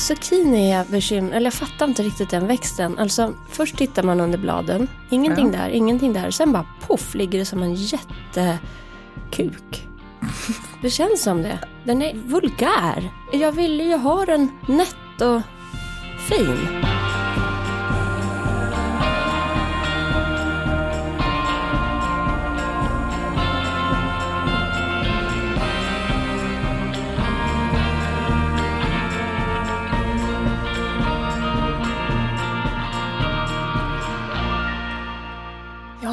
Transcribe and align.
zucchini 0.00 0.70
är 0.72 0.76
jag 0.78 0.86
bekymrad, 0.86 1.32
eller 1.36 1.46
jag 1.46 1.54
fattar 1.54 1.88
inte 1.88 2.02
riktigt 2.02 2.30
den 2.30 2.46
växten. 2.46 2.98
Alltså 2.98 3.34
först 3.50 3.76
tittar 3.76 4.02
man 4.02 4.20
under 4.20 4.38
bladen, 4.38 4.88
ingenting 5.10 5.46
Ja. 5.52 5.58
där, 5.58 5.68
ingenting 5.68 6.12
där. 6.12 6.30
Sen 6.30 6.52
bara 6.52 6.66
poff 6.86 7.14
ligger 7.14 7.38
det 7.38 7.44
som 7.44 7.62
en 7.62 7.74
jättekuk. 7.74 8.60
Det 10.82 10.90
känns 10.90 11.22
som 11.22 11.42
det. 11.42 11.58
Den 11.84 12.02
är 12.02 12.14
vulgär. 12.14 13.10
Jag 13.32 13.52
ville 13.52 13.84
ju 13.84 13.96
ha 13.96 14.24
den 14.26 14.48
nätt 14.68 15.20
och 15.22 15.42
fin. 16.28 16.56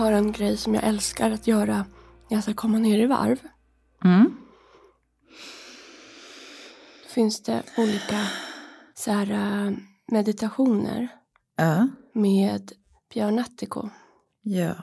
Har 0.07 0.13
en 0.13 0.31
grej 0.31 0.57
som 0.57 0.73
jag 0.75 0.83
älskar 0.83 1.31
att 1.31 1.47
göra 1.47 1.75
när 2.29 2.37
jag 2.37 2.43
ska 2.43 2.53
komma 2.53 2.77
ner 2.77 2.99
i 2.99 3.05
varv. 3.05 3.39
Mm. 4.03 4.37
Då 7.03 7.09
finns 7.09 7.43
det 7.43 7.63
olika 7.77 8.27
så 8.95 9.11
här, 9.11 9.31
äh, 9.67 9.73
meditationer 10.11 11.07
Ja. 11.57 11.87
med 12.13 12.71
Björn 13.13 13.39
Attiko. 13.39 13.89
ja, 14.41 14.75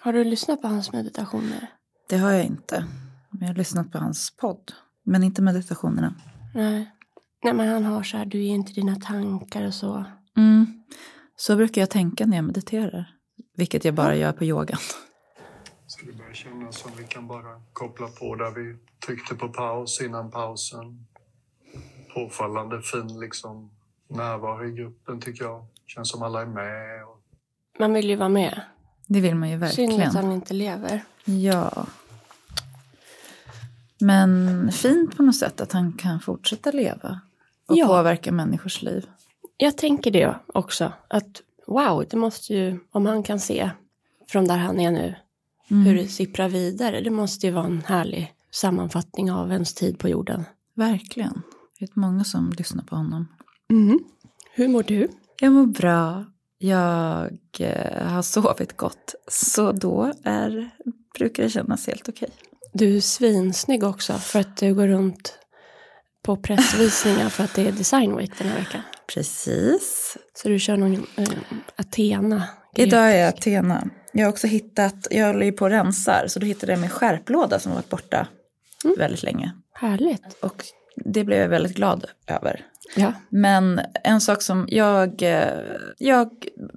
Har 0.00 0.12
du 0.12 0.24
lyssnat 0.24 0.62
på 0.62 0.68
hans 0.68 0.92
meditationer? 0.92 1.68
det 2.08 2.16
har 2.18 2.32
jag 2.32 2.44
inte. 2.44 2.84
Men 3.30 3.40
jag 3.40 3.48
har 3.48 3.54
lyssnat 3.54 3.92
på 3.92 3.98
hans 3.98 4.36
podd. 4.36 4.72
Men 5.04 5.22
inte 5.22 5.42
meditationerna. 5.42 6.14
Nej. 6.54 6.90
Nej 7.44 7.52
men 7.54 7.68
han 7.68 7.84
har 7.84 8.02
så 8.02 8.16
här, 8.16 8.24
du 8.26 8.38
är 8.38 8.48
inte 8.48 8.72
dina 8.72 8.96
tankar 8.96 9.66
och 9.66 9.74
så. 9.74 10.04
Mm. 10.36 10.82
Så 11.36 11.56
brukar 11.56 11.82
jag 11.82 11.90
tänka 11.90 12.26
när 12.26 12.36
jag 12.36 12.44
mediterar. 12.44 13.14
Vilket 13.54 13.84
jag 13.84 13.94
bara 13.94 14.16
gör 14.16 14.32
på 14.32 14.44
yogan. 14.44 14.78
Så 15.86 16.06
det 16.06 16.12
börjar 16.12 16.34
kännas 16.34 16.78
som 16.78 16.90
vi 16.98 17.04
kan 17.04 17.26
bara 17.28 17.62
koppla 17.72 18.08
på 18.08 18.34
där 18.34 18.50
vi 18.50 18.76
tryckte 19.06 19.34
på 19.34 19.48
paus 19.48 20.00
innan 20.00 20.30
pausen. 20.30 21.06
Påfallande 22.14 22.82
fin 22.82 23.20
liksom 23.20 23.70
närvaro 24.08 24.64
i 24.68 24.72
gruppen 24.72 25.20
tycker 25.20 25.44
jag. 25.44 25.66
Känns 25.86 26.10
som 26.10 26.22
alla 26.22 26.42
är 26.42 26.46
med. 26.46 27.04
Och 27.04 27.20
Man 27.78 27.92
vill 27.92 28.08
ju 28.10 28.16
vara 28.16 28.28
med. 28.28 28.60
Det 29.06 29.20
vill 29.20 29.34
man 29.34 29.50
ju 29.50 29.58
Synd 29.68 29.92
att 29.92 29.98
verkligen. 29.98 30.24
han 30.24 30.32
inte 30.32 30.54
lever. 30.54 31.04
Ja. 31.24 31.86
Men 34.00 34.72
fint 34.72 35.16
på 35.16 35.22
något 35.22 35.36
sätt 35.36 35.60
att 35.60 35.72
han 35.72 35.92
kan 35.92 36.20
fortsätta 36.20 36.70
leva. 36.70 37.20
Och 37.68 37.76
Ja. 37.76 37.86
påverka 37.86 38.32
människors 38.32 38.82
liv. 38.82 39.06
Jag 39.56 39.78
tänker 39.78 40.10
det 40.10 40.34
också. 40.46 40.92
Att 41.08 41.42
wow, 41.66 42.04
det 42.10 42.16
måste 42.16 42.54
ju, 42.54 42.78
om 42.90 43.06
han 43.06 43.22
kan 43.22 43.40
se 43.40 43.70
från 44.28 44.44
där 44.44 44.56
han 44.56 44.80
är 44.80 44.90
nu, 44.90 45.14
Mm. 45.70 45.84
hur 45.84 45.94
det 45.94 46.08
sipprar 46.08 46.48
vidare. 46.48 47.00
Det 47.00 47.10
måste 47.10 47.46
ju 47.46 47.52
vara 47.52 47.64
en 47.66 47.82
härlig 47.86 48.32
sammanfattning 48.50 49.32
av 49.32 49.52
ens 49.52 49.74
tid 49.74 49.98
på 49.98 50.08
jorden. 50.08 50.44
Verkligen. 50.74 51.42
Det 51.78 51.84
är 51.84 51.90
många 51.94 52.24
som 52.24 52.52
lyssnar 52.58 52.84
på 52.84 52.96
honom. 52.96 53.28
Mm. 53.70 53.98
Hur 54.54 54.68
mår 54.68 54.82
du? 54.82 55.08
Jag 55.40 55.52
mår 55.52 55.66
bra. 55.66 56.24
Jag 56.58 57.30
eh, 57.58 58.06
har 58.06 58.22
sovit 58.22 58.76
gott. 58.76 59.14
Så 59.30 59.72
då 59.72 60.12
är, 60.24 60.70
brukar 61.18 61.42
det 61.42 61.50
kännas 61.50 61.86
helt 61.86 62.08
okej. 62.08 62.30
Du 62.72 62.96
är 62.96 63.00
svinsnygg 63.00 63.84
också 63.84 64.12
för 64.12 64.40
att 64.40 64.56
du 64.56 64.74
går 64.74 64.88
runt 64.88 65.38
på 66.22 66.36
pressvisningar 66.36 67.28
för 67.28 67.44
att 67.44 67.54
det 67.54 67.68
är 67.68 67.72
Design 67.72 68.16
Week 68.16 68.30
den 68.38 68.48
här 68.48 68.58
veckan. 68.58 68.82
Precis. 69.14 70.16
Så 70.34 70.48
du 70.48 70.58
kör 70.58 70.76
någon 70.76 71.06
eh, 71.16 71.28
Athena. 71.76 72.44
Idag 72.76 73.12
är 73.12 73.16
jag 73.16 73.28
Athena. 73.28 73.88
Jag 74.12 74.24
har 74.26 74.32
också 74.32 74.46
hittat, 74.46 75.06
jag 75.10 75.26
håller 75.26 75.46
ju 75.46 75.52
på 75.52 75.64
och 75.64 75.70
rensar, 75.70 76.26
så 76.28 76.38
då 76.38 76.46
hittade 76.46 76.72
jag 76.72 76.80
min 76.80 76.90
skärplåda 76.90 77.58
som 77.58 77.72
har 77.72 77.76
varit 77.76 77.88
borta 77.88 78.26
väldigt 78.98 79.22
länge. 79.22 79.52
Härligt. 79.74 80.32
Och 80.40 80.64
det 80.96 81.24
blev 81.24 81.40
jag 81.40 81.48
väldigt 81.48 81.76
glad 81.76 82.06
över. 82.26 82.66
Ja. 82.96 83.12
Men 83.28 83.80
en 84.04 84.20
sak 84.20 84.42
som 84.42 84.66
jag, 84.68 85.22
eh, 85.22 85.58
jag 85.98 86.30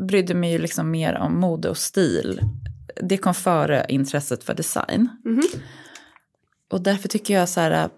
brydde 0.08 0.34
mig 0.34 0.52
ju 0.52 0.58
liksom 0.58 0.92
mer 0.92 1.16
om 1.16 1.40
mode 1.40 1.70
och 1.70 1.78
stil. 1.78 2.42
Det 3.02 3.18
kom 3.18 3.34
före 3.34 3.86
intresset 3.90 4.44
för 4.44 4.54
design. 4.54 5.10
Mhm. 5.26 5.44
Och 6.72 6.82
därför 6.82 7.08
tycker 7.08 7.34
jag 7.34 7.50
så 7.50 7.60
här, 7.60 7.90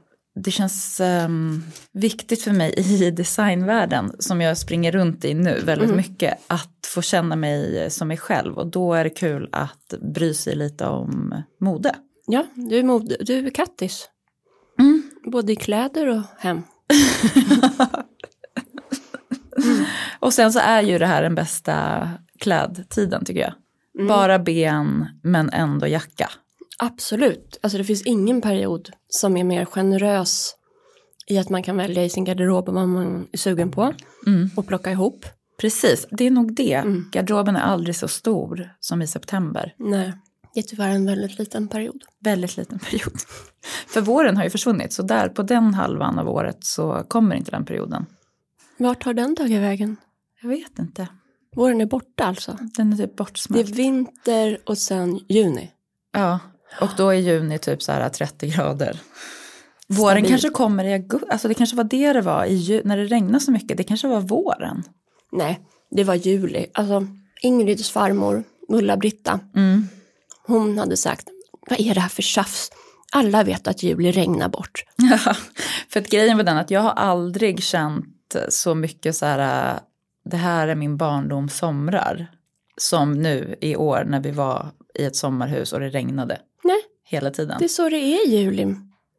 det 0.44 0.52
känns 0.52 1.00
ehm, 1.00 1.64
viktigt 1.92 2.42
för 2.42 2.52
mig 2.52 2.74
i 2.78 3.12
designvärlden 3.12 4.12
som 4.20 4.42
jag 4.42 4.58
springer 4.58 4.92
runt 4.92 5.26
i 5.26 5.34
nu 5.34 5.62
väldigt 5.66 5.96
mycket 5.96 6.38
att 6.48 6.86
få 6.86 7.02
känna 7.02 7.36
mig 7.36 7.90
som 7.92 8.08
mig 8.08 8.18
själv 8.18 8.58
och 8.58 8.68
då 8.68 8.94
är 8.94 9.04
det 9.04 9.10
kul 9.10 9.50
att 9.52 9.94
bry 10.02 10.34
sig 10.34 10.56
lite 10.56 10.86
om 10.86 11.44
mode. 11.62 11.96
ja, 12.28 12.46
du 12.56 12.80
är, 12.80 12.84
mod, 12.84 13.14
du 13.20 13.48
är 13.48 13.50
kattis. 13.50 14.10
Mm. 14.80 15.04
Både 15.26 15.52
i 15.52 15.56
kläder 15.56 16.08
och 16.08 16.24
hem. 16.38 16.62
Och 20.20 20.34
sen 20.34 20.54
så 20.54 20.60
är 20.60 20.82
ju 20.82 20.98
det 20.98 21.06
här 21.06 21.24
den 21.24 21.36
bästa 21.36 22.10
klädtiden 22.40 23.26
tycker 23.26 23.42
jag. 23.42 23.54
Bara 24.08 24.40
ben 24.40 25.08
men 25.24 25.50
ändå 25.50 25.88
jacka. 25.88 26.30
Absolut. 26.84 27.60
Alltså 27.62 27.78
det 27.78 27.84
finns 27.84 28.02
ingen 28.02 28.42
period 28.42 28.90
som 29.10 29.38
är 29.38 29.44
mer 29.44 29.66
generös 29.66 30.56
i 31.28 31.38
att 31.38 31.50
man 31.50 31.64
kan 31.64 31.78
välja 31.78 32.04
i 32.06 32.10
sin 32.10 32.24
garderob 32.24 32.70
vad 32.70 32.88
man 32.88 33.28
är 33.32 33.38
sugen 33.38 33.72
på 33.72 33.94
och 34.56 34.68
plocka 34.68 34.92
ihop. 34.92 35.26
Precis, 35.62 36.08
det 36.12 36.24
är 36.28 36.32
nog 36.32 36.56
det. 36.56 36.84
Garderoben 37.12 37.56
är 37.56 37.62
aldrig 37.62 37.96
så 37.96 38.08
stor 38.08 38.70
som 38.80 39.02
i 39.02 39.08
september. 39.08 39.74
Nej, 39.78 40.14
det 40.54 40.60
är 40.60 40.64
tyvärr 40.64 40.90
en 40.90 41.06
väldigt 41.06 41.40
liten 41.40 41.68
period. 41.68 42.04
Väldigt 42.20 42.58
liten 42.58 42.80
period. 42.90 43.14
För 43.88 44.02
våren 44.02 44.38
har 44.38 44.44
ju 44.44 44.50
försvunnit, 44.50 44.94
så 44.94 45.04
där 45.04 45.30
på 45.30 45.44
den 45.44 45.74
halvan 45.74 46.20
av 46.20 46.30
året 46.30 46.58
så 46.64 47.04
kommer 47.08 47.36
inte 47.36 47.52
den 47.52 47.66
perioden. 47.66 48.06
Vart 48.78 49.04
har 49.04 49.14
den 49.14 49.36
tagit 49.36 49.62
vägen? 49.62 49.98
Jag 50.42 50.50
vet 50.50 50.80
inte. 50.80 51.08
Våren 51.56 51.82
är 51.82 51.86
borta 51.86 52.24
alltså. 52.24 52.58
Den 52.78 52.94
är 52.94 52.98
typ 52.98 53.06
Det 53.08 53.14
är 53.14 53.18
bortsmält. 53.18 53.70
vinter 53.70 54.58
och 54.66 54.78
sen 54.78 55.20
juni. 55.30 55.72
Ja, 56.14 56.40
och 56.82 56.90
då 56.98 57.10
är 57.10 57.14
juni 57.16 57.60
typ 57.60 57.84
så 57.84 57.92
här 57.92 58.10
30 58.10 58.48
grader. 58.48 59.00
Våren 59.88 60.12
Stabilt. 60.12 60.28
kanske 60.30 60.50
kommer 60.50 60.84
i 60.86 60.94
augusti, 60.94 61.28
alltså 61.30 61.48
det 61.48 61.54
kanske 61.54 61.76
var 61.76 61.84
det 61.84 62.14
det 62.14 62.22
var 62.22 62.46
i 62.46 62.54
ju- 62.56 62.82
när 62.86 62.98
det 62.98 63.06
regnar 63.06 63.40
så 63.40 63.52
mycket. 63.52 63.78
Det 63.78 63.84
kanske 63.84 64.08
var 64.08 64.22
våren. 64.22 64.84
Nej, 65.32 65.60
det 65.92 66.04
var 66.04 66.16
juli. 66.16 66.66
Alltså 66.74 67.08
Ingrids 67.42 67.90
farmor, 67.92 68.44
Ulla-Britta, 68.70 69.40
Mm. 69.56 69.88
hon 70.48 70.78
hade 70.78 70.98
sagt, 70.98 71.28
vad 71.70 71.80
är 71.80 71.94
det 71.96 72.00
här 72.02 72.10
för 72.10 72.22
tjafs? 72.22 72.72
Alla 73.12 73.44
vet 73.44 73.68
att 73.68 73.84
juli 73.84 74.12
regnar 74.12 74.50
bort. 74.50 74.84
Ja, 74.96 75.18
för 75.90 76.00
att 76.00 76.10
grejen 76.10 76.38
var 76.38 76.44
den 76.44 76.58
att 76.58 76.72
jag 76.72 76.82
har 76.82 76.92
aldrig 76.92 77.64
känt 77.64 78.36
så 78.50 78.76
mycket 78.76 79.16
så 79.16 79.26
här, 79.26 79.74
äh, 79.74 79.80
det 80.26 80.38
här 80.38 80.68
är 80.68 80.76
min 80.76 80.98
barndom 80.98 81.50
somrar. 81.50 82.28
Som 82.82 83.14
nu 83.14 83.56
i 83.62 83.76
år 83.76 84.04
när 84.08 84.20
vi 84.20 84.32
var 84.32 84.68
i 85.00 85.04
ett 85.04 85.16
sommarhus 85.16 85.74
och 85.74 85.80
det 85.80 85.90
regnade 85.90 86.38
hela 87.08 87.32
tiden. 87.32 87.56
det 87.60 87.66
är 87.66 87.70
så 87.70 87.90
det 87.90 87.98
är 87.98 88.28
i 88.28 88.38
juli, 88.38 88.76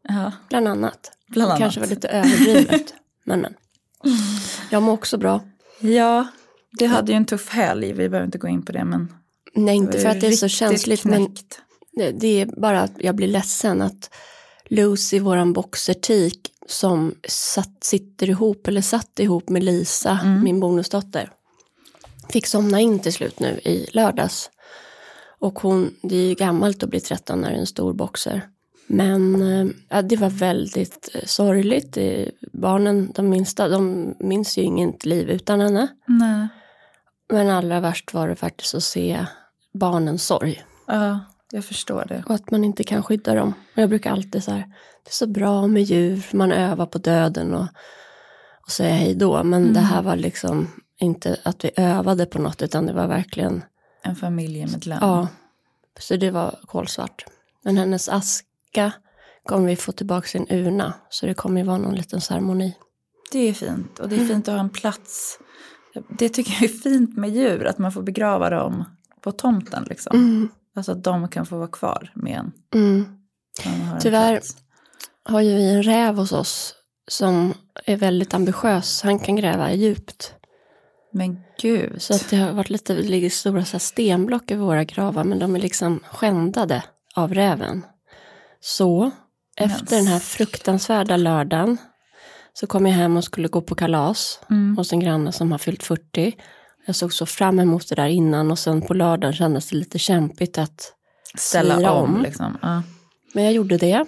Ja, 0.09 0.32
bland 0.49 0.69
annat. 0.69 1.12
bland 1.28 1.50
annat. 1.50 1.59
Kanske 1.60 1.81
var 1.81 1.87
lite 1.87 2.09
överdrivet, 2.09 2.94
men 3.25 3.41
men. 3.41 3.54
Jag 4.71 4.82
mår 4.82 4.93
också 4.93 5.19
bra. 5.19 5.41
Ja, 5.81 6.26
det 6.78 6.87
hade 6.87 7.12
ju 7.12 7.16
en 7.16 7.25
tuff 7.26 7.49
helg, 7.49 7.93
vi 7.93 8.09
behöver 8.09 8.25
inte 8.26 8.38
gå 8.38 8.49
in 8.49 8.62
på 8.65 8.72
det 8.72 8.84
men. 8.84 9.12
Nej, 9.54 9.76
inte 9.76 9.99
för 9.99 10.09
att 10.09 10.21
det 10.21 10.26
är 10.26 10.32
så 10.32 10.49
känsligt, 10.49 11.04
men 11.04 11.26
knäckt. 11.26 11.60
det, 11.93 12.10
det 12.10 12.41
är 12.41 12.47
bara 12.47 12.81
att 12.81 12.93
jag 12.99 13.15
blir 13.15 13.28
ledsen 13.28 13.82
att 13.82 14.10
Lucy, 14.65 15.19
våran 15.20 15.53
boxertik, 15.53 16.53
som 16.66 17.15
satt, 17.28 17.84
sitter 17.84 18.31
ihop, 18.31 18.69
eller 18.69 18.81
satt 18.81 19.19
ihop 19.19 19.49
med 19.49 19.62
Lisa, 19.64 20.20
min 20.44 20.61
bonusdotter, 20.61 21.31
fick 22.29 22.46
somna 22.46 22.81
in 22.81 22.99
till 22.99 23.12
slut 23.12 23.40
nu 23.40 23.61
i 23.64 23.87
lördags. 23.93 24.50
Och 25.38 25.58
hon, 25.58 25.94
det 26.02 26.17
är 26.17 26.29
ju 26.29 26.35
gammalt 26.35 26.82
att 26.82 26.90
bli 26.90 27.00
13 27.00 27.40
när 27.40 27.50
det 27.50 27.56
är 27.56 27.61
en 27.61 27.67
stor 27.67 27.93
boxer. 27.93 28.49
Men 28.87 29.43
eh, 29.43 29.75
ja, 29.88 30.02
det 30.02 30.17
var 30.17 30.31
väldigt 30.31 31.08
eh, 31.14 31.25
sorgligt. 31.25 31.96
Eh, 31.96 32.26
Barnen, 32.52 33.12
de 33.14 33.29
minsta, 33.29 33.69
de 33.69 34.14
minns 34.19 34.58
ju 34.58 34.62
inget 34.62 35.05
liv 35.05 35.31
utan 35.31 35.61
henne. 35.61 35.88
Nej. 36.06 36.49
Men 37.32 37.49
allra 37.49 37.81
värst 37.81 38.14
var 38.14 38.29
det 38.29 38.37
faktiskt 38.37 38.75
att 38.75 38.82
se 38.82 39.26
barnens 39.73 40.26
sorg. 40.26 40.62
Ja, 40.87 41.20
jag 41.52 41.64
förstår 41.64 42.05
det. 42.08 42.25
Och 42.26 42.35
att 42.35 42.50
man 42.50 42.64
inte 42.64 42.85
kan 42.85 43.02
skydda 43.02 43.35
dem. 43.35 43.55
Och 43.75 43.82
jag 43.82 43.88
brukar 43.88 44.12
alltid 44.12 44.44
så 44.44 44.50
här, 44.50 44.64
det 45.05 45.11
är 45.11 45.12
så 45.12 45.26
bra 45.26 45.67
med 45.67 45.82
djur, 45.82 46.26
man 46.32 46.52
övar 46.52 46.87
på 46.87 46.99
döden 46.99 47.55
och, 47.55 47.67
och 48.62 48.70
säga 48.70 48.94
hej 48.94 49.14
då. 49.14 49.44
Men 49.44 49.73
det 49.73 49.81
här 49.81 50.02
var 50.02 50.17
liksom 50.17 50.69
inte 50.99 51.40
att 51.43 51.64
vi 51.64 51.70
övade 51.76 52.26
på 52.26 52.38
något, 52.38 52.62
utan 52.62 52.87
det 52.87 52.93
var 52.93 53.06
verkligen, 53.06 53.62
En 54.08 54.16
familjemedlem. 54.16 54.99
ja. 55.00 55.28
Så 56.00 56.16
det 56.16 56.31
var 56.31 56.58
kolsvart. 56.66 57.25
Men 57.64 57.76
hennes 57.76 58.08
aska 58.08 58.93
kommer 59.44 59.66
vi 59.66 59.76
få 59.76 59.93
tillbaka 59.93 60.28
sin 60.28 60.46
urna, 60.50 60.93
så 61.08 61.26
det 61.26 61.34
kommer 61.34 61.60
ju 61.60 61.66
vara 61.66 61.78
någon 61.78 61.94
liten 61.94 62.20
ceremoni. 62.20 62.76
Det 63.32 63.38
är 63.38 63.52
fint 63.52 63.99
och 63.99 64.08
det 64.08 64.16
är 64.16 64.26
fint 64.26 64.49
att 64.49 64.55
ha 64.55 64.60
en 64.60 64.70
plats. 64.70 65.38
Det 66.19 66.28
tycker 66.28 66.52
jag 66.52 66.62
är 66.62 66.69
fint 66.69 67.16
med 67.16 67.31
djur, 67.31 67.66
att 67.66 67.78
man 67.78 67.93
får 67.93 68.02
begrava 68.02 68.50
dem 68.50 68.84
på 69.20 69.32
tomten 69.32 69.84
liksom. 69.88 70.16
Mm. 70.16 70.49
Alltså 70.76 70.93
att 70.93 71.04
de 71.04 71.28
kan 71.28 71.46
få 71.46 71.56
vara 71.56 71.69
kvar 71.69 72.12
med 72.14 72.38
en. 72.38 72.52
Mm. 72.75 73.04
har 73.64 73.94
en 73.94 74.00
Tyvärr 74.00 74.32
plats. 74.37 74.56
har 75.25 75.40
ju 75.40 75.54
vi 75.54 75.70
en 75.70 75.82
räv 75.82 76.16
hos 76.16 76.32
oss 76.32 76.75
som 77.08 77.54
är 77.84 77.96
väldigt 77.96 78.34
ambitiös. 78.34 79.02
Han 79.02 79.19
kan 79.19 79.37
gräva 79.37 79.72
djupt. 79.72 80.34
Men 81.12 81.40
gud. 81.60 82.02
Så 82.02 82.14
att 82.14 82.31
det 82.31 82.37
har 82.37 82.52
varit 82.52 82.70
lite, 82.70 82.94
det 82.94 83.02
ligger 83.02 83.31
stora 83.31 83.64
så 83.64 83.78
stenblock 83.78 84.50
över 84.50 84.64
våra 84.64 84.84
gravar 84.84 85.25
men 85.25 85.38
de 85.38 85.56
är 85.56 85.60
liksom 85.60 86.00
skändade 86.10 86.82
av 87.14 87.34
räven. 87.34 87.87
Så 88.60 89.10
efter 89.56 89.96
den 89.96 90.06
här 90.06 90.19
fruktansvärda 90.19 91.16
lördagen 91.16 91.76
så 92.52 92.66
kom 92.66 92.87
jag 92.87 92.94
hem 92.94 93.16
och 93.16 93.25
skulle 93.25 93.49
gå 93.49 93.60
på 93.60 93.75
kalas 93.75 94.40
Mm. 94.50 94.76
hos 94.76 94.93
en 94.93 95.00
granne 95.00 95.32
som 95.32 95.52
har 95.52 95.58
fyllt 95.58 95.82
40. 95.82 96.37
Jag 96.87 96.96
såg 96.96 97.12
så 97.12 97.26
fram 97.26 97.58
emot 97.58 97.88
det 97.88 97.94
där 97.94 98.06
innan 98.08 98.50
och 98.50 98.58
sen 98.58 98.82
på 98.82 98.94
lördagen 98.94 99.32
kändes 99.34 99.69
det 99.69 99.76
lite 99.76 99.99
kämpigt 99.99 100.58
att 100.58 100.93
Ställa 101.34 101.75
styra 101.75 101.93
om. 101.93 102.22
Liksom. 102.22 102.58
Ja. 102.62 102.82
Men 103.34 103.44
jag 103.44 103.52
gjorde 103.52 103.76
det 103.76 104.04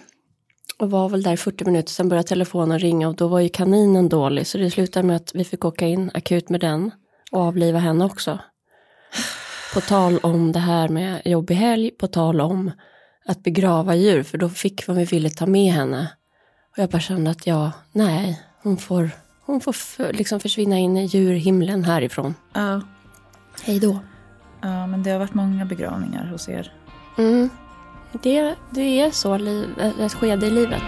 och 0.80 0.90
var 0.90 1.08
väl 1.08 1.22
där 1.22 1.32
i 1.32 1.36
40 1.36 1.64
minuter, 1.64 1.90
sen 1.92 2.08
började 2.08 2.28
telefonen 2.28 2.78
ringa 2.78 3.08
och 3.08 3.14
då 3.16 3.28
var 3.28 3.40
ju 3.40 3.48
kaninen 3.48 4.08
dålig 4.08 4.46
så 4.46 4.58
det 4.58 4.70
slutade 4.70 5.06
med 5.06 5.16
att 5.16 5.34
vi 5.34 5.44
fick 5.44 5.64
åka 5.64 5.86
in 5.86 6.10
akut 6.14 6.48
med 6.48 6.60
den 6.60 6.90
och 7.32 7.40
avliva 7.40 7.78
henne 7.78 8.04
också. 8.04 8.38
På 9.74 9.80
tal 9.80 10.18
om 10.18 10.52
det 10.52 10.58
här 10.58 10.88
med 10.88 11.22
jobbig 11.24 11.54
helg, 11.54 11.90
på 11.90 12.06
tal 12.06 12.40
om 12.40 12.70
att 13.26 13.42
begrava 13.42 13.94
djur 13.94 14.22
för 14.22 14.38
då 14.38 14.48
fick 14.48 14.88
vad 14.88 14.96
vi 14.96 15.04
ville 15.04 15.30
ta 15.30 15.46
med 15.46 15.72
henne. 15.72 16.12
Och 16.72 16.78
jag 16.78 16.90
bara 16.90 17.00
kände 17.00 17.30
att 17.30 17.46
ja, 17.46 17.72
nej, 17.92 18.42
hon 18.62 18.76
får, 18.76 19.10
hon 19.46 19.60
får 19.60 19.72
f- 19.72 20.00
liksom 20.12 20.40
försvinna 20.40 20.78
in 20.78 20.96
i 20.96 21.04
djurhimlen 21.06 21.84
härifrån. 21.84 22.34
Ja. 22.52 22.80
Hej 23.62 23.80
då. 23.80 23.98
ja, 24.62 24.86
men 24.86 25.02
det 25.02 25.10
har 25.10 25.18
varit 25.18 25.34
många 25.34 25.64
begravningar 25.64 26.24
hos 26.24 26.48
er. 26.48 26.72
Mm. 27.18 27.50
Det, 28.12 28.54
det 28.70 29.00
är 29.00 29.10
så, 29.10 29.36
liv, 29.38 29.68
ett 30.00 30.12
skede 30.12 30.46
i 30.46 30.50
livet. 30.50 30.82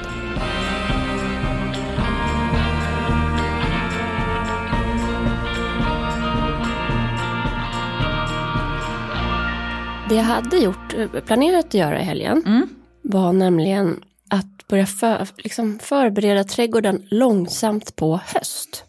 Det 10.08 10.14
jag 10.14 10.24
hade 10.24 10.56
gjort, 10.56 10.94
eh, 10.94 11.08
planerat 11.08 11.64
att 11.64 11.74
göra 11.74 12.00
i 12.00 12.04
helgen 12.04 12.42
Mm. 12.46 12.68
var 13.02 13.32
nämligen 13.32 14.04
att 14.30 14.68
börja 14.68 14.86
för, 14.86 15.28
liksom 15.36 15.78
förbereda 15.78 16.44
trädgården 16.44 17.06
långsamt 17.10 17.96
på 17.96 18.20
höst. 18.24 18.84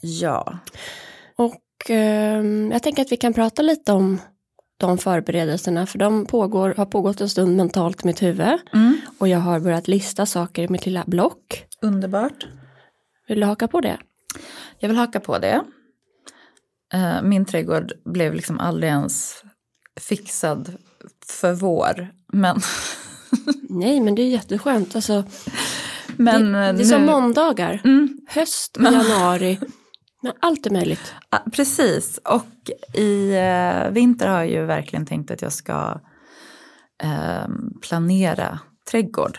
Ja. 0.00 0.58
Och 1.36 1.90
eh, 1.90 2.44
jag 2.72 2.82
tänker 2.82 3.02
att 3.02 3.12
vi 3.12 3.16
kan 3.16 3.32
prata 3.32 3.62
lite 3.62 3.92
om 3.92 4.18
de 4.80 4.98
förberedelserna, 4.98 5.86
för 5.86 5.98
de 5.98 6.26
pågår, 6.26 6.74
har 6.76 6.86
pågått 6.86 7.20
en 7.20 7.28
stund 7.28 7.56
mentalt 7.56 8.04
i 8.04 8.06
mitt 8.06 8.22
huvud. 8.22 8.58
Mm. 8.72 9.00
Och 9.18 9.28
jag 9.28 9.38
har 9.38 9.60
börjat 9.60 9.88
lista 9.88 10.26
saker 10.26 10.62
i 10.62 10.68
mitt 10.68 10.86
lilla 10.86 11.04
block. 11.06 11.64
Underbart. 11.82 12.46
Vill 13.28 13.40
du 13.40 13.46
haka 13.46 13.68
på 13.68 13.80
det? 13.80 13.98
Jag 14.78 14.88
vill 14.88 14.98
haka 14.98 15.20
på 15.20 15.38
det. 15.38 15.62
Eh, 16.94 17.22
Min 17.22 17.44
trädgård 17.44 17.92
blev 18.04 18.34
liksom 18.34 18.60
aldrig 18.60 18.90
ens 18.90 19.42
fixad 20.00 20.76
för 21.26 21.52
vår. 21.52 22.08
Men, 22.32 22.60
Nej, 23.68 24.00
men 24.00 24.14
det 24.14 24.22
är 24.22 24.28
jätteskönt. 24.28 24.96
Alltså, 24.96 25.24
men 26.16 26.52
det, 26.52 26.58
det 26.58 26.64
är 26.66 26.72
nu, 26.72 26.84
som 26.84 27.06
måndagar. 27.06 27.80
Mm, 27.84 28.18
Höst, 28.28 28.76
januari. 28.80 29.58
Men 30.20 30.32
allt 30.40 30.66
är 30.66 30.70
möjligt. 30.70 31.14
ah, 31.30 31.38
precis, 31.52 32.20
och 32.24 32.70
i 32.94 33.30
eh, 33.36 33.90
vinter 33.90 34.28
har 34.28 34.38
jag 34.38 34.50
ju 34.50 34.64
verkligen 34.64 35.06
tänkt 35.06 35.30
att 35.30 35.42
jag 35.42 35.52
ska 35.52 36.00
eh, 37.02 37.48
planera 37.82 38.58
trädgård. 38.90 39.38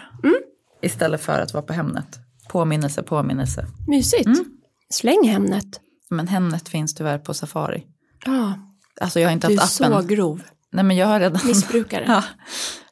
Istället 0.82 1.22
för 1.22 1.40
att 1.40 1.54
vara 1.54 1.64
på 1.64 1.74
Hemnet. 1.74 2.20
Påminnelse, 2.50 3.04
påminnelse. 3.04 3.66
Mysigt. 3.88 4.26
Mm. 4.26 4.46
Släng 4.90 5.28
Hemnet. 5.28 5.80
Men 6.10 6.28
Hemnet 6.28 6.70
finns 6.70 6.96
tyvärr 6.96 7.18
på 7.18 7.34
Safari. 7.34 7.86
Ja, 8.26 8.54
Alltså 9.02 9.20
jag 9.20 9.28
har 9.28 9.34
inte 9.34 9.48
du 9.48 9.54
är 9.54 9.60
haft 9.60 9.82
appen. 9.82 10.02
så 10.02 10.08
grov. 10.08 10.42
Nej 10.72 10.84
men 10.84 10.98
jag 10.98 11.08
har 11.08 11.20
redan 11.20 11.40
Missbrukare. 11.48 12.06
Ja, 12.08 12.24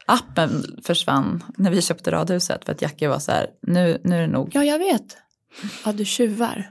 appen 0.05 0.79
försvann 0.83 1.43
när 1.57 1.71
vi 1.71 1.81
köpte 1.81 2.11
radhuset 2.11 2.65
för 2.65 2.71
att 2.71 2.81
Jackie 2.81 3.07
var 3.09 3.19
så 3.19 3.31
här, 3.31 3.47
nu, 3.61 4.01
nu 4.03 4.15
är 4.15 4.21
det 4.21 4.27
nog. 4.27 4.49
Ja, 4.53 4.63
jag 4.63 4.79
vet. 4.79 5.17
Ja, 5.85 5.91
du 5.91 6.05
tjuvar. 6.05 6.69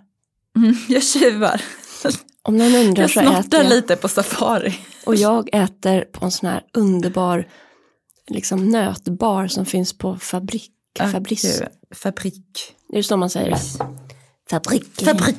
Mm, 0.59 0.75
jag 0.89 1.03
tjuvar. 1.03 1.63
Om 2.43 2.57
någon 2.57 2.75
undrar 2.75 3.03
Jag 3.03 3.11
så 3.11 3.21
äter 3.21 3.61
jag. 3.61 3.69
lite 3.69 3.97
på 3.97 4.09
safari. 4.09 4.75
Och 5.07 5.15
jag 5.17 5.49
äter 5.53 6.01
på 6.01 6.25
en 6.25 6.31
sån 6.31 6.49
här 6.49 6.63
underbar 6.75 7.49
liksom 8.31 8.69
nötbar 8.69 9.47
som 9.47 9.67
finns 9.67 9.99
på 9.99 10.17
Fabrik. 10.17 10.73
Fabrice. 11.13 11.59
Gud, 11.61 11.69
Fabrik. 11.99 12.75
Det 12.89 12.99
är 12.99 13.03
så 13.03 13.17
man 13.17 13.31
säger 13.31 13.51
det. 13.51 13.59
Fabrik. 14.51 15.05
Fabrik. 15.05 15.37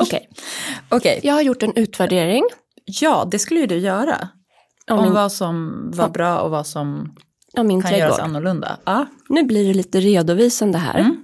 Okej, 0.00 0.28
Okej, 0.88 1.20
jag 1.22 1.34
har 1.34 1.42
gjort 1.42 1.62
en 1.62 1.72
utvärdering 1.76 2.44
ja 2.84 3.28
det 3.30 3.38
skulle 3.38 3.60
ju 3.60 3.66
du 3.66 3.78
göra. 3.78 4.28
av 4.90 4.98
Om 4.98 5.04
min, 5.04 5.12
vad 5.12 5.32
som 5.32 5.84
var 5.94 6.08
bra 6.08 6.40
och 6.40 6.50
vad 6.50 6.66
som 6.66 7.16
kan 7.56 7.70
göras 7.70 7.88
trädgård. 7.88 8.20
annorlunda. 8.20 8.78
Ja. 8.84 9.06
Nu 9.28 9.42
blir 9.42 9.68
det 9.68 9.74
lite 9.74 10.00
redovisande 10.00 10.78
här. 10.78 10.98
Mm. 10.98 11.16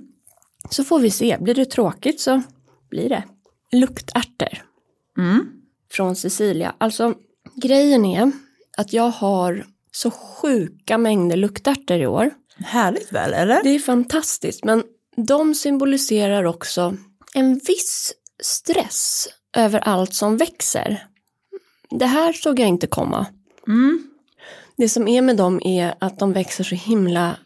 Så 0.70 0.85
får 0.85 0.99
vi 0.99 1.11
se, 1.11 1.37
blir 1.41 1.55
det 1.55 1.65
tråkigt 1.65 2.20
så 2.20 2.43
blir 2.91 3.09
det. 3.09 3.25
Luktärtor 3.73 4.65
Mm. 5.19 5.47
från 5.93 6.17
Sicilia. 6.17 6.75
Alltså 6.79 7.15
grejen 7.55 8.05
är 8.05 8.32
att 8.76 8.93
jag 8.93 9.11
har 9.11 9.67
så 9.93 10.11
sjuka 10.11 10.99
mängder 10.99 11.37
luktärtor 11.37 11.97
i 11.97 12.06
år. 12.06 12.31
Härligt 12.56 13.12
väl, 13.12 13.32
eller? 13.35 13.62
Det 13.62 13.70
är 13.70 13.79
fantastiskt, 13.79 14.65
men 14.65 14.85
de 15.17 15.55
symboliserar 15.55 16.44
också 16.44 16.97
en 17.35 17.55
viss 17.55 18.12
stress 18.43 19.29
över 19.56 19.81
allt 19.81 20.14
som 20.14 20.37
växer. 20.37 21.06
Det 21.91 22.06
här 22.06 22.32
såg 22.32 22.61
jag 22.61 22.69
inte 22.69 22.87
komma. 22.87 23.26
Mm. 23.67 24.11
Det 24.76 24.88
som 24.88 25.09
är 25.09 25.23
med 25.23 25.37
dem 25.37 25.61
är 25.64 25.94
att 25.99 26.19
de 26.19 26.32
växer 26.32 26.64
så 26.64 26.75
himla 26.75 27.37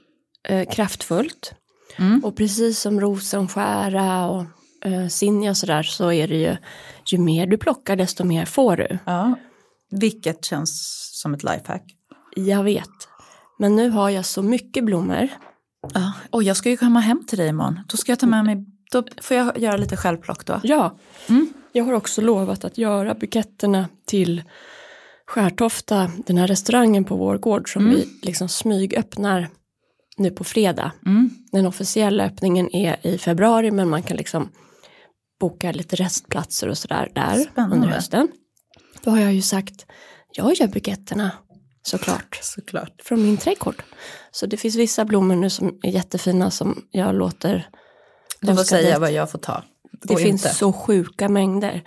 eh, 0.49 0.69
kraftfullt. 0.71 1.55
Mm. 1.97 2.25
Och 2.25 2.37
precis 2.37 2.81
som 2.81 3.01
rosenskära 3.01 4.27
och 4.29 4.45
eh, 4.85 5.09
sinja 5.09 5.51
och 5.51 5.57
sådär 5.57 5.83
så 5.83 6.13
är 6.13 6.29
det 6.29 6.37
ju, 6.37 6.57
ju 7.13 7.19
mer 7.19 7.47
du 7.47 7.57
plockar 7.59 7.97
desto 7.97 8.25
mer 8.25 8.45
får 8.45 8.77
du. 8.77 8.99
Ja. 9.05 9.35
Vilket 9.91 10.45
känns 10.45 10.99
som 11.21 11.35
ett 11.35 11.43
lifehack. 11.43 11.85
Jag 12.37 12.65
vet. 12.65 12.89
Men 13.59 13.77
nu 13.77 13.91
har 13.91 14.11
jag 14.11 14.25
så 14.27 14.43
mycket 14.43 14.85
blommor. 14.85 15.29
Ja. 15.95 16.13
Och 16.31 16.43
jag 16.43 16.57
ska 16.57 16.71
ju 16.71 16.77
komma 16.77 17.01
hem 17.01 17.25
till 17.27 17.39
dig 17.39 17.49
imorgon. 17.49 17.81
Då 17.89 17.97
ska 17.97 18.13
jag 18.13 18.19
ta 18.19 18.27
med 18.27 18.45
mig, 18.45 18.67
då 18.93 19.05
får 19.23 19.37
jag 19.37 19.59
göra 19.59 19.77
lite 19.77 19.97
självplock 19.97 20.47
då. 20.47 20.61
Ja, 20.63 20.99
Mm. 21.29 21.53
jag 21.73 21.85
har 21.85 21.93
också 21.93 22.21
lovat 22.21 22.65
att 22.65 22.79
göra 22.79 23.15
buketterna 23.15 23.89
till 24.07 24.43
Skärtofta, 25.27 26.11
den 26.27 26.39
här 26.39 26.47
restaurangen 26.47 27.05
på 27.05 27.17
vår 27.17 27.39
gård 27.39 27.73
som 27.73 27.83
Mm. 27.87 27.95
vi 27.97 28.09
liksom 28.23 28.49
smygöppnar 28.49 29.49
nu 30.17 30.31
på 30.31 30.45
fredag. 30.45 30.93
Mm. 31.07 31.31
Den 31.53 31.67
officiella 31.67 32.25
öppningen 32.25 32.75
är 32.75 33.07
i 33.07 33.19
februari 33.19 33.71
men 33.71 33.89
man 33.89 34.03
kan 34.03 34.17
liksom 34.17 34.49
boka 35.41 35.73
lite 35.73 35.97
restplatser 35.97 36.69
och 36.69 36.79
sådär 36.79 37.11
där 37.15 37.37
Spännande. 37.37 37.77
under 37.77 37.89
hösten. 37.89 38.29
Då 39.03 39.11
har 39.11 39.19
jag 39.19 39.33
ju 39.35 39.43
sagt, 39.43 39.87
jag 40.33 40.55
gör 40.55 40.67
buketterna 40.69 41.31
såklart 41.83 42.39
Såklart. 42.43 43.03
från 43.05 43.23
min 43.23 43.37
trädgård. 43.37 43.83
Så 44.31 44.47
det 44.47 44.57
finns 44.57 44.77
vissa 44.77 45.05
blommor 45.05 45.37
nu 45.37 45.51
som 45.51 45.79
är 45.83 45.91
jättefina 45.91 46.51
som 46.51 46.85
jag 46.91 47.15
låter 47.15 47.69
Du 48.41 48.57
får 48.57 48.65
säga 48.65 48.91
dit. 48.91 49.01
vad 49.01 49.13
jag 49.13 49.31
får 49.31 49.39
ta. 49.39 49.65
Det 50.03 50.17
finns 50.17 50.45
inte. 50.45 50.55
så 50.55 50.73
sjuka 50.73 51.29
mängder. 51.29 51.83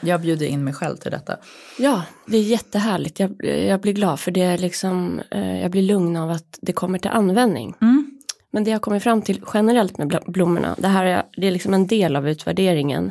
Jag 0.00 0.20
bjuder 0.20 0.46
in 0.46 0.64
mig 0.64 0.74
själv 0.74 0.96
till 0.96 1.10
detta. 1.10 1.36
Ja, 1.78 2.02
det 2.26 2.36
är 2.36 2.42
jättehärligt. 2.42 3.20
Jag, 3.20 3.44
jag 3.44 3.80
blir 3.80 3.92
glad 3.92 4.20
för 4.20 4.30
det 4.30 4.42
är 4.42 4.58
liksom, 4.58 5.20
eh, 5.30 5.60
jag 5.60 5.70
blir 5.70 5.82
lugn 5.82 6.16
av 6.16 6.30
att 6.30 6.58
det 6.62 6.72
kommer 6.72 6.98
till 6.98 7.10
användning. 7.10 7.74
Mm. 7.80 8.20
Men 8.50 8.64
det 8.64 8.70
jag 8.70 8.82
kommer 8.82 9.00
fram 9.00 9.22
till 9.22 9.42
generellt 9.54 9.98
med 9.98 10.12
bl- 10.12 10.30
blommorna, 10.30 10.76
det 10.78 10.88
här 10.88 11.04
är, 11.04 11.22
det 11.36 11.46
är 11.46 11.50
liksom 11.50 11.74
en 11.74 11.86
del 11.86 12.16
av 12.16 12.28
utvärderingen, 12.28 13.10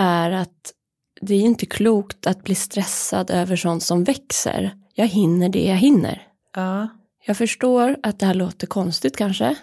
är 0.00 0.30
att 0.30 0.72
det 1.20 1.34
är 1.34 1.40
inte 1.40 1.66
klokt 1.66 2.26
att 2.26 2.44
bli 2.44 2.54
stressad 2.54 3.30
över 3.30 3.56
sånt 3.56 3.82
som 3.82 4.04
växer. 4.04 4.74
Jag 4.94 5.06
hinner 5.06 5.48
det 5.48 5.64
jag 5.64 5.76
hinner. 5.76 6.22
Ja. 6.54 6.88
Jag 7.26 7.36
förstår 7.36 7.96
att 8.02 8.18
det 8.18 8.26
här 8.26 8.34
låter 8.34 8.66
konstigt 8.66 9.16
kanske, 9.16 9.56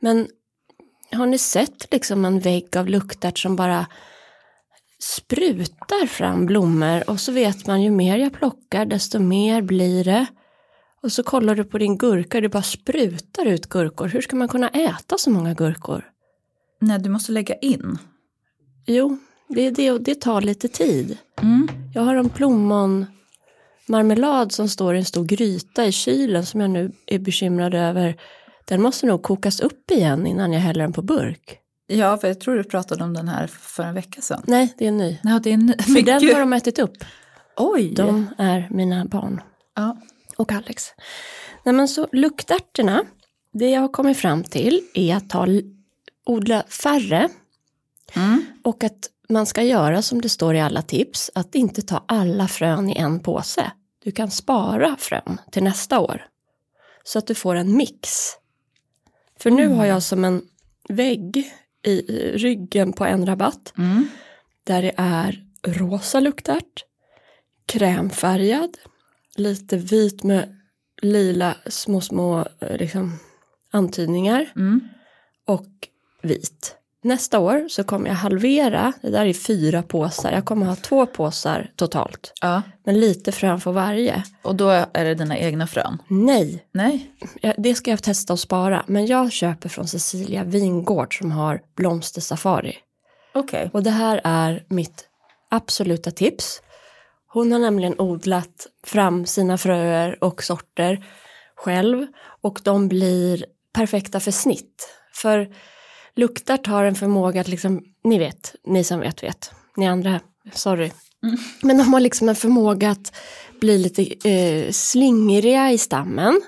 men 0.00 0.28
har 1.12 1.26
ni 1.26 1.38
sett 1.38 1.92
liksom 1.92 2.24
en 2.24 2.40
vägg 2.40 2.76
av 2.76 2.88
luktärt 2.88 3.38
som 3.38 3.56
bara 3.56 3.86
sprutar 5.02 6.06
fram 6.06 6.46
blommor 6.46 7.10
och 7.10 7.20
så 7.20 7.32
vet 7.32 7.66
man 7.66 7.82
ju 7.82 7.90
mer 7.90 8.16
jag 8.16 8.32
plockar 8.32 8.84
desto 8.84 9.18
mer 9.18 9.62
blir 9.62 10.04
det. 10.04 10.26
Och 11.02 11.12
så 11.12 11.22
kollar 11.22 11.54
du 11.54 11.64
på 11.64 11.78
din 11.78 11.98
gurka 11.98 12.38
och 12.38 12.42
det 12.42 12.48
bara 12.48 12.62
sprutar 12.62 13.46
ut 13.46 13.68
gurkor. 13.68 14.08
Hur 14.08 14.20
ska 14.20 14.36
man 14.36 14.48
kunna 14.48 14.68
äta 14.68 15.18
så 15.18 15.30
många 15.30 15.54
gurkor? 15.54 16.04
Nej, 16.80 16.98
du 16.98 17.10
måste 17.10 17.32
lägga 17.32 17.54
in. 17.54 17.98
Jo, 18.86 19.18
det, 19.48 19.70
det, 19.70 19.98
det 19.98 20.20
tar 20.20 20.40
lite 20.40 20.68
tid. 20.68 21.18
Mm. 21.42 21.68
Jag 21.94 22.02
har 22.02 22.14
en 22.14 22.28
plommonmarmelad 22.28 24.52
som 24.52 24.68
står 24.68 24.94
i 24.94 24.98
en 24.98 25.04
stor 25.04 25.24
gryta 25.24 25.86
i 25.86 25.92
kylen 25.92 26.46
som 26.46 26.60
jag 26.60 26.70
nu 26.70 26.92
är 27.06 27.18
bekymrad 27.18 27.74
över. 27.74 28.16
Den 28.64 28.82
måste 28.82 29.06
nog 29.06 29.22
kokas 29.22 29.60
upp 29.60 29.90
igen 29.90 30.26
innan 30.26 30.52
jag 30.52 30.60
häller 30.60 30.82
den 30.84 30.92
på 30.92 31.02
burk. 31.02 31.58
Ja, 31.86 32.16
för 32.18 32.28
jag 32.28 32.40
tror 32.40 32.56
du 32.56 32.64
pratade 32.64 33.04
om 33.04 33.14
den 33.14 33.28
här 33.28 33.46
för 33.46 33.82
en 33.82 33.94
vecka 33.94 34.20
sedan. 34.20 34.42
Nej, 34.46 34.74
det 34.78 34.84
är 34.84 34.88
en 34.88 34.96
ny. 34.98 35.18
Ja, 35.22 35.40
det 35.42 35.50
är 35.50 35.54
en 35.54 35.66
ny. 35.66 35.74
För 35.82 35.90
Men 35.92 36.04
den 36.04 36.20
gud. 36.20 36.32
har 36.32 36.40
de 36.40 36.52
ätit 36.52 36.78
upp. 36.78 37.04
Oj! 37.56 37.94
De 37.94 38.28
är 38.38 38.68
mina 38.70 39.04
barn. 39.04 39.40
Ja. 39.76 39.96
och 40.36 40.52
Alex. 40.52 40.84
Nej 41.64 41.74
men 41.74 41.88
så 41.88 42.08
luktärtorna, 42.12 43.04
det 43.52 43.70
jag 43.70 43.80
har 43.80 43.88
kommit 43.88 44.16
fram 44.18 44.44
till 44.44 44.80
är 44.94 45.16
att 45.16 45.30
ta, 45.30 45.46
odla 46.26 46.62
färre 46.62 47.28
Mm. 48.14 48.44
och 48.64 48.84
att 48.84 48.98
man 49.28 49.46
ska 49.46 49.62
göra 49.62 50.02
som 50.02 50.20
det 50.20 50.28
står 50.28 50.54
i 50.54 50.60
alla 50.60 50.82
tips, 50.82 51.30
att 51.34 51.54
inte 51.54 51.82
ta 51.82 52.04
alla 52.08 52.48
frön 52.48 52.90
i 52.90 52.96
en 52.98 53.20
påse. 53.20 53.72
Du 54.04 54.10
kan 54.12 54.30
spara 54.30 54.96
frön 54.98 55.40
till 55.52 55.62
nästa 55.62 56.00
år. 56.00 56.26
Så 57.04 57.18
att 57.18 57.26
du 57.26 57.34
får 57.34 57.54
en 57.54 57.76
mix. 57.76 58.10
För 59.42 59.50
nu 59.50 59.68
har 59.68 59.84
jag 59.86 60.02
som 60.02 60.24
en 60.24 60.42
vägg 60.88 61.36
i 61.36 61.90
i 61.90 62.38
ryggen 62.38 62.92
på 62.92 63.04
en 63.04 63.26
rabatt 63.26 63.72
Mm. 63.78 64.08
där 64.64 64.82
det 64.82 64.92
är 64.96 65.44
rosa 65.66 66.20
luktärt, 66.20 66.84
krämfärgad, 67.66 68.76
lite 69.36 69.76
vit 69.76 70.22
med 70.22 70.58
lila 71.02 71.56
små, 71.66 72.00
små 72.00 72.46
eh, 72.60 72.76
liksom, 72.76 73.18
antydningar 73.70 74.52
Mm. 74.56 74.80
och 75.46 75.66
vit. 76.22 76.76
Nästa 77.04 77.38
år 77.38 77.68
så 77.68 77.84
kommer 77.84 78.08
jag 78.08 78.14
halvera, 78.14 78.92
det 79.02 79.10
där 79.10 79.26
är 79.26 79.32
fyra 79.32 79.82
påsar, 79.82 80.32
jag 80.32 80.44
kommer 80.44 80.66
ha 80.66 80.76
två 80.76 81.06
påsar 81.06 81.70
totalt. 81.76 82.32
Ja, 82.40 82.62
Men 82.84 83.00
lite 83.00 83.32
frön 83.32 83.60
för 83.60 83.72
varje. 83.72 84.24
och 84.42 84.54
då 84.54 84.68
är 84.68 85.04
det 85.04 85.14
dina 85.14 85.38
egna 85.38 85.66
frön? 85.66 85.98
Nej, 86.08 86.66
Nej. 86.72 87.10
det 87.58 87.74
ska 87.74 87.90
jag 87.90 88.02
testa 88.02 88.32
och 88.32 88.40
spara. 88.40 88.84
Men 88.86 89.06
jag 89.06 89.32
köper 89.32 89.68
från 89.68 89.88
Cecilia 89.88 90.44
Vingård 90.44 91.18
som 91.18 91.32
har 91.32 91.60
blomstersafari. 91.76 92.76
Okej. 93.34 93.70
Och 93.72 93.82
det 93.82 93.90
här 93.90 94.20
är 94.24 94.64
mitt 94.68 95.04
absoluta 95.50 96.10
tips. 96.10 96.62
Hon 97.32 97.52
har 97.52 97.58
nämligen 97.58 98.00
odlat 98.00 98.66
fram 98.86 99.26
sina 99.26 99.58
fröer 99.58 100.24
och 100.24 100.42
sorter 100.42 101.04
själv 101.56 102.06
och 102.42 102.60
de 102.64 102.88
blir 102.88 103.44
perfekta 103.74 104.20
för 104.20 104.30
snitt. 104.30 104.88
För 105.14 105.48
luktart 106.16 106.66
har 106.66 106.84
en 106.84 106.94
förmåga 106.94 107.40
att 107.40 107.48
liksom, 107.48 107.82
ni 108.04 108.18
vet, 108.18 108.54
ni 108.66 108.84
som 108.84 109.00
vet 109.00 109.22
vet, 109.22 109.50
ni 109.76 109.86
andra, 109.88 110.20
sorry. 110.52 110.90
Men 111.62 111.78
de 111.78 111.92
har 111.92 112.00
liksom 112.00 112.28
en 112.28 112.34
förmåga 112.36 112.90
att 112.90 113.12
bli 113.60 113.78
lite 113.78 114.28
eh, 114.30 114.70
slingriga 114.70 115.72
i 115.72 115.78
stammen 115.78 116.40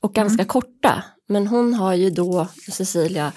och 0.00 0.14
ganska 0.14 0.44
korta. 0.44 1.02
Men 1.28 1.46
hon 1.46 1.74
har 1.74 1.94
ju 1.94 2.10
då, 2.10 2.48
Cecilia, 2.72 3.32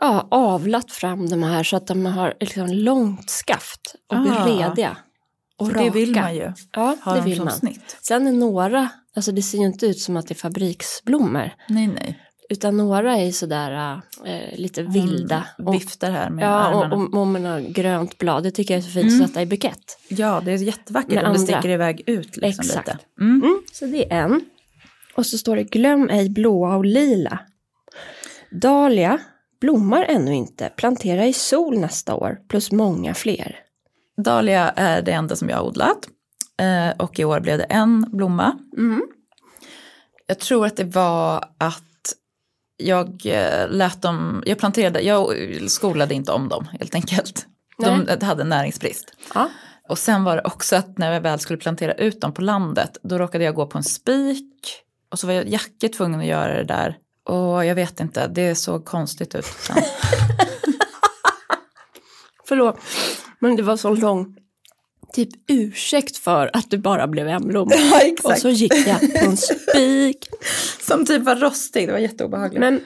ja, 0.00 0.28
avlat 0.30 0.92
fram 0.92 1.28
de 1.28 1.42
här 1.42 1.62
så 1.62 1.76
att 1.76 1.86
de 1.86 2.06
har 2.06 2.34
liksom 2.40 2.66
långt 2.68 3.30
skaft 3.30 3.94
och 4.08 4.16
Ah. 4.16 4.20
blir 4.20 4.58
rediga. 4.58 4.96
Och 5.58 5.68
raka. 5.72 5.84
det 5.84 5.90
vill 5.90 6.14
man 6.14 6.34
ju. 6.34 6.52
Ja, 6.72 6.96
Ha 7.04 7.14
det 7.14 7.20
vill 7.20 7.42
man. 7.44 7.52
snitt. 7.52 7.96
Sen 8.02 8.26
är 8.26 8.32
några, 8.32 8.88
alltså 9.16 9.32
det 9.32 9.42
ser 9.42 9.58
ju 9.58 9.64
inte 9.66 9.86
ut 9.86 9.98
som 10.00 10.16
att 10.16 10.26
det 10.28 10.32
är 10.32 10.36
fabriksblommor. 10.36 11.50
Nej, 11.68 11.86
nej. 11.86 12.20
Utan 12.50 12.76
några 12.76 13.16
är 13.16 13.32
sådär 13.32 14.00
äh, 14.24 14.58
lite 14.58 14.82
vilda. 14.82 15.46
Hon 15.58 15.72
viftar 15.72 16.10
här 16.10 16.30
med 16.30 16.44
ja, 16.44 16.48
armarna. 16.48 16.96
och, 16.96 17.02
och, 17.14 17.20
och 17.20 17.26
med 17.26 17.42
något 17.42 17.74
grönt 17.74 18.18
blad. 18.18 18.42
Det 18.42 18.50
tycker 18.50 18.74
jag 18.74 18.78
är 18.78 18.82
så 18.82 18.90
fint 18.90 19.06
Mm. 19.12 19.22
att 19.22 19.28
sätta 19.28 19.42
i 19.42 19.46
bukett. 19.46 19.98
Ja, 20.08 20.42
det 20.44 20.52
är 20.52 20.56
jättevackert 20.56 21.26
om 21.26 21.32
det 21.32 21.38
sticker 21.38 21.68
iväg 21.68 22.02
ut 22.06 22.36
liksom 22.36 22.64
Exakt. 22.66 22.88
lite. 22.88 22.98
Mm. 23.20 23.42
Mm, 23.42 23.62
så 23.72 23.86
det 23.86 24.12
är 24.12 24.16
en. 24.24 24.40
Och 25.14 25.26
så 25.26 25.38
står 25.38 25.56
det 25.56 25.62
glöm 25.64 26.08
ej 26.10 26.30
blåa 26.30 26.76
och 26.76 26.84
lila. 26.84 27.38
Dahlia 28.50 29.18
blommar 29.60 30.04
ännu 30.08 30.34
inte. 30.34 30.68
Plantera 30.76 31.26
i 31.26 31.32
sol 31.32 31.78
nästa 31.78 32.14
år 32.14 32.38
plus 32.48 32.72
många 32.72 33.14
fler. 33.14 33.56
Dahlia 34.24 34.70
är 34.70 35.02
det 35.02 35.12
enda 35.12 35.36
som 35.36 35.48
jag 35.48 35.56
har 35.56 35.64
odlat. 35.64 36.08
Eh, 36.60 36.90
och 36.98 37.18
i 37.20 37.24
år 37.24 37.40
blev 37.40 37.58
det 37.58 37.64
en 37.64 38.06
blomma. 38.12 38.58
Mm. 38.76 39.02
Jag 40.26 40.38
tror 40.38 40.66
att 40.66 40.76
det 40.76 40.84
var 40.84 41.44
att 41.58 41.82
jag 42.80 43.26
eh, 43.26 43.68
lät 43.68 44.02
dem, 44.02 44.42
jag 44.46 44.58
planterade, 44.58 45.00
jag 45.00 45.34
skolade 45.68 46.14
inte 46.14 46.32
om 46.32 46.48
dem 46.48 46.68
helt 46.78 46.94
enkelt. 46.94 47.46
De 47.78 48.26
hade 48.26 48.44
näringsbrist. 48.44 49.12
Ja. 49.34 49.50
Och 49.88 49.98
sen 49.98 50.24
var 50.24 50.36
det 50.36 50.42
också 50.42 50.76
att 50.76 50.98
när 50.98 51.12
jag 51.12 51.20
väl 51.20 51.38
skulle 51.38 51.58
plantera 51.58 51.94
ut 51.94 52.20
dem 52.20 52.34
på 52.34 52.42
landet, 52.42 52.98
då 53.02 53.18
råkade 53.18 53.44
jag 53.44 53.54
gå 53.54 53.66
på 53.66 53.78
en 53.78 53.84
spik. 53.84 54.82
Och 55.10 55.18
så 55.18 55.26
var 55.26 55.34
jag 55.34 55.48
Jacke 55.48 55.88
tvungen 55.88 56.20
att 56.20 56.26
göra 56.26 56.54
det 56.54 56.64
där. 56.64 56.96
Och 57.24 57.64
jag 57.64 57.74
vet 57.74 58.00
inte, 58.00 58.26
det 58.26 58.54
såg 58.54 58.84
konstigt 58.84 59.34
ut 59.34 59.44
sen. 59.44 59.76
Förlåt, 62.48 62.80
men 63.38 63.56
det 63.56 63.62
var 63.62 63.76
så 63.76 63.94
lång 63.94 64.36
typ 65.14 65.28
ursäkt 65.48 66.16
för 66.16 66.50
att 66.52 66.70
du 66.70 66.78
bara 66.78 67.06
blev 67.06 67.28
en 67.28 67.46
blomma. 67.48 67.72
Ja. 68.22 68.30
Och 68.32 68.38
så 68.38 68.48
gick 68.48 68.72
jag 68.86 69.00
på 69.00 69.24
en 69.30 69.36
spik. 69.36 70.28
Som 70.80 71.06
typ 71.06 71.22
var 71.22 71.36
rostig, 71.36 71.88
det 71.88 71.92
var 71.92 71.98
jätteobehagligt. 71.98 72.60
Men 72.60 72.80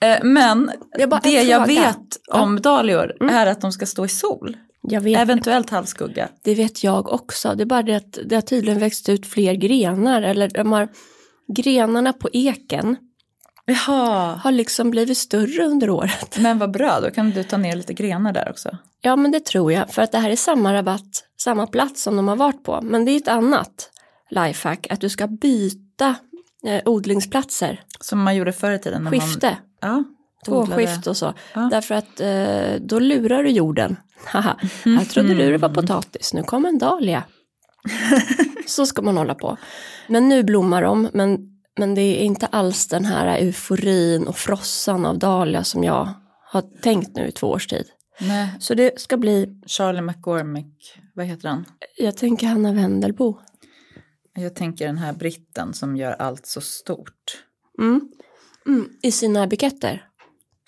Eh, 0.00 0.18
Men 0.24 0.70
Jag 0.98 1.08
bara, 1.10 1.20
det 1.24 1.42
jag 1.42 1.66
vet 1.66 1.98
om 2.28 2.60
dahlior 2.60 3.30
är 3.32 3.46
att 3.46 3.60
de 3.60 3.72
ska 3.72 3.86
stå 3.86 4.04
i 4.04 4.08
sol. 4.08 4.56
jag 4.82 5.00
vet, 5.00 5.18
Eventuellt 5.20 5.70
halvskugga. 5.70 6.28
det 6.44 6.54
vet 6.54 6.84
jag 6.84 7.12
också. 7.12 7.54
Det 7.54 7.62
är 7.62 7.66
bara 7.66 7.82
det 7.82 7.94
att 7.94 8.18
det 8.26 8.34
har 8.34 8.42
tydligen 8.42 8.78
växt 8.80 9.08
ut 9.08 9.26
fler 9.26 9.54
grenar. 9.54 10.22
Eller 10.22 10.48
de 10.48 10.72
har, 10.72 10.88
grenarna 11.56 12.12
på 12.12 12.28
eken 12.32 12.96
Jaha. 13.68 14.40
har 14.44 14.52
liksom 14.52 14.90
blivit 14.90 15.18
större 15.18 15.64
under 15.64 15.90
året. 15.90 16.38
Men 16.38 16.58
vad 16.58 16.70
bra, 16.70 17.00
då 17.00 17.10
kan 17.10 17.30
du 17.30 17.42
ta 17.42 17.56
ner 17.56 17.76
lite 17.76 17.94
grenar 17.94 18.32
där 18.32 18.50
också. 18.50 18.78
Ja, 19.00 19.16
men 19.16 19.30
det 19.30 19.44
tror 19.44 19.72
jag. 19.72 19.90
För 19.90 20.02
att 20.02 20.12
det 20.12 20.18
här 20.18 20.30
är 20.30 20.36
samma 20.36 20.74
rabatt, 20.74 21.24
samma 21.36 21.66
plats 21.66 22.02
som 22.02 22.16
de 22.16 22.28
har 22.28 22.36
varit 22.36 22.64
på. 22.64 22.80
Men 22.82 23.04
det 23.04 23.10
är 23.10 23.16
ett 23.16 23.28
annat 23.28 23.90
lifehack, 24.30 24.86
att 24.90 25.00
du 25.00 25.08
ska 25.08 25.26
byta 25.26 26.14
eh, 26.64 26.82
odlingsplatser. 26.84 27.80
Som 28.00 28.22
man 28.22 28.36
gjorde 28.36 28.52
förr 28.52 28.72
i 28.72 28.78
tiden. 28.78 29.04
När 29.04 29.10
Skifte. 29.10 29.56
Man, 29.82 30.04
ja, 30.46 30.52
odlade. 30.52 30.84
Tvåskift 30.84 31.06
och 31.06 31.16
så. 31.16 31.34
Ja. 31.54 31.68
Därför 31.70 31.94
att 31.94 32.20
eh, 32.20 32.80
då 32.80 32.98
lurar 32.98 33.42
du 33.42 33.50
jorden. 33.50 33.96
Haha, 34.24 34.56
här 34.84 35.04
trodde 35.04 35.34
du 35.34 35.52
det 35.52 35.58
var 35.58 35.68
potatis, 35.68 36.34
nu 36.34 36.42
kom 36.42 36.66
en 36.66 36.78
dahlia. 36.78 37.22
så 38.66 38.86
ska 38.86 39.02
man 39.02 39.16
hålla 39.16 39.34
på. 39.34 39.56
Men 40.06 40.28
nu 40.28 40.42
blommar 40.42 40.82
de, 40.82 41.08
men, 41.12 41.38
men 41.78 41.94
det 41.94 42.00
är 42.00 42.24
inte 42.24 42.46
alls 42.46 42.88
den 42.88 43.04
här 43.04 43.38
euforin 43.38 44.26
och 44.26 44.36
frossan 44.36 45.06
av 45.06 45.18
dahlia 45.18 45.64
som 45.64 45.84
jag 45.84 46.08
har 46.52 46.62
tänkt 46.82 47.16
nu 47.16 47.26
i 47.26 47.32
två 47.32 47.46
års 47.46 47.66
tid. 47.66 47.86
Nej, 48.20 48.48
Så 48.60 48.74
det 48.74 49.00
ska 49.00 49.16
bli, 49.16 49.60
Charlie 49.66 50.00
McCormick, 50.00 50.98
vad 51.14 51.26
heter 51.26 51.48
han? 51.48 51.64
jag 51.96 52.16
tänker 52.16 52.46
Hanna 52.46 52.72
Wendelbo. 52.72 53.38
Jag 54.34 54.54
tänker 54.54 54.86
den 54.86 54.98
här 54.98 55.12
britten 55.12 55.74
som 55.74 55.96
gör 55.96 56.12
allt 56.12 56.46
så 56.46 56.60
stort. 56.60 57.44
Mm. 57.78 58.08
Mm, 58.66 58.88
I 59.02 59.12
sina 59.12 59.46
buketter. 59.46 60.04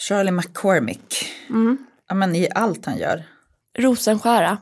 Charlie 0.09 0.31
McCormick. 0.31 1.15
Mm. 1.49 1.79
Ja, 2.09 2.15
men 2.15 2.37
i 2.37 2.49
allt 2.55 2.87
han 2.87 2.99
gör. 2.99 3.25
Rosenskära. 3.79 4.59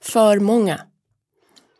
För 0.00 0.38
många. 0.40 0.80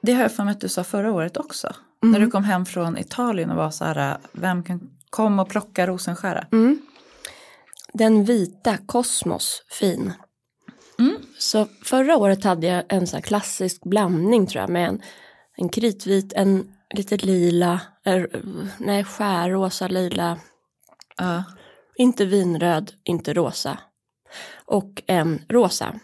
Det 0.02 0.12
har 0.12 0.22
jag 0.22 0.32
för 0.32 0.44
mig 0.44 0.52
att 0.52 0.60
du 0.60 0.68
sa 0.68 0.84
förra 0.84 1.12
året 1.12 1.36
också. 1.36 1.74
Mm. 2.02 2.12
När 2.12 2.20
du 2.20 2.30
kom 2.30 2.44
hem 2.44 2.66
från 2.66 2.98
Italien 2.98 3.50
och 3.50 3.56
var 3.56 3.70
så 3.70 3.84
här, 3.84 4.18
vem 4.32 4.62
kan 4.62 4.90
komma 5.10 5.42
och 5.42 5.48
plocka 5.48 5.86
rosenskära? 5.86 6.46
Mm. 6.52 6.82
Den 7.92 8.24
vita 8.24 8.76
Kosmos 8.86 9.62
fin. 9.70 10.12
Mm. 10.98 11.16
Så 11.38 11.66
förra 11.84 12.16
året 12.16 12.44
hade 12.44 12.66
jag 12.66 12.84
en 12.88 13.06
så 13.06 13.20
klassisk 13.22 13.84
blandning 13.84 14.46
tror 14.46 14.60
jag 14.60 14.70
med 14.70 14.88
en, 14.88 15.02
en 15.56 15.68
kritvit, 15.68 16.32
en 16.32 16.72
lite 16.94 17.16
lila, 17.16 17.80
er, 18.04 18.42
nej 18.78 19.04
skärrosa, 19.04 19.88
lila, 19.88 20.38
Ja. 21.16 21.44
inte 21.96 22.24
vinröd, 22.24 22.92
inte 23.04 23.34
rosa. 23.34 23.78
Och 24.64 25.02
en 25.06 25.44
rosa. 25.48 26.00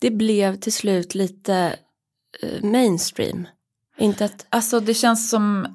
Det 0.00 0.10
blev 0.10 0.56
till 0.56 0.72
slut 0.72 1.14
lite 1.14 1.76
eh, 2.42 2.62
mainstream. 2.62 3.46
Inte 3.98 4.24
att, 4.24 4.46
Alltså 4.50 4.80
det 4.80 4.94
känns 4.94 5.30
som, 5.30 5.66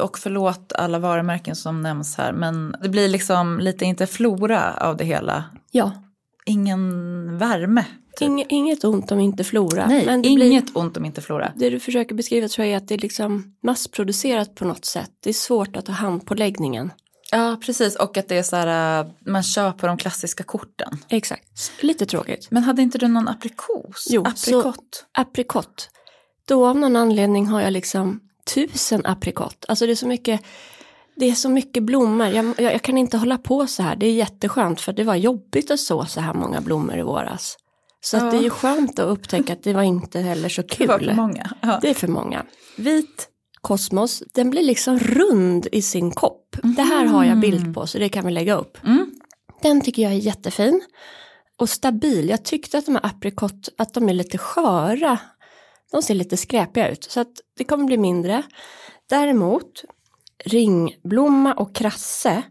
och 0.00 0.18
förlåt 0.18 0.72
alla 0.72 0.98
varumärken 0.98 1.56
som 1.56 1.80
nämns 1.80 2.16
här, 2.16 2.32
men 2.32 2.76
det 2.82 2.88
blir 2.88 3.08
liksom 3.08 3.58
lite 3.60 3.84
inte 3.84 4.06
flora 4.06 4.74
av 4.74 4.96
det 4.96 5.04
hela. 5.04 5.44
ja, 5.70 5.92
Ingen 6.46 7.38
värme. 7.38 7.84
inget, 8.20 8.46
inget 8.50 8.84
ont 8.84 9.12
om 9.12 9.20
inte 9.20 9.44
flora. 9.44 9.86
Nej, 9.86 10.06
men 10.06 10.24
inget 10.24 10.64
blir, 10.64 10.78
ont 10.82 10.96
om 10.96 11.04
inte 11.04 11.20
flora. 11.20 11.52
det 11.56 11.70
du 11.70 11.80
försöker 11.80 12.14
beskriva 12.14 12.48
tror 12.48 12.66
jag 12.66 12.72
är 12.72 12.76
att 12.76 12.88
det 12.88 12.94
är 12.94 12.98
liksom 12.98 13.54
massproducerat 13.62 14.54
på 14.54 14.64
något 14.64 14.84
sätt. 14.84 15.10
Det 15.20 15.28
är 15.30 15.34
svårt 15.34 15.76
att 15.76 15.86
ha 15.88 15.94
hand 15.94 16.26
på 16.26 16.34
läggningen. 16.34 16.92
Ja, 17.30 17.56
precis. 17.66 17.96
Och 17.96 18.16
att 18.16 18.28
det 18.28 18.36
är 18.38 18.42
så 18.42 18.56
här, 18.56 19.00
äh, 19.00 19.06
man 19.26 19.42
köper 19.42 19.88
de 19.88 19.96
klassiska 19.96 20.44
korten. 20.44 20.98
Exakt, 21.08 21.72
lite 21.80 22.06
tråkigt. 22.06 22.48
Men 22.50 22.62
hade 22.62 22.82
inte 22.82 22.98
du 22.98 23.08
någon 23.08 23.28
aprikos? 23.28 24.06
Jo, 24.10 24.20
Aprikot? 24.22 24.74
Så, 24.94 25.04
aprikot. 25.20 25.88
Då 26.48 26.66
av 26.66 26.76
någon 26.76 26.96
anledning 26.96 27.46
har 27.46 27.60
jag 27.60 27.72
liksom 27.72 28.20
tusen 28.54 29.06
aprikot. 29.06 29.64
Alltså 29.68 29.86
det 29.86 29.92
är 29.92 29.96
så 29.96 30.06
mycket, 30.06 30.40
det 31.16 31.30
är 31.30 31.34
så 31.34 31.48
mycket 31.48 31.82
blommor. 31.82 32.26
Jag, 32.26 32.54
jag, 32.58 32.74
jag 32.74 32.82
kan 32.82 32.98
inte 32.98 33.16
hålla 33.16 33.38
på 33.38 33.66
så 33.66 33.82
här. 33.82 33.96
Det 33.96 34.06
är 34.06 34.12
jätteskönt 34.12 34.80
för 34.80 34.92
det 34.92 35.04
var 35.04 35.14
jobbigt 35.14 35.70
att 35.70 35.80
så 35.80 36.04
så 36.06 36.20
här 36.20 36.34
många 36.34 36.60
blommor 36.60 36.96
i 36.98 37.02
våras. 37.02 37.56
Så 38.00 38.16
Ja. 38.16 38.24
att 38.24 38.30
det 38.30 38.36
är 38.36 38.42
ju 38.42 38.50
skönt 38.50 38.98
att 38.98 39.06
upptäcka 39.08 39.52
att 39.52 39.62
det 39.62 39.72
var 39.72 39.82
inte 39.82 40.20
heller 40.20 40.48
så 40.48 40.62
Det 40.68 40.68
kul. 40.68 40.86
var 40.88 40.98
för 40.98 41.12
många. 41.14 41.50
Ja. 41.60 41.78
Det 41.82 41.90
är 41.90 41.94
för 41.94 42.08
många. 42.08 42.44
Vit 42.76 43.28
kosmos, 43.60 44.22
den 44.34 44.50
blir 44.50 44.62
liksom 44.62 44.98
rund 44.98 45.66
i 45.72 45.82
sin 45.82 46.10
kopp. 46.10 46.56
Det 46.62 46.82
här 46.82 47.04
har 47.04 47.24
jag 47.24 47.38
bild 47.40 47.74
på 47.74 47.86
så 47.86 47.98
det 47.98 48.08
kan 48.08 48.24
vi 48.26 48.32
lägga 48.32 48.54
upp. 48.54 48.78
Mm. 48.84 49.10
Den 49.62 49.80
tycker 49.80 50.02
jag 50.02 50.12
är 50.12 50.16
jättefin. 50.16 50.82
Och 51.58 51.68
stabil. 51.68 52.28
Jag 52.28 52.44
tyckte 52.44 52.78
att 52.78 52.86
de 52.86 52.94
här 52.94 53.06
aprikot, 53.06 53.68
att 53.78 53.94
de 53.94 54.08
är 54.08 54.12
lite 54.12 54.38
sköra. 54.38 55.18
De 55.94 56.02
ser 56.02 56.14
lite 56.14 56.36
skräpiga 56.36 56.88
ut. 56.88 57.04
Så 57.04 57.20
att 57.20 57.32
det 57.56 57.64
kommer 57.64 57.84
bli 57.84 57.96
mindre. 57.96 58.42
Däremot 59.08 59.84
ringblomma 60.44 61.52
och 61.54 61.74
krasse. 61.74 62.42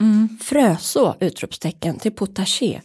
Mm. 0.00 0.38
Fröså! 0.42 1.14
Utropstecken 1.20 1.98
till 1.98 2.12
potager. 2.12 2.82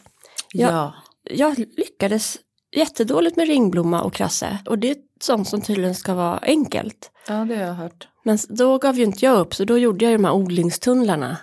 Ja. 0.54 0.70
Ja. 0.72 0.94
Jag 1.24 1.58
lyckades 1.78 2.38
jättedåligt 2.76 3.36
med 3.38 3.48
ringblomma 3.48 4.02
och 4.02 4.14
krasse. 4.14 4.58
Och 4.66 4.80
det 4.80 4.90
är 4.90 4.98
sånt 5.22 5.48
som 5.48 5.62
tydligen 5.62 5.96
ska 5.96 6.14
vara 6.14 6.38
enkelt. 6.38 7.12
ja, 7.28 7.34
det 7.34 7.56
har 7.56 7.64
jag 7.64 7.74
hört. 7.74 8.08
Men 8.24 8.38
då 8.50 8.78
gav 8.78 8.98
ju 8.98 9.04
inte 9.04 9.26
jag 9.26 9.40
upp 9.40 9.56
så 9.56 9.66
då 9.66 9.78
gjorde 9.78 10.06
jag 10.06 10.12
ju 10.12 10.18
de 10.18 10.26
här 10.26 10.34
odlingstunnlarna 10.34 11.38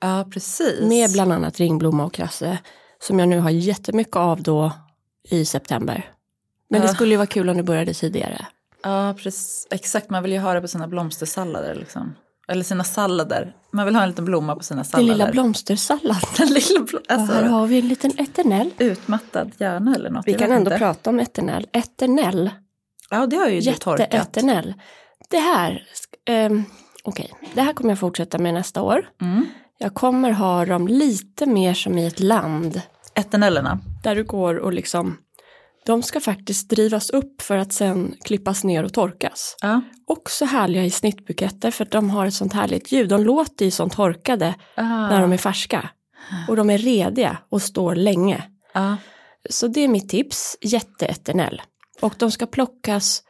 Ja, 0.00 0.28
precis. 0.32 0.80
med 0.80 1.12
bland 1.12 1.32
annat 1.32 1.60
ringblomma 1.60 2.04
och 2.04 2.12
krasse 2.12 2.58
som 3.02 3.18
jag 3.18 3.28
nu 3.28 3.38
har 3.38 3.50
jättemycket 3.50 4.16
av 4.16 4.42
då 4.42 4.72
i 5.30 5.44
september. 5.44 6.10
Men 6.70 6.80
det 6.82 6.88
skulle 6.88 7.10
ju 7.10 7.16
vara 7.16 7.26
kul 7.26 7.48
om 7.50 7.56
det 7.56 7.62
började 7.62 7.94
tidigare. 7.94 8.46
Ja, 8.82 9.14
precis. 9.18 9.66
Exakt. 9.70 10.10
Man 10.10 10.22
vill 10.22 10.32
ju 10.32 10.38
ha 10.38 10.54
det 10.54 10.60
på 10.60 10.68
sina 10.68 10.88
blomstersallader 10.88 11.74
liksom. 11.74 12.14
Eller 12.48 12.64
sina 12.64 12.84
sallader. 12.84 13.54
Man 13.72 13.86
vill 13.86 13.94
ha 13.94 14.02
en 14.02 14.08
liten 14.08 14.24
blomma 14.24 14.56
på 14.56 14.62
sina 14.62 14.78
Den 14.78 14.84
sallader. 14.84 15.12
lilla 15.12 15.30
blomstersallad. 15.30 16.16
Den 16.38 16.48
lilla 16.48 16.80
blom... 16.80 17.00
Och 17.08 17.12
alltså, 17.14 17.34
här 17.34 17.42
har 17.42 17.66
vi 17.66 17.78
en 17.78 17.88
liten 17.88 18.10
eternell. 18.18 18.70
Utmattad 18.78 19.52
hjärna 19.58 19.94
eller 19.94 20.10
något. 20.10 20.28
Vi 20.28 20.34
kan 20.34 20.52
ändå 20.52 20.70
inte. 20.70 20.78
prata 20.78 21.10
om 21.10 21.20
eternell. 21.20 21.66
Eternell, 21.72 22.50
Ja, 23.10 23.26
det 23.26 23.36
har 23.36 23.48
ju 23.48 23.60
du 23.60 23.72
torkat. 23.72 24.00
jätteeternell. 24.00 24.74
Det 25.30 25.38
här, 25.38 25.82
um, 26.48 26.64
okej, 27.04 27.30
det 27.54 27.62
här 27.62 27.72
kommer 27.72 27.90
jag 27.90 27.98
fortsätta 27.98 28.38
med 28.38 28.54
nästa 28.54 28.82
år. 28.82 29.08
Mm. 29.22 29.46
Jag 29.78 29.94
kommer 29.94 30.30
ha 30.30 30.64
dem 30.66 30.88
lite 30.88 31.46
mer 31.46 31.74
som 31.74 31.98
i 31.98 32.06
ett 32.06 32.20
land. 32.20 32.80
Eternellerna. 33.14 33.78
Där 34.02 34.14
du 34.16 34.24
går 34.24 34.54
och 34.54 34.72
liksom, 34.72 35.16
de 35.86 36.02
ska 36.02 36.20
faktiskt 36.20 36.70
drivas 36.70 37.10
upp 37.10 37.42
för 37.42 37.56
att 37.56 37.72
sen 37.72 38.14
klippas 38.24 38.64
ner 38.64 38.84
och 38.84 38.92
torkas. 38.92 39.56
Ja. 39.60 39.80
Också 40.06 40.44
härliga 40.44 40.84
i 40.84 40.90
snittbuketter 40.90 41.70
för 41.70 41.84
att 41.84 41.90
de 41.90 42.10
har 42.10 42.26
ett 42.26 42.34
sånt 42.34 42.52
härligt 42.52 42.92
ljud. 42.92 43.08
De 43.08 43.22
låter 43.24 43.64
ju 43.64 43.70
som 43.70 43.90
torkade 43.90 44.54
Ah. 44.74 44.82
när 45.08 45.20
de 45.20 45.32
är 45.32 45.36
färska. 45.36 45.90
Och 46.48 46.56
de 46.56 46.70
är 46.70 46.78
rediga 46.78 47.38
och 47.48 47.62
står 47.62 47.94
länge. 47.94 48.44
Ja. 48.74 48.96
Så 49.50 49.68
det 49.68 49.80
är 49.80 49.88
mitt 49.88 50.08
tips, 50.08 50.56
jätteeternell. 50.60 51.62
Och 52.00 52.14
de 52.18 52.30
ska 52.30 52.46
plockas, 52.46 53.22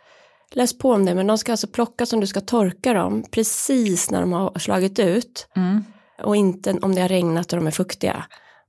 läs 0.53 0.79
på 0.79 0.93
om 0.93 1.05
det, 1.05 1.15
men 1.15 1.27
de 1.27 1.39
ska 1.39 1.53
alltså 1.53 1.67
plockas 1.67 2.13
om 2.13 2.21
du 2.21 2.27
ska 2.27 2.41
torka 2.41 2.93
dem 2.93 3.25
precis 3.31 4.11
när 4.11 4.21
de 4.21 4.33
har 4.33 4.59
slagit 4.59 4.99
ut. 4.99 5.49
Mm. 5.57 5.85
Och 6.23 6.37
inte 6.37 6.73
om 6.83 6.95
det 6.95 7.01
har 7.01 7.09
regnat 7.09 7.53
och 7.53 7.59
de 7.59 7.67
är 7.67 7.71
fuktiga. 7.71 8.25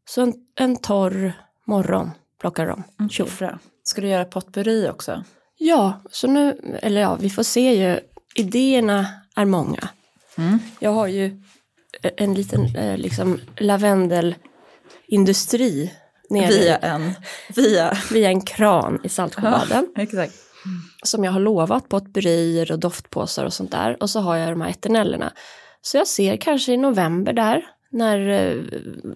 Så 0.05 0.21
en, 0.21 0.33
en 0.59 0.75
torr 0.75 1.33
morgon 1.67 2.11
plockar 2.41 2.67
de. 2.67 3.09
Tjoff. 3.09 3.41
Ska 3.83 4.01
du 4.01 4.07
göra 4.07 4.25
potpurri 4.25 4.89
också? 4.89 5.23
Ja, 5.57 6.01
så 6.11 6.27
nu, 6.27 6.59
eller 6.81 7.01
ja, 7.01 7.15
vi 7.15 7.29
får 7.29 7.43
se 7.43 7.73
ju, 7.73 7.99
idéerna 8.35 9.07
är 9.35 9.45
många. 9.45 9.89
Mm. 10.37 10.59
Jag 10.79 10.91
har 10.91 11.07
ju 11.07 11.41
en 12.17 12.33
liten 12.33 12.75
eh, 12.75 12.97
liksom 12.97 13.39
lavendelindustri 13.57 15.91
nere 16.29 16.47
Via 16.47 16.77
en... 16.77 17.13
Via... 17.55 17.97
via 18.11 18.29
en 18.29 18.41
kran 18.41 18.99
i 19.03 19.09
Saltsjöbaden. 19.09 19.87
Exakt. 19.97 20.33
som 21.03 21.23
jag 21.23 21.31
har 21.31 21.39
lovat 21.39 21.89
potpurrier 21.89 22.71
och 22.71 22.79
doftpåsar 22.79 23.45
och 23.45 23.53
sånt 23.53 23.71
där. 23.71 24.03
Och 24.03 24.09
så 24.09 24.19
har 24.19 24.35
jag 24.35 24.49
de 24.49 24.61
här 24.61 24.69
eternellerna. 24.69 25.33
Så 25.81 25.97
jag 25.97 26.07
ser 26.07 26.37
kanske 26.37 26.73
i 26.73 26.77
november 26.77 27.33
där, 27.33 27.65
när 27.91 28.29
eh, 28.29 28.55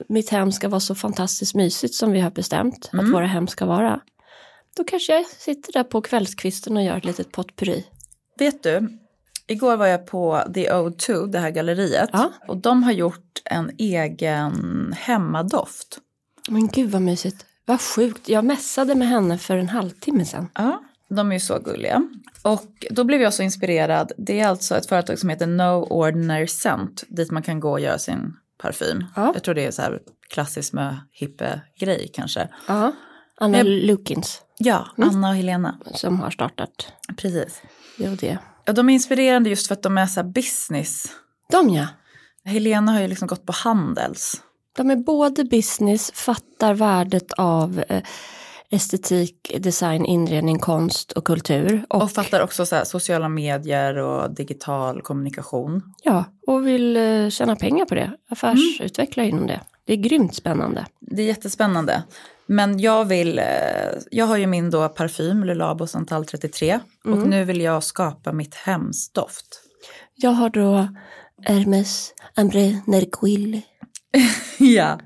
mitt 0.09 0.29
hem 0.29 0.51
ska 0.51 0.69
vara 0.69 0.79
så 0.79 0.95
fantastiskt 0.95 1.55
mysigt 1.55 1.93
som 1.93 2.11
vi 2.11 2.19
har 2.19 2.31
bestämt 2.31 2.89
att 2.93 3.13
våra 3.13 3.25
hem 3.25 3.47
ska 3.47 3.65
vara. 3.65 3.99
Då 4.75 4.83
kanske 4.83 5.13
jag 5.13 5.25
sitter 5.25 5.73
där 5.73 5.83
på 5.83 6.01
kvällskvisten 6.01 6.77
och 6.77 6.83
gör 6.83 6.97
ett 6.97 7.05
litet 7.05 7.31
potpurri. 7.31 7.85
Vet 8.37 8.63
du, 8.63 8.97
igår 9.47 9.77
var 9.77 9.87
jag 9.87 10.07
på 10.07 10.41
The 10.53 10.71
O2, 10.71 11.27
det 11.27 11.39
här 11.39 11.49
galleriet. 11.49 12.09
Ja. 12.13 12.31
Och 12.47 12.57
de 12.57 12.83
har 12.83 12.91
gjort 12.91 13.41
en 13.45 13.71
egen 13.77 14.93
hemmadoft. 14.97 15.97
Men 16.49 16.67
gud 16.67 16.89
vad 16.91 17.01
mysigt. 17.01 17.45
Vad 17.65 17.81
sjukt. 17.81 18.29
Jag 18.29 18.45
mässade 18.45 18.95
med 18.95 19.07
henne 19.07 19.37
för 19.37 19.57
en 19.57 19.69
halvtimme 19.69 20.25
sedan. 20.25 20.49
Ja, 20.55 20.83
de 21.09 21.29
är 21.29 21.33
ju 21.35 21.39
så 21.39 21.59
gulliga. 21.59 22.09
Och 22.43 22.85
då 22.91 23.03
blev 23.03 23.21
jag 23.21 23.33
så 23.33 23.43
inspirerad. 23.43 24.11
Det 24.17 24.39
är 24.39 24.47
alltså 24.47 24.75
ett 24.77 24.85
företag 24.89 25.19
som 25.19 25.29
heter 25.29 25.47
No 25.47 25.83
Ordinary 25.89 26.47
Scent. 26.47 27.03
Dit 27.07 27.31
man 27.31 27.43
kan 27.43 27.59
gå 27.59 27.71
och 27.71 27.79
göra 27.79 27.97
sin 27.99 28.33
parfym. 28.57 29.03
Ja. 29.15 29.31
Jag 29.33 29.43
tror 29.43 29.55
det 29.55 29.65
är 29.65 29.71
så 29.71 29.81
här 29.81 29.99
klassiskt 30.29 30.73
med 30.73 30.97
hippe-grej 31.11 32.09
kanske. 32.13 32.49
Ja. 32.67 32.91
Anna 33.37 33.57
Jag- 33.57 33.65
Lukins 33.67 34.41
Ja, 34.57 34.87
Anna 34.97 35.29
och 35.29 35.35
Helena. 35.35 35.77
som 35.95 36.19
har 36.19 36.29
startat 36.29 36.87
Precis. 37.17 37.61
och 37.99 38.17
det. 38.17 38.37
Ja, 38.65 38.73
de 38.73 38.89
är 38.89 38.93
inspirerande 38.93 39.49
just 39.49 39.67
för 39.67 39.73
att 39.73 39.81
de 39.83 39.97
är 39.97 40.05
så 40.05 40.23
business. 40.23 41.05
De 41.51 41.69
ja. 41.69 41.87
Helena 42.45 42.91
har 42.91 43.01
ju 43.01 43.07
liksom 43.07 43.27
gått 43.27 43.45
på 43.45 43.53
Handels. 43.53 44.41
De 44.75 44.89
är 44.91 44.95
både 44.95 45.43
business, 45.43 46.11
fattar 46.11 46.73
värdet 46.73 47.31
av 47.33 47.83
eh, 47.89 48.03
estetik, 48.69 49.55
design, 49.59 50.05
inredning, 50.05 50.59
konst 50.59 51.11
och 51.11 51.23
kultur. 51.25 51.85
Och, 51.89 52.01
Och 52.01 52.11
fattar 52.11 52.41
också 52.41 52.65
så 52.65 52.75
här 52.75 52.83
sociala 52.83 53.29
medier 53.29 53.97
och 53.97 54.31
digital 54.35 55.01
kommunikation. 55.01 55.93
ja, 56.03 56.25
och 56.47 56.67
vill 56.67 56.97
eh, 56.97 57.29
tjäna 57.29 57.55
pengar 57.55 57.85
på 57.85 57.95
det. 57.95 58.11
Affärsutveckla 58.29 59.23
inom 59.23 59.47
det. 59.47 59.61
Det 59.85 59.93
är 59.93 59.97
grymt 59.97 60.35
spännande. 60.35 60.85
Det 60.99 61.21
är 61.21 61.25
jättespännande. 61.25 62.03
Men 62.45 62.79
jag 62.79 63.05
vill, 63.05 63.39
eh, 63.39 63.45
jag 64.11 64.25
har 64.25 64.37
ju 64.37 64.47
min 64.47 64.69
då 64.69 64.89
parfym, 64.89 65.43
Le 65.43 65.53
Labo 65.53 65.87
Santal 65.87 66.25
33. 66.25 66.79
Och 67.05 67.27
nu 67.27 67.43
vill 67.43 67.61
jag 67.61 67.83
skapa 67.83 68.31
mitt 68.31 68.55
hems 68.55 69.09
doft. 69.09 69.61
Jag 70.15 70.29
har 70.31 70.49
då 70.49 70.87
Hermes 71.43 72.13
Ambré 72.35 72.77
Nerquil 72.87 73.61
Ja, 74.59 74.99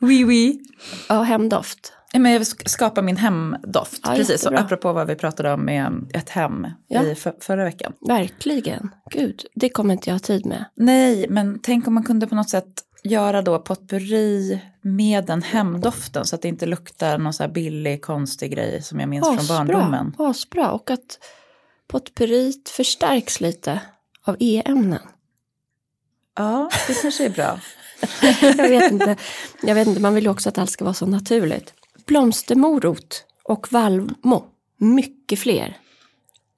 oui 0.00 0.24
oui. 0.24 0.60
ja, 1.08 1.22
hemdoft. 1.22 1.92
Men 2.12 2.32
jag 2.32 2.38
vill 2.38 2.46
sk- 2.48 2.68
skapa 2.68 3.02
min 3.02 3.16
hemdoft. 3.16 4.00
Ja, 4.02 4.10
Precis, 4.14 4.30
jättebra. 4.30 4.58
apropå 4.60 4.92
vad 4.92 5.06
vi 5.06 5.14
pratade 5.14 5.52
om 5.52 5.64
med 5.64 6.10
ett 6.14 6.28
hem 6.30 6.66
Ja. 6.88 7.02
i 7.02 7.14
för, 7.14 7.34
förra 7.40 7.64
veckan. 7.64 7.92
Verkligen. 8.08 8.90
Gud, 9.10 9.42
det 9.54 9.68
kommer 9.68 9.94
inte 9.94 10.10
jag 10.10 10.14
ha 10.14 10.18
tid 10.20 10.46
med. 10.46 10.64
Nej, 10.76 11.26
men 11.30 11.58
tänk 11.62 11.86
om 11.88 11.94
man 11.94 12.02
kunde 12.04 12.26
på 12.26 12.34
något 12.34 12.50
sätt 12.50 12.66
göra 13.04 13.42
då 13.42 13.58
potpurri 13.58 14.60
med 14.80 15.26
den 15.26 15.42
hemdoften 15.42 16.24
så 16.24 16.34
att 16.34 16.42
det 16.42 16.48
inte 16.48 16.66
luktar 16.66 17.18
någon 17.18 17.32
så 17.32 17.42
här 17.42 17.50
billig 17.50 18.02
konstig 18.02 18.52
grej 18.52 18.82
som 18.82 19.00
jag 19.00 19.08
minns 19.08 19.26
från 19.26 19.46
barndomen. 19.46 20.14
Asbra. 20.18 20.70
Och 20.70 20.90
att 20.90 21.18
potpurrit 21.86 22.68
förstärks 22.68 23.40
lite 23.40 23.80
av 24.24 24.36
e-ämnen. 24.40 25.02
Ja, 26.36 26.70
det 26.86 27.02
kanske 27.02 27.24
är 27.24 27.30
bra. 27.30 27.60
jag, 28.62 28.68
vet 28.68 28.92
inte, 28.92 29.16
jag 29.62 29.74
vet 29.74 29.88
inte, 29.88 30.00
man 30.00 30.14
vill 30.14 30.24
ju 30.24 30.30
också 30.30 30.48
att 30.48 30.58
allt 30.58 30.70
ska 30.70 30.84
vara 30.84 30.94
så 30.94 31.06
naturligt. 31.06 31.74
Blomstermorot 32.06 33.24
och 33.42 33.72
vallmo, 33.72 34.44
mycket 34.76 35.38
fler. 35.38 35.76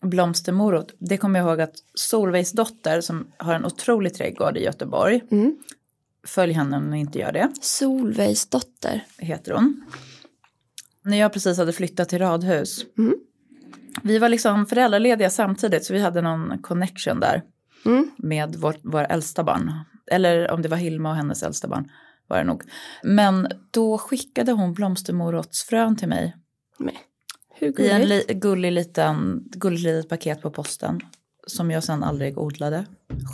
Blomstermorot, 0.02 0.94
det 0.98 1.16
kommer 1.16 1.38
jag 1.38 1.48
ihåg 1.48 1.60
att 1.60 1.74
Solveigs 1.94 2.52
dotter 2.52 3.00
som 3.00 3.26
har 3.36 3.54
en 3.54 3.64
otrolig 3.64 4.14
trädgård 4.14 4.56
i 4.56 4.64
Göteborg, 4.64 5.20
Mm. 5.30 5.56
Följ 6.26 6.52
henne 6.52 6.76
om 6.76 6.90
ni 6.90 7.00
inte 7.00 7.18
gör 7.18 7.32
det, 7.32 7.50
Solveigs 7.60 8.46
dotter. 8.46 9.04
heter 9.18 9.52
hon. 9.52 9.84
När 11.02 11.16
jag 11.16 11.32
precis 11.32 11.58
hade 11.58 11.72
flyttat 11.72 12.08
till 12.08 12.18
radhus, 12.18 12.84
Mm. 12.98 13.14
vi 14.02 14.18
var 14.18 14.28
liksom 14.28 14.66
föräldralediga 14.66 15.30
samtidigt 15.30 15.84
så 15.84 15.92
vi 15.92 16.00
hade 16.00 16.22
någon 16.22 16.58
connection 16.62 17.20
där 17.20 17.42
Mm. 17.86 18.10
med 18.18 18.56
vår, 18.56 18.76
våra 18.82 19.06
äldsta 19.06 19.44
barn. 19.44 19.72
Eller 20.10 20.50
om 20.50 20.62
det 20.62 20.68
var 20.68 20.76
Hilma 20.76 21.10
och 21.10 21.16
hennes 21.16 21.42
äldsta 21.42 21.68
barn 21.68 21.90
var 22.26 22.38
det 22.38 22.44
nog. 22.44 22.62
Men 23.02 23.48
då 23.70 23.98
skickade 23.98 24.52
hon 24.52 24.72
blomstermorotsfrön 24.74 25.96
till 25.96 26.08
mig 26.08 26.36
Men, 26.78 26.94
hur 27.54 27.80
i 27.80 27.88
en 27.90 28.00
gulligt? 28.00 28.28
li, 28.28 28.34
gullig 28.34 28.72
liten, 28.72 29.44
gullig 29.50 29.80
litet 29.82 30.08
paket 30.08 30.42
på 30.42 30.50
posten. 30.50 31.00
Som 31.46 31.70
jag 31.70 31.84
sen 31.84 32.04
aldrig 32.04 32.38
odlade. 32.38 32.86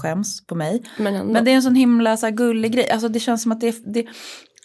Skäms 0.03 0.47
på 0.47 0.55
mig. 0.55 0.83
Men. 0.99 1.27
Men 1.27 1.45
det 1.45 1.51
är 1.51 1.55
en 1.55 1.63
sån 1.63 1.75
himla 1.75 2.17
så 2.17 2.31
gullig 2.31 2.73
grej. 2.73 2.91
Alltså 2.91 3.09
det 3.09 3.21
känns 3.21 3.43
som 3.43 3.53
att 3.53 3.61
det, 3.61 3.77
det 3.95 4.07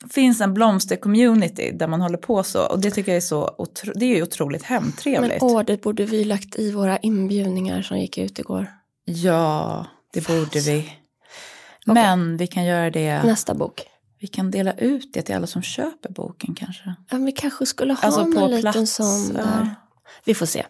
finns 0.10 0.42
en 0.42 0.54
blomster-community 0.54 1.78
där 1.78 1.88
man 1.88 2.02
håller 2.02 2.18
på 2.18 2.44
så. 2.44 2.68
Och 2.68 2.80
det 2.80 2.92
tycker 2.92 3.12
jag 3.12 3.18
är 3.18 3.22
så 3.22 3.56
otro, 3.58 3.94
det 3.96 4.06
är 4.06 4.16
ju 4.16 4.24
otroligt 4.24 4.64
hemtrevligt. 4.64 5.42
Men 5.42 5.52
åh, 5.52 5.64
det 5.68 5.82
borde 5.82 6.06
vi 6.06 6.24
lagt 6.24 6.56
i 6.56 6.72
våra 6.72 6.98
inbjudningar 6.98 7.82
som 7.82 8.00
gick 8.00 8.18
ut 8.18 8.40
igår. 8.40 8.68
Ja, 9.06 9.86
det 10.14 10.28
borde 10.28 10.60
vi. 10.60 10.90
Men 11.86 12.38
vi 12.38 12.48
kan 12.48 12.66
göra 12.66 12.92
det. 12.92 13.24
Nästa 13.24 13.54
bok. 13.54 13.82
Vi 14.20 14.28
kan 14.28 14.52
dela 14.52 14.74
ut 14.74 15.14
det 15.14 15.22
till 15.22 15.36
alla 15.36 15.48
som 15.48 15.62
köper 15.62 16.10
boken 16.10 16.56
kanske. 16.56 16.96
Ja, 17.10 17.18
vi 17.18 17.32
kanske 17.32 17.66
skulle 17.66 17.94
ha 17.94 18.00
Alltså 18.02 18.26
någon 18.26 18.52
liten 18.52 18.72
plats, 18.72 18.94
sån 18.94 19.36
ja. 19.36 19.44
där. 19.44 19.76
Vi 20.26 20.34
får 20.34 20.46
se. 20.46 20.66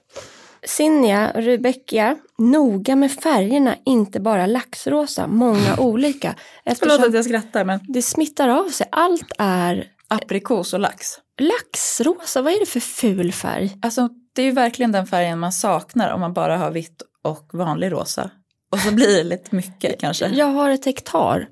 Sinja 0.67 1.31
och 1.35 1.43
Rebecka, 1.43 2.17
noga 2.37 2.95
med 2.95 3.11
färgerna, 3.11 3.75
inte 3.85 4.19
bara 4.19 4.45
laxrosa, 4.45 5.27
många 5.27 5.77
olika. 5.77 6.35
Förlåt 6.79 6.99
att 7.07 7.13
jag 7.13 7.25
skrattar 7.25 7.65
men 7.65 7.79
det 7.87 8.01
smittar 8.01 8.47
av 8.49 8.69
sig. 8.69 8.87
Allt 8.91 9.31
är 9.37 9.87
aprikos 10.07 10.73
och 10.73 10.79
lax. 10.79 11.07
laxrosa, 11.37 12.41
vad 12.41 12.53
är 12.53 12.59
det 12.59 12.65
för 12.65 12.79
ful 12.79 13.31
färg? 13.31 13.77
Alltså 13.81 14.09
det 14.35 14.41
är 14.41 14.45
ju 14.45 14.51
verkligen 14.51 14.91
den 14.91 15.07
färgen 15.07 15.39
man 15.39 15.51
saknar 15.51 16.13
om 16.13 16.19
man 16.19 16.33
bara 16.33 16.57
har 16.57 16.71
vitt 16.71 17.01
och 17.23 17.49
vanlig 17.53 17.91
rosa. 17.91 18.31
Och 18.71 18.79
så 18.79 18.91
blir 18.91 19.17
det 19.17 19.23
lite 19.23 19.55
mycket 19.55 19.99
kanske. 19.99 20.27
Jag 20.27 20.45
har 20.45 20.69
ett 20.69 20.85
hektar. 20.85 21.47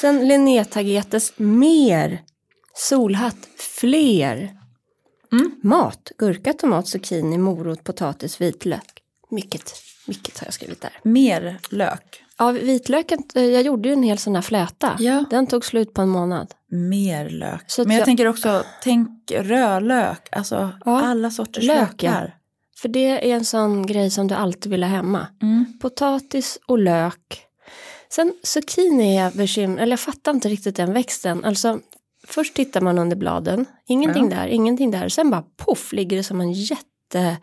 Sen 0.00 0.28
Linné 0.28 0.64
Tagetes, 0.64 1.32
mer. 1.36 2.20
Solhatt, 2.74 3.48
fler. 3.80 4.59
Mm. 5.32 5.50
Mat, 5.62 6.12
gurka, 6.18 6.52
tomat, 6.52 6.88
zucchini, 6.88 7.38
morot, 7.38 7.84
potatis, 7.84 8.40
vitlök. 8.40 9.02
Mycket, 9.30 9.72
mycket 10.06 10.38
har 10.38 10.46
jag 10.46 10.54
skrivit 10.54 10.80
där. 10.80 10.92
Mer 11.02 11.58
lök. 11.70 12.22
Ja, 12.38 12.50
vitlöken, 12.50 13.22
eh, 13.34 13.42
jag 13.44 13.62
gjorde 13.62 13.88
ju 13.88 13.92
en 13.92 14.02
hel 14.02 14.18
sån 14.18 14.34
här 14.34 14.42
fläta. 14.42 14.96
Ja. 14.98 15.24
Den 15.30 15.46
tog 15.46 15.64
slut 15.64 15.94
på 15.94 16.02
en 16.02 16.08
månad. 16.08 16.54
Mer 16.70 17.30
lök. 17.30 17.64
Så 17.66 17.82
Men 17.84 17.90
jag, 17.90 18.00
jag- 18.00 18.04
tänker 18.06 18.26
också, 18.26 18.64
tänk 18.82 19.30
rödlök, 19.30 20.28
alltså 20.32 20.70
Ja, 20.84 21.00
alla 21.02 21.30
sorters 21.30 21.64
lök, 21.64 21.76
ja. 22.02 22.10
lökar. 22.10 22.36
För 22.76 22.88
det 22.88 23.30
är 23.30 23.36
en 23.36 23.44
sån 23.44 23.86
grej 23.86 24.10
som 24.10 24.28
du 24.28 24.34
alltid 24.34 24.70
vill 24.72 24.82
ha 24.82 24.90
hemma. 24.90 25.26
Mm. 25.42 25.78
Potatis 25.80 26.58
och 26.66 26.78
lök. 26.78 27.46
Sen 28.12 28.32
zucchini 28.42 29.16
är 29.16 29.24
jag 29.24 29.32
bekymrad, 29.32 29.82
eller 29.82 29.92
jag 29.92 30.00
fattar 30.00 30.32
inte 30.32 30.48
riktigt 30.48 30.76
den 30.76 30.92
växten. 30.92 31.44
Alltså, 31.44 31.80
först 32.32 32.54
tittar 32.54 32.80
man 32.80 32.98
under 32.98 33.16
bladen, 33.16 33.66
ingenting 33.86 34.30
Ja. 34.30 34.36
där, 34.36 34.46
ingenting 34.46 34.90
där. 34.90 35.08
Sen 35.08 35.30
bara 35.30 35.44
poff 35.56 35.92
ligger 35.92 36.16
det 36.16 36.22
som 36.24 36.40
en 36.40 36.52
jättekuk. 36.52 37.40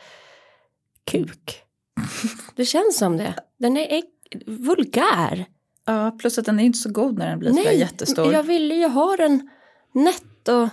Det 2.56 2.66
känns 2.66 2.98
som 2.98 3.18
det. 3.18 3.34
Den 3.60 3.78
är 3.78 4.04
vulgär. 4.46 5.46
Ja, 5.86 6.12
plus 6.20 6.38
att 6.38 6.46
den 6.46 6.60
är 6.60 6.64
inte 6.64 6.78
så 6.80 6.90
god 6.90 7.18
när 7.18 7.30
den 7.30 7.40
blir 7.40 7.54
sådär 7.54 7.72
jättestor. 7.72 8.34
jag 8.34 8.44
ville 8.44 8.76
ju 8.76 8.88
ha 8.88 9.16
den 9.18 9.50
nätt 9.94 10.48
och 10.48 10.70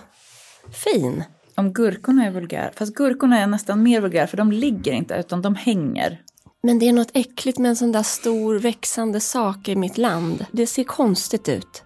fin. 0.73 1.23
Om 1.55 1.73
gurkorna 1.73 2.25
är 2.25 2.31
vulgär, 2.31 2.71
fast 2.75 2.93
gurkorna 2.95 3.39
är 3.39 3.47
nästan 3.47 3.83
mer 3.83 4.01
vulgär 4.01 4.27
för 4.27 4.37
de 4.37 4.51
ligger 4.51 4.91
inte 4.91 5.13
utan 5.15 5.41
de 5.41 5.55
hänger. 5.55 6.21
Men 6.63 6.79
det 6.79 6.87
är 6.89 6.93
något 6.93 7.11
äckligt 7.13 7.57
med 7.59 7.69
en 7.69 7.75
sån 7.75 7.91
där 7.91 8.03
stor 8.03 8.55
växande 8.59 9.19
sak 9.19 9.67
i 9.67 9.75
mitt 9.75 9.97
land. 9.97 10.45
Det 10.51 10.67
ser 10.67 10.83
konstigt 10.83 11.49
ut. 11.49 11.83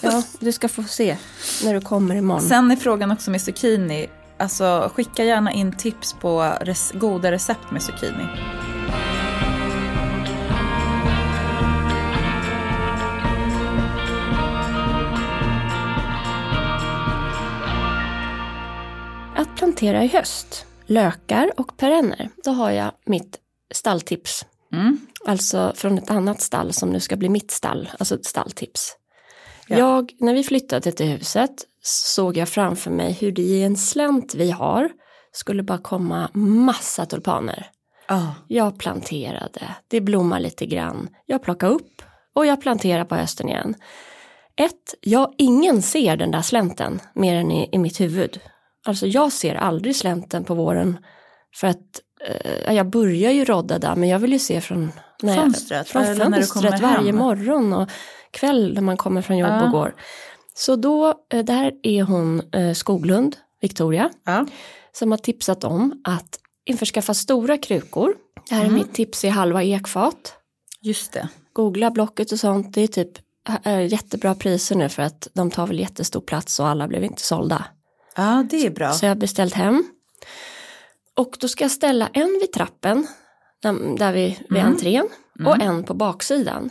Ja, 0.00 0.22
du 0.38 0.52
ska 0.52 0.68
få 0.68 0.82
se 0.82 1.16
när 1.64 1.74
du 1.74 1.80
kommer 1.80 2.14
imorgon. 2.14 2.42
Sen 2.42 2.70
är 2.70 2.76
frågan 2.76 3.10
också 3.10 3.30
med 3.30 3.40
zucchini, 3.42 4.08
alltså 4.38 4.90
skicka 4.94 5.24
gärna 5.24 5.52
in 5.52 5.72
tips 5.72 6.12
på 6.12 6.52
res- 6.60 6.92
goda 6.94 7.32
recept 7.32 7.70
med 7.70 7.82
zucchini. 7.82 8.26
Att 19.36 19.56
plantera 19.56 20.04
i 20.04 20.06
höst, 20.08 20.66
lökar 20.86 21.50
och 21.56 21.76
perenner, 21.76 22.28
då 22.44 22.50
har 22.50 22.70
jag 22.70 22.92
mitt 23.06 23.38
stalltips. 23.74 24.46
Mm. 24.72 24.98
Alltså 25.26 25.72
från 25.76 25.98
ett 25.98 26.10
annat 26.10 26.40
stall 26.40 26.72
som 26.72 26.90
nu 26.90 27.00
ska 27.00 27.16
bli 27.16 27.28
mitt 27.28 27.50
stall, 27.50 27.90
alltså 27.98 28.14
ett 28.14 28.26
stalltips. 28.26 28.96
Ja. 29.70 29.78
Jag, 29.78 30.12
när 30.18 30.34
vi 30.34 30.42
flyttade 30.44 30.92
till 30.92 31.06
huset 31.06 31.50
såg 31.82 32.36
jag 32.36 32.48
framför 32.48 32.90
mig 32.90 33.12
hur 33.12 33.32
det 33.32 33.42
i 33.42 33.62
en 33.62 33.76
slänt 33.76 34.34
vi 34.34 34.50
har 34.50 34.90
skulle 35.32 35.62
bara 35.62 35.78
komma 35.78 36.28
massa 36.34 37.06
tulpaner. 37.06 37.66
Ja. 38.08 38.34
Jag 38.48 38.78
planterade, 38.78 39.74
det 39.88 40.00
blommar 40.00 40.40
lite 40.40 40.66
grann. 40.66 41.08
Jag 41.26 41.42
plockar 41.42 41.68
upp 41.68 42.02
och 42.34 42.46
jag 42.46 42.60
planterar 42.60 43.04
på 43.04 43.14
hösten 43.14 43.48
igen. 43.48 43.74
Ett, 44.56 44.94
jag, 45.00 45.34
ingen 45.38 45.82
ser 45.82 46.16
den 46.16 46.30
där 46.30 46.42
slänten 46.42 47.00
mer 47.14 47.34
än 47.36 47.50
i, 47.50 47.68
i 47.72 47.78
mitt 47.78 48.00
huvud. 48.00 48.40
Alltså 48.86 49.06
jag 49.06 49.32
ser 49.32 49.54
aldrig 49.54 49.96
slänten 49.96 50.44
på 50.44 50.54
våren 50.54 50.98
för 51.56 51.66
att 51.66 52.00
eh, 52.28 52.72
jag 52.74 52.90
börjar 52.90 53.30
ju 53.30 53.44
rodda 53.44 53.78
där 53.78 53.96
men 53.96 54.08
jag 54.08 54.18
vill 54.18 54.32
ju 54.32 54.38
se 54.38 54.60
från, 54.60 54.92
jag- 55.22 55.34
Fönstret, 55.36 55.88
från 55.88 56.04
fönstret 56.16 56.80
varje 56.80 57.12
morgon 57.12 57.72
och 57.72 57.90
kväll 58.30 58.74
när 58.74 58.80
man 58.82 58.96
kommer 58.96 59.22
från 59.22 59.38
jobb 59.38 59.50
Ja. 59.50 59.64
och 59.64 59.70
går. 59.70 59.94
Så 60.54 60.76
då, 60.76 61.14
eh, 61.32 61.44
där 61.44 61.72
är 61.82 62.02
hon 62.02 62.42
eh, 62.54 62.72
Skoglund, 62.72 63.36
Victoria, 63.60 64.10
Ja. 64.26 64.46
som 64.92 65.10
har 65.10 65.18
tipsat 65.18 65.64
om 65.64 66.00
att 66.04 66.38
införskaffa 66.64 67.14
stora 67.14 67.58
krukor. 67.58 68.14
Det 68.48 68.54
här 68.54 68.62
är 68.62 68.66
Mm. 68.66 68.74
mitt 68.78 68.94
tips 68.94 69.24
i 69.24 69.28
halva 69.28 69.62
ekfat. 69.62 70.34
Just 70.80 71.12
det. 71.12 71.28
Googla 71.52 71.90
Blocket 71.90 72.32
och 72.32 72.38
sånt, 72.40 72.74
det 72.74 72.80
är 72.82 72.86
typ 72.86 73.10
äh, 73.64 73.86
jättebra 73.86 74.34
priser 74.34 74.76
nu 74.76 74.88
för 74.88 75.02
att 75.02 75.28
de 75.34 75.50
tar 75.50 75.66
väl 75.66 75.78
jättestor 75.80 76.20
plats 76.20 76.60
och 76.60 76.68
alla 76.68 76.88
blev 76.88 77.04
inte 77.04 77.22
sålda. 77.22 77.64
Ja, 78.16 78.44
det 78.50 78.66
är 78.66 78.70
bra. 78.70 78.92
Så 78.92 79.04
jag 79.04 79.10
har 79.10 79.16
beställt 79.16 79.54
hem. 79.54 79.84
Och 81.16 81.36
då 81.40 81.48
ska 81.48 81.64
jag 81.64 81.70
ställa 81.70 82.06
en 82.12 82.38
vid 82.40 82.52
trappen, 82.52 83.06
där 83.98 84.12
vi, 84.12 84.38
vid 84.50 84.60
Mm. 84.60 84.72
entrén, 84.72 85.08
och 85.46 85.60
en 85.62 85.84
på 85.84 85.94
baksidan. 85.94 86.70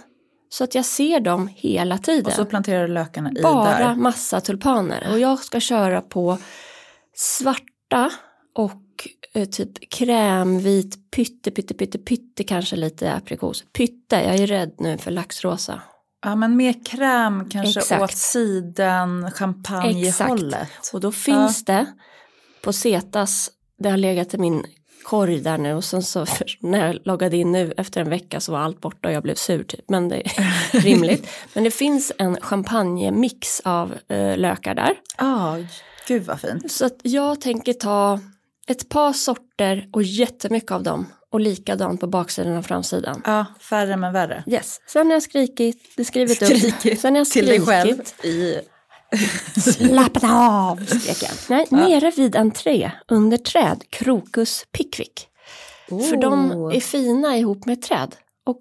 Så 0.49 0.63
att 0.63 0.75
jag 0.75 0.85
ser 0.85 1.19
dem 1.19 1.49
hela 1.55 1.97
tiden. 1.97 2.25
Och 2.25 2.33
så 2.33 2.45
planterar 2.45 2.87
du 2.87 2.93
lökarna 2.93 3.31
i 3.35 3.41
Bara 3.41 3.77
där. 3.79 3.95
massa 3.95 4.41
tulpaner. 4.41 5.07
Och 5.11 5.19
jag 5.19 5.39
ska 5.39 5.59
köra 5.59 6.01
på 6.01 6.37
svarta 7.15 8.11
och 8.55 9.07
eh, 9.33 9.45
typ 9.45 9.89
krämvit, 9.89 11.11
pytte, 11.11 11.51
pytte, 11.51 11.73
pytte, 11.73 11.97
pytte, 11.97 12.43
kanske 12.43 12.75
lite 12.75 13.13
aprikos. 13.13 13.63
Pytte, 13.73 14.15
jag 14.15 14.35
är 14.35 14.47
rädd 14.47 14.75
nu 14.77 14.97
för 14.97 15.11
laxrosa. 15.11 15.81
Ja, 16.21 16.35
men 16.35 16.57
mer 16.57 16.85
kräm 16.85 17.49
kanske 17.49 17.79
Exakt. 17.79 18.01
åt 18.01 18.17
sidan, 18.17 19.31
champagnehållet. 19.31 20.69
Och 20.93 20.99
då 20.99 21.11
finns 21.11 21.65
det 21.65 21.85
på 22.63 22.73
Cetas, 22.73 23.49
det 23.79 23.89
har 23.89 23.97
legat 23.97 24.33
i 24.33 24.37
min 24.37 24.65
korg 25.09 25.39
där 25.39 25.57
nu 25.57 25.73
och 25.73 25.83
sen 25.83 26.03
så 26.03 26.25
när 26.59 26.87
jag 26.87 26.97
loggade 27.03 27.37
in 27.37 27.51
nu 27.51 27.73
efter 27.77 28.01
en 28.01 28.09
vecka 28.09 28.39
så 28.39 28.51
var 28.51 28.59
allt 28.59 28.81
borta 28.81 29.07
och 29.07 29.13
jag 29.13 29.23
blev 29.23 29.35
sur 29.35 29.63
typ. 29.63 29.89
Men 29.89 30.09
det 30.09 30.15
är 30.15 30.31
rimligt. 30.79 31.29
Men 31.53 31.63
det 31.63 31.71
finns 31.71 32.11
en 32.17 32.41
champagnemix 32.41 33.61
av 33.63 33.93
eh, 34.07 34.37
lökar 34.37 34.75
där. 34.75 34.93
Ja, 35.17 35.57
gud 36.07 36.23
vad 36.23 36.41
fint. 36.41 36.71
Så 36.71 36.85
att 36.85 36.97
jag 37.03 37.41
tänker 37.41 37.73
ta 37.73 38.19
ett 38.67 38.89
par 38.89 39.13
sorter 39.13 39.89
och 39.93 40.03
jättemycket 40.03 40.71
av 40.71 40.83
dem 40.83 41.07
och 41.31 41.39
likadant 41.39 41.99
på 41.99 42.07
baksidan 42.07 42.57
och 42.57 42.65
framsidan. 42.65 43.21
Ja, 43.25 43.45
färre 43.59 43.97
men 43.97 44.13
värre. 44.13 44.43
Yes, 44.47 44.81
sen 44.87 45.07
har 45.07 45.13
jag 45.13 45.23
skrikit, 45.23 45.93
det 45.97 46.05
skrivit 46.05 46.41
upp. 46.41 46.57
Skrikit 46.57 46.99
Sen 46.99 47.13
har 47.13 47.19
jag 47.19 47.27
Till 47.27 47.45
dig 47.45 47.61
själv 47.61 48.03
skrikit. 48.03 48.25
i... 48.25 48.61
Slappna 49.61 50.39
av, 50.49 50.85
skrek 50.85 51.23
jag. 51.23 51.31
Nej, 51.49 51.65
nere 51.69 52.11
vid 52.11 52.35
entré, 52.35 52.91
under 53.07 53.37
träd, 53.37 53.83
krokus 53.89 54.65
pickwick. 54.71 55.27
För 55.87 56.17
de 56.21 56.51
Oh. 56.51 56.75
är 56.75 56.79
fina 56.79 57.37
ihop 57.37 57.65
med 57.65 57.81
träd. 57.81 58.15
Och 58.45 58.59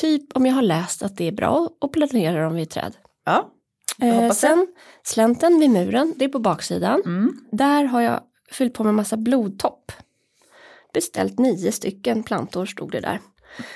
typ 0.00 0.36
om 0.36 0.46
jag 0.46 0.54
har 0.54 0.62
läst 0.62 1.02
att 1.02 1.16
det 1.16 1.28
är 1.28 1.32
bra 1.32 1.68
att 1.80 1.92
plantera 1.92 2.44
dem 2.44 2.54
vid 2.54 2.70
träd. 2.70 2.96
Ja, 3.24 3.50
Eh, 4.00 4.30
sen 4.32 4.66
slänten 5.02 5.60
vid 5.60 5.70
muren, 5.70 6.14
det 6.16 6.24
är 6.24 6.28
på 6.28 6.38
baksidan. 6.38 7.02
Mm. 7.06 7.40
Där 7.52 7.84
har 7.84 8.00
jag 8.00 8.20
fyllt 8.50 8.74
på 8.74 8.84
med 8.84 8.94
massa 8.94 9.16
blodtopp. 9.16 9.92
Beställt 10.94 11.38
nio 11.38 11.72
stycken 11.72 12.22
plantor 12.22 12.66
stod 12.66 12.90
det 12.92 13.00
där. 13.00 13.20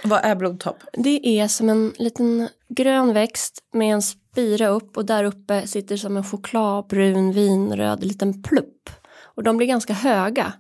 Vad 0.05 0.25
är 0.25 0.35
blodtopp? 0.35 0.83
Det 0.93 1.41
är 1.41 1.49
som 1.49 1.69
en 1.69 1.93
liten 1.99 2.49
grön 2.69 3.13
växt 3.13 3.59
med 3.73 3.95
en 3.95 4.03
spira 4.03 4.69
upp 4.69 4.97
och 4.97 5.07
där 5.07 5.25
uppe 5.25 5.67
sitter 5.67 5.97
som 5.97 6.17
en 6.17 6.25
chokladbrun 6.25 7.33
vinröd 7.33 8.05
liten 8.05 8.43
plupp. 8.43 8.91
Och 9.23 9.43
de 9.43 9.57
blir 9.57 9.67
ganska 9.67 9.93
höga. 9.93 10.53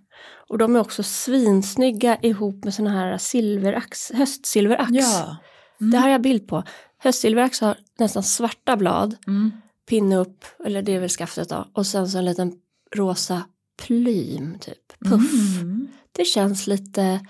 Och 0.48 0.58
de 0.58 0.76
är 0.76 0.80
också 0.80 1.02
svinsnygga 1.02 2.18
ihop 2.22 2.64
med 2.64 2.74
såna 2.74 2.90
här 2.90 3.18
silverax, 3.18 4.12
höstsilverax. 4.12 4.90
Ja. 4.92 5.36
Det 5.78 5.96
här 5.96 6.04
har 6.04 6.10
jag 6.10 6.22
bild 6.22 6.48
på. 6.48 6.62
Höstsilverax 6.98 7.60
har 7.60 7.76
nästan 7.98 8.22
svarta 8.22 8.76
blad, 8.76 9.16
Mm. 9.26 9.52
pinne 9.88 10.16
upp, 10.16 10.44
eller 10.64 10.82
det 10.82 10.92
är 10.94 11.00
väl 11.00 11.08
skaftet 11.08 11.48
då, 11.48 11.68
och 11.72 11.86
sen 11.86 12.08
så 12.08 12.18
en 12.18 12.24
liten 12.24 12.52
rosa 12.94 13.42
plym 13.82 14.58
typ, 14.60 14.98
puff. 15.10 15.60
Mm. 15.60 15.88
Det 16.12 16.24
känns 16.24 16.66
lite 16.66 17.20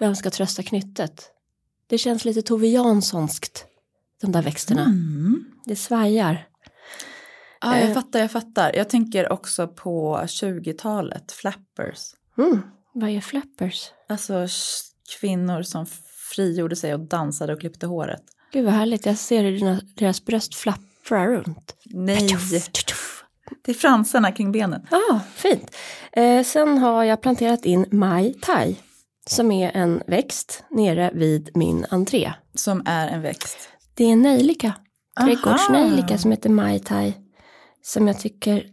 Vem 0.00 0.16
ska 0.16 0.30
trösta 0.30 0.62
knyttet? 0.62 1.30
Det 1.86 1.98
känns 1.98 2.24
lite 2.24 2.42
Tove 2.42 2.66
Janssonskt, 2.66 3.66
de 4.20 4.32
där 4.32 4.42
växterna. 4.42 4.84
Mm. 4.84 5.44
Det 5.64 5.76
svajar. 5.76 6.46
Ja, 7.60 7.78
jag 7.78 7.88
Eh. 7.88 7.94
fattar, 7.94 8.18
jag 8.20 8.30
fattar. 8.30 8.76
Jag 8.76 8.88
tänker 8.88 9.32
också 9.32 9.68
på 9.68 10.20
20-talet, 10.26 11.32
flappers. 11.32 11.98
Mm. 12.38 12.62
Vad 12.92 13.10
är 13.10 13.20
flappers? 13.20 13.90
Alltså 14.08 14.46
kvinnor 15.20 15.62
som 15.62 15.86
frigjorde 16.34 16.76
sig 16.76 16.94
och 16.94 17.00
dansade 17.00 17.52
och 17.52 17.60
klippte 17.60 17.86
håret. 17.86 18.22
Gud 18.52 18.64
vad 18.64 18.74
härligt, 18.74 19.06
jag 19.06 19.16
ser 19.18 19.42
hur 19.42 19.52
dina, 19.52 19.80
deras 19.94 20.24
bröst 20.24 20.54
flapprar 20.54 21.28
runt. 21.28 21.76
Nej, 21.84 22.28
det 23.64 23.70
är 23.70 23.74
fransarna 23.74 24.32
kring 24.32 24.52
benen. 24.52 24.86
Ja, 24.90 25.20
fint. 25.34 25.76
Eh, 26.12 26.44
sen 26.44 26.78
har 26.78 27.04
jag 27.04 27.20
planterat 27.22 27.64
in 27.64 27.86
Mai 27.90 28.34
Tai 28.42 28.76
som 29.28 29.50
är 29.50 29.70
en 29.74 30.02
växt 30.06 30.64
nere 30.70 31.10
vid 31.14 31.50
min 31.54 31.86
entré. 31.90 32.32
Som 32.54 32.82
är 32.86 33.08
en 33.08 33.22
växt. 33.22 33.68
Det 33.94 34.04
är 34.04 34.12
en 34.12 34.22
nejlika, 34.22 34.72
trädgårdsnejlika 35.20 36.18
som 36.18 36.30
heter 36.30 36.50
Mai 36.50 36.78
Tai. 36.78 37.12
Som 37.82 38.08
jag 38.08 38.20
tycker, 38.20 38.66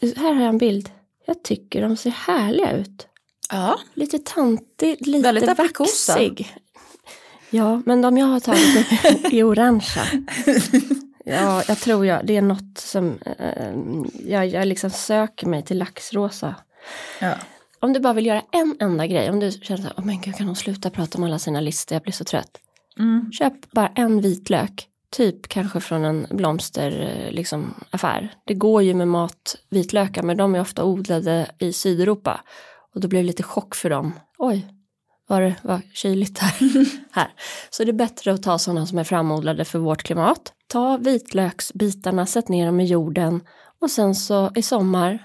här 0.00 0.34
har 0.34 0.40
jag 0.40 0.48
en 0.48 0.58
bild. 0.58 0.90
Jag 1.26 1.42
tycker 1.42 1.82
de 1.82 1.96
ser 1.96 2.10
härliga 2.10 2.72
ut. 2.72 3.06
Ja, 3.50 3.78
Lite 3.94 4.18
tantig, 4.18 5.06
lite 5.06 5.32
Väldigt 5.32 5.58
vaxig. 5.58 6.56
Ja, 7.50 7.82
men 7.86 8.02
de 8.02 8.18
jag 8.18 8.26
har 8.26 8.40
tagit 8.40 8.74
nu 9.32 9.38
är 9.38 9.44
orangea. 9.44 10.04
Ja, 11.24 11.62
jag 11.68 11.78
tror 11.78 12.06
jag, 12.06 12.26
det 12.26 12.36
är 12.36 12.42
något 12.42 12.78
som, 12.78 13.18
eh, 13.38 13.72
jag, 14.30 14.46
jag 14.46 14.66
liksom 14.66 14.90
söker 14.90 15.46
mig 15.46 15.62
till 15.62 15.78
laxrosa. 15.78 16.54
ja. 17.20 17.34
Om 17.82 17.92
du 17.92 18.00
bara 18.00 18.12
vill 18.12 18.26
göra 18.26 18.42
en 18.52 18.76
enda 18.80 19.06
grej, 19.06 19.30
om 19.30 19.40
du 19.40 19.50
känner 19.50 19.82
så 19.82 19.88
här, 19.88 19.94
oh 19.96 20.04
men 20.04 20.20
gud 20.20 20.36
kan 20.36 20.46
de 20.46 20.56
sluta 20.56 20.90
prata 20.90 21.18
om 21.18 21.24
alla 21.24 21.38
sina 21.38 21.60
listor, 21.60 21.96
jag 21.96 22.02
blir 22.02 22.12
så 22.12 22.24
trött. 22.24 22.58
Mm. 22.98 23.32
Köp 23.32 23.72
bara 23.72 23.88
en 23.88 24.20
vitlök, 24.20 24.86
typ 25.10 25.48
kanske 25.48 25.80
från 25.80 26.04
en 26.04 26.26
blomster, 26.30 27.00
eh, 27.00 27.32
liksom, 27.32 27.74
affär. 27.90 28.34
Det 28.44 28.54
går 28.54 28.82
ju 28.82 28.94
med 28.94 29.08
matvitlökar, 29.08 30.22
men 30.22 30.36
de 30.36 30.54
är 30.54 30.60
ofta 30.60 30.84
odlade 30.84 31.50
i 31.58 31.72
Sydeuropa. 31.72 32.40
Och 32.94 33.00
då 33.00 33.08
blir 33.08 33.20
det 33.20 33.26
lite 33.26 33.42
chock 33.42 33.74
för 33.74 33.90
dem. 33.90 34.12
Oj, 34.38 34.66
var 35.28 35.40
det 35.40 35.54
var 35.62 35.80
kyligt 35.94 36.38
här. 36.38 36.54
här. 37.12 37.32
Så 37.70 37.84
det 37.84 37.90
är 37.90 37.92
bättre 37.92 38.32
att 38.32 38.42
ta 38.42 38.58
sådana 38.58 38.86
som 38.86 38.98
är 38.98 39.04
framodlade 39.04 39.64
för 39.64 39.78
vårt 39.78 40.02
klimat. 40.02 40.52
Ta 40.66 40.96
vitlöksbitarna, 40.96 42.26
sätt 42.26 42.48
ner 42.48 42.66
dem 42.66 42.80
i 42.80 42.84
jorden 42.84 43.40
och 43.80 43.90
sen 43.90 44.14
så 44.14 44.50
i 44.54 44.62
sommar 44.62 45.18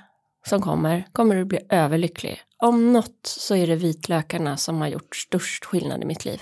som 0.46 0.62
kommer, 0.62 1.08
kommer 1.12 1.36
du 1.36 1.46
bli 1.46 1.60
överlycklig. 1.70 2.44
Om 2.64 2.94
något 2.94 3.20
så 3.24 3.56
är 3.56 3.68
det 3.68 3.76
vitlökarna 3.76 4.58
som 4.58 4.82
har 4.82 4.88
gjort 4.88 5.16
störst 5.16 5.66
skillnad 5.66 6.02
i 6.04 6.06
mitt 6.06 6.26
liv 6.26 6.42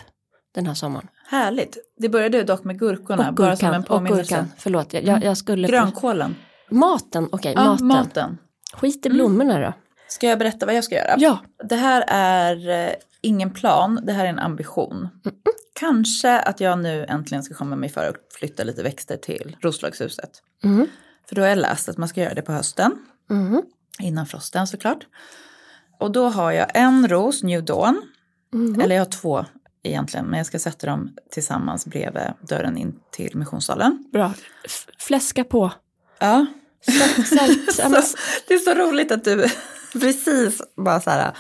den 0.56 0.66
här 0.68 0.74
sommaren. 0.74 1.08
Härligt. 1.28 1.78
Det 1.98 2.10
började 2.10 2.44
dock 2.44 2.64
med 2.64 2.80
gurkorna, 2.80 3.30
Och 3.30 3.36
bara 3.36 3.56
som 3.56 3.68
en 3.68 3.82
gurkan, 3.82 3.98
och 3.98 4.08
gurkan, 4.08 4.52
förlåt, 4.58 4.94
jag, 4.94 5.04
jag, 5.04 5.24
jag 5.24 5.38
skulle... 5.38 5.68
Grönkålen. 5.68 6.36
Maten, 6.70 7.30
okej, 7.32 7.54
Ja, 7.56 7.64
maten. 7.72 7.88
maten. 7.88 8.38
Skit 8.74 9.06
i 9.06 9.10
blommorna 9.10 9.60
då. 9.60 9.74
Ska 10.08 10.28
jag 10.28 10.40
berätta 10.40 10.66
vad 10.66 10.76
jag 10.76 10.84
ska 10.84 10.96
göra? 10.96 11.16
Ja, 11.18 11.40
Det 11.70 11.76
här 11.76 12.04
är 12.08 12.86
eh, 12.88 12.94
ingen 13.22 13.52
plan, 13.52 14.00
det 14.04 14.14
här 14.14 14.26
är 14.26 14.30
en 14.30 14.40
ambition. 14.40 15.08
Kanske 15.80 16.40
att 16.40 16.60
jag 16.60 16.80
nu 16.80 17.06
äntligen 17.10 17.44
ska 17.44 17.54
komma 17.56 17.76
mig 17.76 17.90
för 17.90 18.10
att 18.10 18.16
flytta 18.40 18.64
lite 18.64 18.84
växter 18.84 19.18
till 19.18 19.58
Roslagshuset. 19.62 20.30
Mhm. 20.64 20.88
För 21.30 21.36
då 21.36 21.42
har 21.42 21.50
jag 21.50 21.58
läst 21.58 21.90
att 21.90 21.98
man 21.98 22.10
ska 22.10 22.22
göra 22.22 22.34
det 22.34 22.42
på 22.42 22.52
hösten, 22.52 22.92
Mhm. 23.30 23.62
innan 24.00 24.26
frosten 24.26 24.68
såklart. 24.68 25.08
Och 26.00 26.12
då 26.12 26.30
har 26.30 26.52
jag 26.52 26.68
en 26.74 27.08
ros, 27.08 27.44
New 27.44 27.64
Dawn, 27.66 28.02
Mhm. 28.54 28.82
eller 28.82 28.96
jag 28.96 29.02
har 29.06 29.12
två 29.12 29.46
egentligen, 29.84 30.26
men 30.26 30.38
jag 30.38 30.46
ska 30.46 30.60
sätta 30.60 30.88
dem 30.88 31.16
tillsammans 31.32 31.86
bredvid 31.86 32.24
dörren 32.50 32.78
in 32.78 33.00
till 33.12 33.32
missionssalen. 33.38 34.04
bra. 34.14 34.34
F- 34.66 34.88
fläska 35.00 35.44
på. 35.44 35.72
Ja, 36.20 36.46
ja, 36.88 37.06
men, 37.90 38.02
så, 38.04 38.18
det 38.48 38.54
är 38.54 38.58
så 38.58 38.74
roligt 38.74 39.12
att 39.12 39.24
du 39.24 39.46
precis 39.94 40.62
bara 40.78 41.02
så 41.02 41.10
här 41.10 41.32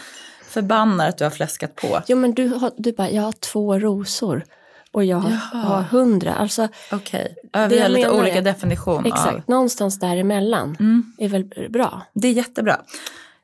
förbannar 0.44 1.10
att 1.10 1.18
du 1.18 1.24
har 1.24 1.32
fläskat 1.32 1.76
på. 1.76 2.02
jo 2.08 2.18
men 2.18 2.34
du, 2.34 2.48
har, 2.48 2.72
du 2.78 2.91
bara, 2.91 3.10
jag 3.10 3.22
har 3.24 3.32
två 3.32 3.80
rosor 3.80 4.44
och 4.91 5.06
jag 5.06 5.18
har, 5.18 5.30
Jaha. 5.54 5.62
har 5.63 5.82
hundra. 5.82 6.34
Alltså 6.36 6.68
Okej, 6.91 7.36
Det 7.54 7.68
vi 7.68 7.80
har 7.80 7.89
lite 7.89 8.12
olika 8.12 8.41
definition 8.41 9.06
exakt, 9.06 9.36
av. 9.36 9.41
någonstans 9.48 10.00
däremellan 10.00 10.78
Mm, 10.80 11.13
är 11.18 11.30
väl 11.30 11.70
bra. 11.70 12.02
det 12.13 12.28
är 12.28 12.32
jättebra. 12.32 12.82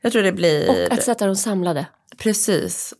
Jag 0.01 0.11
tror 0.11 0.23
det 0.23 0.31
blir, 0.31 0.69
Och 0.69 0.93
att 0.93 1.03
sätta 1.03 1.25
dem 1.25 1.35
samlade. 1.35 1.85
precis. 2.17 2.93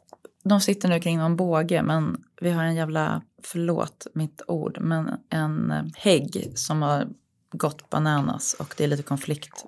De 0.44 0.62
sitter 0.62 0.90
nu 0.90 1.00
kring 1.00 1.18
någon 1.18 1.36
båge 1.36 1.84
men 1.84 2.18
vi 2.42 2.52
har 2.52 2.64
en 2.64 2.76
jävla, 2.76 3.22
förlåt 3.44 4.08
mitt 4.14 4.42
ord, 4.48 4.78
men 4.82 5.10
en 5.30 5.74
hägg 5.96 6.54
som 6.56 6.82
har 6.82 7.08
gått 7.52 7.90
bananas 7.90 8.56
och 8.60 8.74
det 8.78 8.84
är 8.84 8.88
lite 8.88 9.04
konflikt. 9.04 9.66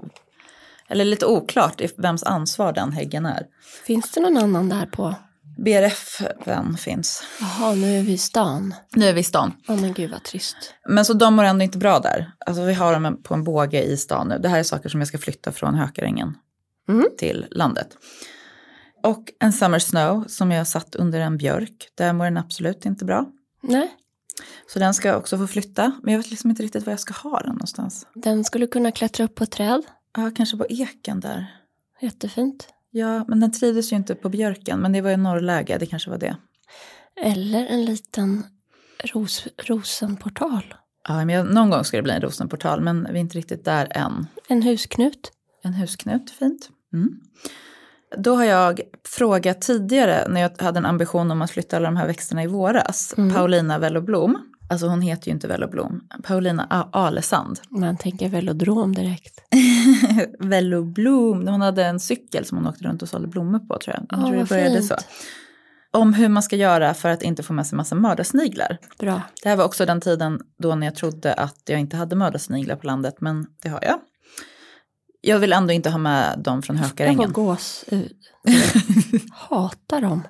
Eller 0.87 1.05
lite 1.05 1.25
oklart 1.25 1.81
vems 1.97 2.23
ansvar 2.23 2.73
den 2.73 2.91
häggen 2.91 3.25
är. 3.25 3.45
Finns 3.85 4.11
det 4.11 4.21
någon 4.21 4.37
annan 4.37 4.69
där 4.69 4.85
på? 4.85 5.15
BRF-vän 5.57 6.77
finns. 6.77 7.23
Jaha, 7.39 7.73
nu 7.73 7.99
är 7.99 8.03
vi 8.03 8.11
i 8.11 8.17
stan. 8.17 8.75
Nu 8.95 9.05
är 9.05 9.13
vi 9.13 9.19
i 9.19 9.23
stan. 9.23 9.53
Åh 9.67 9.81
men 9.81 9.93
gud 9.93 10.11
vad 10.11 10.23
trist. 10.23 10.73
Men 10.89 11.05
så 11.05 11.13
de 11.13 11.33
mår 11.35 11.43
ändå 11.43 11.63
inte 11.63 11.77
bra 11.77 11.99
där. 11.99 12.31
Alltså 12.45 12.63
vi 12.63 12.73
har 12.73 12.93
dem 12.93 13.23
på 13.23 13.33
en 13.33 13.43
båge 13.43 13.83
i 13.83 13.97
stan 13.97 14.27
nu. 14.27 14.39
Det 14.39 14.49
här 14.49 14.59
är 14.59 14.63
saker 14.63 14.89
som 14.89 15.01
jag 15.01 15.07
ska 15.07 15.17
flytta 15.17 15.51
från 15.51 15.75
Hökarängen 15.75 16.35
Mm. 16.89 17.05
till 17.17 17.45
landet. 17.51 17.97
Och 19.03 19.23
en 19.39 19.53
Summer 19.53 19.79
Snow 19.79 20.23
som 20.27 20.51
jag 20.51 20.67
satt 20.67 20.95
under 20.95 21.19
en 21.19 21.37
björk. 21.37 21.89
Där 21.95 22.13
mår 22.13 22.25
den 22.25 22.37
absolut 22.37 22.85
inte 22.85 23.05
bra. 23.05 23.25
Nej, 23.61 23.91
Så 24.73 24.79
den 24.79 24.93
ska 24.93 25.07
jag 25.07 25.17
också 25.17 25.37
få 25.37 25.47
flytta. 25.47 25.91
Men 26.03 26.13
jag 26.13 26.19
vet 26.19 26.31
liksom 26.31 26.49
inte 26.49 26.63
riktigt 26.63 26.85
var 26.85 26.93
jag 26.93 26.99
ska 26.99 27.13
ha 27.13 27.39
den 27.39 27.49
någonstans. 27.49 28.07
den 28.13 28.43
skulle 28.43 28.67
kunna 28.67 28.91
klättra 28.91 29.23
upp 29.25 29.35
på 29.35 29.43
ett 29.43 29.51
träd. 29.51 29.81
Ja, 30.17 30.31
kanske 30.35 30.57
på 30.57 30.65
eken 30.69 31.19
där. 31.19 31.59
Jättefint. 32.01 32.67
Ja, 32.91 33.25
men 33.27 33.39
den 33.39 33.51
trivdes 33.51 33.91
ju 33.91 33.95
inte 33.95 34.15
på 34.15 34.29
björken. 34.29 34.79
Men 34.79 34.91
det 34.91 35.01
var 35.01 35.09
ju 35.09 35.17
norrläge, 35.17 35.77
det 35.77 35.85
kanske 35.85 36.09
var 36.09 36.17
det. 36.17 36.37
Eller 37.21 37.65
en 37.65 37.85
liten 37.85 38.43
ros, 39.03 39.47
rosenportal. 39.65 40.73
Ja, 41.07 41.13
men 41.25 41.29
jag, 41.29 41.53
någon 41.53 41.69
gång 41.69 41.83
ska 41.83 41.97
det 41.97 42.03
bli 42.03 42.13
en 42.13 42.21
rosenportal, 42.21 42.81
men 42.81 43.03
vi 43.03 43.09
är 43.09 43.21
inte 43.21 43.37
riktigt 43.37 43.65
där 43.65 43.87
än. 43.91 44.27
En 44.47 44.63
husknut. 44.63 45.31
En 45.63 45.73
husknut, 45.73 46.31
fint. 46.31 46.69
Mm. 46.93 47.09
Då 48.17 48.35
har 48.35 48.43
jag 48.43 48.81
frågat 49.07 49.61
tidigare 49.61 50.27
när 50.29 50.41
jag 50.41 50.61
hade 50.61 50.77
en 50.77 50.85
ambition 50.85 51.31
om 51.31 51.41
att 51.41 51.51
flytta 51.51 51.77
alla 51.77 51.85
de 51.87 51.97
här 51.97 52.07
växterna 52.07 52.43
i 52.43 52.47
våras. 52.47 53.13
Mm. 53.17 53.33
Paulina 53.33 53.79
Velloblom, 53.79 54.37
alltså 54.69 54.87
hon 54.87 55.01
heter 55.01 55.27
ju 55.27 55.33
inte 55.33 55.47
Velloblom, 55.47 56.01
Paulina 56.23 56.67
A- 56.69 56.89
Alesand. 56.91 57.59
Man 57.69 57.97
tänker 57.97 58.29
velodrom 58.29 58.95
direkt. 58.95 59.39
Velloblom, 60.39 61.47
hon 61.47 61.61
hade 61.61 61.85
en 61.85 61.99
cykel 61.99 62.45
som 62.45 62.57
hon 62.57 62.67
åkte 62.67 62.83
runt 62.83 63.01
och 63.01 63.09
sålde 63.09 63.27
blommor 63.27 63.59
på 63.59 63.77
tror 63.79 63.95
jag. 63.95 64.05
Jag 64.09 64.27
tror 64.27 64.37
det 64.37 64.49
började 64.49 64.75
fint. 64.77 64.85
så. 64.85 64.95
Om 65.91 66.13
hur 66.13 66.29
man 66.29 66.43
ska 66.43 66.55
göra 66.55 66.93
för 66.93 67.09
att 67.09 67.21
inte 67.23 67.43
få 67.43 67.53
med 67.53 67.67
sig 67.67 67.77
massa 67.77 67.95
mördarsniglar. 67.95 68.77
Bra. 68.99 69.21
Det 69.43 69.49
här 69.49 69.55
var 69.55 69.65
också 69.65 69.85
den 69.85 70.01
tiden 70.01 70.39
då 70.59 70.75
när 70.75 70.87
jag 70.87 70.95
trodde 70.95 71.33
att 71.33 71.61
jag 71.65 71.79
inte 71.79 71.97
hade 71.97 72.15
mördarsniglar 72.15 72.75
på 72.75 72.87
landet, 72.87 73.15
men 73.19 73.45
det 73.63 73.69
har 73.69 73.79
jag. 73.83 73.99
Jag 75.25 75.39
vill 75.39 75.53
ändå 75.53 75.73
inte 75.73 75.89
ha 75.89 75.97
med 75.97 76.39
dem 76.39 76.61
från 76.61 76.75
Jag 76.75 76.83
får 76.85 76.89
Hökarängen. 76.89 77.33
gåshud. 77.33 78.11
Hatar 79.33 80.01
dem. 80.01 80.21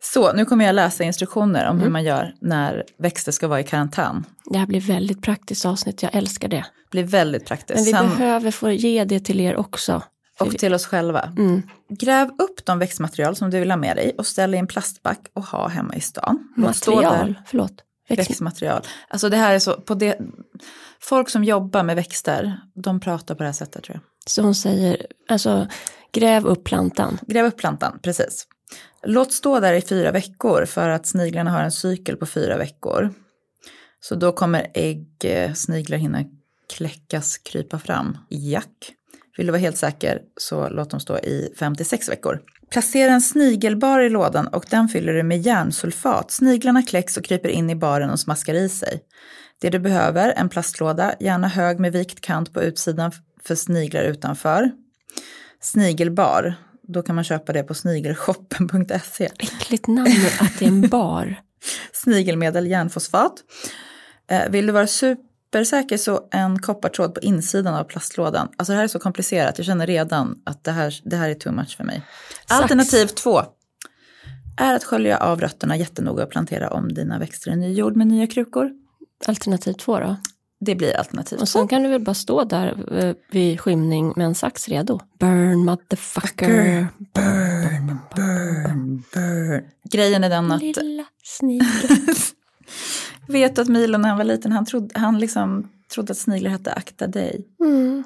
Så, 0.00 0.32
nu 0.32 0.44
kommer 0.44 0.64
jag 0.64 0.74
läsa 0.74 1.04
instruktioner 1.04 1.68
om 1.68 1.76
hur 1.76 1.82
Mm. 1.82 1.92
man 1.92 2.04
gör 2.04 2.34
när 2.40 2.84
växter 2.98 3.32
ska 3.32 3.48
vara 3.48 3.60
i 3.60 3.64
karantän. 3.64 4.24
Det 4.44 4.58
här 4.58 4.66
blir 4.66 4.80
väldigt 4.80 5.22
praktiskt 5.22 5.64
avsnitt, 5.66 6.02
jag 6.02 6.14
älskar 6.14 6.48
det. 6.48 6.56
Det 6.56 6.90
blir 6.90 7.02
väldigt 7.04 7.46
praktiskt. 7.46 7.76
Men 7.76 7.84
vi 7.84 7.90
Sen, 7.90 8.18
behöver 8.18 8.50
få 8.50 8.70
ge 8.70 9.04
det 9.04 9.20
till 9.20 9.40
er 9.40 9.56
också. 9.56 10.02
och 10.40 10.50
till 10.58 10.74
oss 10.74 10.86
själva. 10.86 11.32
Mm. 11.38 11.62
Gräv 11.88 12.28
upp 12.28 12.64
de 12.64 12.78
växtmaterial 12.78 13.36
som 13.36 13.50
du 13.50 13.58
vill 13.60 13.70
ha 13.70 13.76
med 13.76 13.96
dig 13.96 14.14
och 14.18 14.26
ställ 14.26 14.54
i 14.54 14.58
en 14.58 14.66
plastback 14.66 15.20
och 15.34 15.44
ha 15.44 15.68
hemma 15.68 15.94
i 15.94 16.00
stan. 16.00 16.48
Material, 16.56 17.34
förlåt. 17.46 17.72
Växt, 18.10 18.30
Växtmaterial. 18.30 18.82
Alltså 19.08 19.28
det 19.28 19.36
här 19.36 19.54
är 19.54 19.58
så, 19.58 19.80
på 19.80 19.94
det, 19.94 20.18
folk 21.00 21.28
som 21.28 21.44
jobbar 21.44 21.82
med 21.82 21.96
växter, 21.96 22.60
de 22.74 23.00
pratar 23.00 23.34
på 23.34 23.42
det 23.42 23.48
här 23.48 23.52
sättet 23.52 23.84
tror 23.84 23.94
jag. 23.94 24.30
så 24.30 24.42
hon 24.42 24.54
säger, 24.54 25.06
alltså 25.28 25.68
gräv 26.12 26.46
upp 26.46 26.64
plantan. 26.64 27.18
Gräv 27.26 27.46
upp 27.46 27.56
plantan, 27.56 27.98
precis. 28.02 28.46
Låt 29.02 29.32
stå 29.32 29.60
där 29.60 29.72
i 29.72 29.82
fyra 29.82 30.12
veckor 30.12 30.64
för 30.64 30.88
att 30.88 31.06
sniglarna 31.06 31.50
har 31.50 31.62
en 31.62 31.72
cykel 31.72 32.16
på 32.16 32.26
fyra 32.26 32.56
veckor. 32.56 33.14
Så 34.00 34.14
då 34.14 34.32
kommer 34.32 34.66
ägg, 34.74 35.06
eh, 35.24 35.52
sniglar 35.52 35.98
hinna 35.98 36.24
kläckas, 36.76 37.38
krypa 37.38 37.78
fram. 37.78 38.18
Jack. 38.28 38.92
Vill 39.36 39.46
du 39.46 39.52
vara 39.52 39.60
helt 39.60 39.76
säker 39.76 40.20
så 40.36 40.68
låt 40.68 40.90
dem 40.90 41.00
stå 41.00 41.18
i 41.18 41.54
56 41.58 42.08
veckor. 42.08 42.42
Placera 42.70 43.12
en 43.12 43.20
snigelbar 43.20 44.00
i 44.00 44.10
lådan 44.10 44.46
och 44.46 44.66
den 44.70 44.88
fyller 44.88 45.12
du 45.12 45.22
med 45.22 45.40
järnsulfat. 45.40 46.30
Sniglarna 46.30 46.82
kläcks 46.82 47.16
och 47.16 47.24
kryper 47.24 47.48
in 47.48 47.70
i 47.70 47.74
baren 47.74 48.10
och 48.10 48.20
smaskar 48.20 48.54
i 48.54 48.68
sig. 48.68 49.00
Det 49.60 49.70
du 49.70 49.78
behöver, 49.78 50.32
en 50.36 50.48
plastlåda, 50.48 51.14
gärna 51.20 51.48
hög 51.48 51.80
med 51.80 51.92
vikt 51.92 52.20
kant 52.20 52.52
på 52.52 52.62
utsidan 52.62 53.12
för 53.42 53.54
sniglar 53.54 54.02
utanför. 54.02 54.70
Snigelbar, 55.60 56.54
då 56.82 57.02
kan 57.02 57.14
man 57.14 57.24
köpa 57.24 57.52
det 57.52 57.62
på 57.62 57.74
snigelshoppen.se. 57.74 59.30
Äckligt 59.38 59.86
namn 59.86 60.26
att 60.40 60.58
det 60.58 60.64
är 60.64 60.68
en 60.68 60.88
bar. 60.88 61.40
Snigelmedel 61.92 62.66
järnfosfat. 62.66 63.32
Eh, 64.30 64.50
vill 64.50 64.66
du 64.66 64.72
vara 64.72 64.86
supersäker 65.52 65.96
så 65.96 66.20
en 66.30 66.58
koppartråd 66.58 67.14
på 67.14 67.20
insidan 67.20 67.74
av 67.74 67.84
plastlådan. 67.84 68.48
Alltså 68.56 68.72
det 68.72 68.76
här 68.76 68.84
är 68.84 68.88
så 68.88 68.98
komplicerat, 68.98 69.58
jag 69.58 69.66
känner 69.66 69.86
redan 69.86 70.38
att 70.44 70.64
det 70.64 70.72
här, 70.72 71.00
det 71.04 71.16
här 71.16 71.30
är 71.30 71.34
too 71.34 71.52
much 71.52 71.76
för 71.76 71.84
mig. 71.84 72.02
Sax. 72.48 72.60
Alternativ 72.60 73.06
två 73.06 73.42
är 74.56 74.74
att 74.74 74.84
skölja 74.84 75.16
av 75.18 75.40
rötterna 75.40 75.76
jättenoga 75.76 76.24
och 76.24 76.30
plantera 76.30 76.70
om 76.70 76.92
dina 76.94 77.18
växter 77.18 77.50
i 77.50 77.56
ny 77.56 77.72
jord 77.72 77.96
med 77.96 78.06
nya 78.06 78.26
krukor. 78.26 78.70
Alternativ 79.26 79.72
två 79.72 79.98
då. 79.98 80.16
Det 80.60 80.74
blir 80.74 80.96
alternativ 80.96 81.38
Och 81.38 81.48
två. 81.48 81.58
sen 81.58 81.68
kan 81.68 81.82
du 81.82 81.88
väl 81.88 82.04
bara 82.04 82.14
stå 82.14 82.44
där 82.44 82.98
eh, 82.98 83.14
vid 83.30 83.60
skymning 83.60 84.12
med 84.16 84.26
en 84.26 84.34
sax 84.34 84.68
redo. 84.68 85.00
Burn 85.18 85.64
motherfucker. 85.64 86.48
Burn. 87.14 87.98
Burn, 88.14 89.02
burn. 89.14 89.64
Grejen 89.90 90.24
är 90.24 90.28
den 90.28 90.52
att, 90.52 90.62
Lilla 90.62 91.04
snigel. 91.22 91.66
vet 93.30 93.56
du 93.56 93.62
att 93.62 93.68
Milo 93.68 93.98
när 93.98 94.08
han 94.08 94.18
var 94.18 94.24
liten, 94.24 94.52
han, 94.52 94.66
trodde, 94.66 95.00
han 95.00 95.18
liksom 95.18 95.68
trodde 95.94 96.10
att 96.10 96.18
sniglar 96.18 96.50
hette 96.50 96.72
akta 96.72 97.06
dig. 97.06 97.46
Mm. 97.60 98.04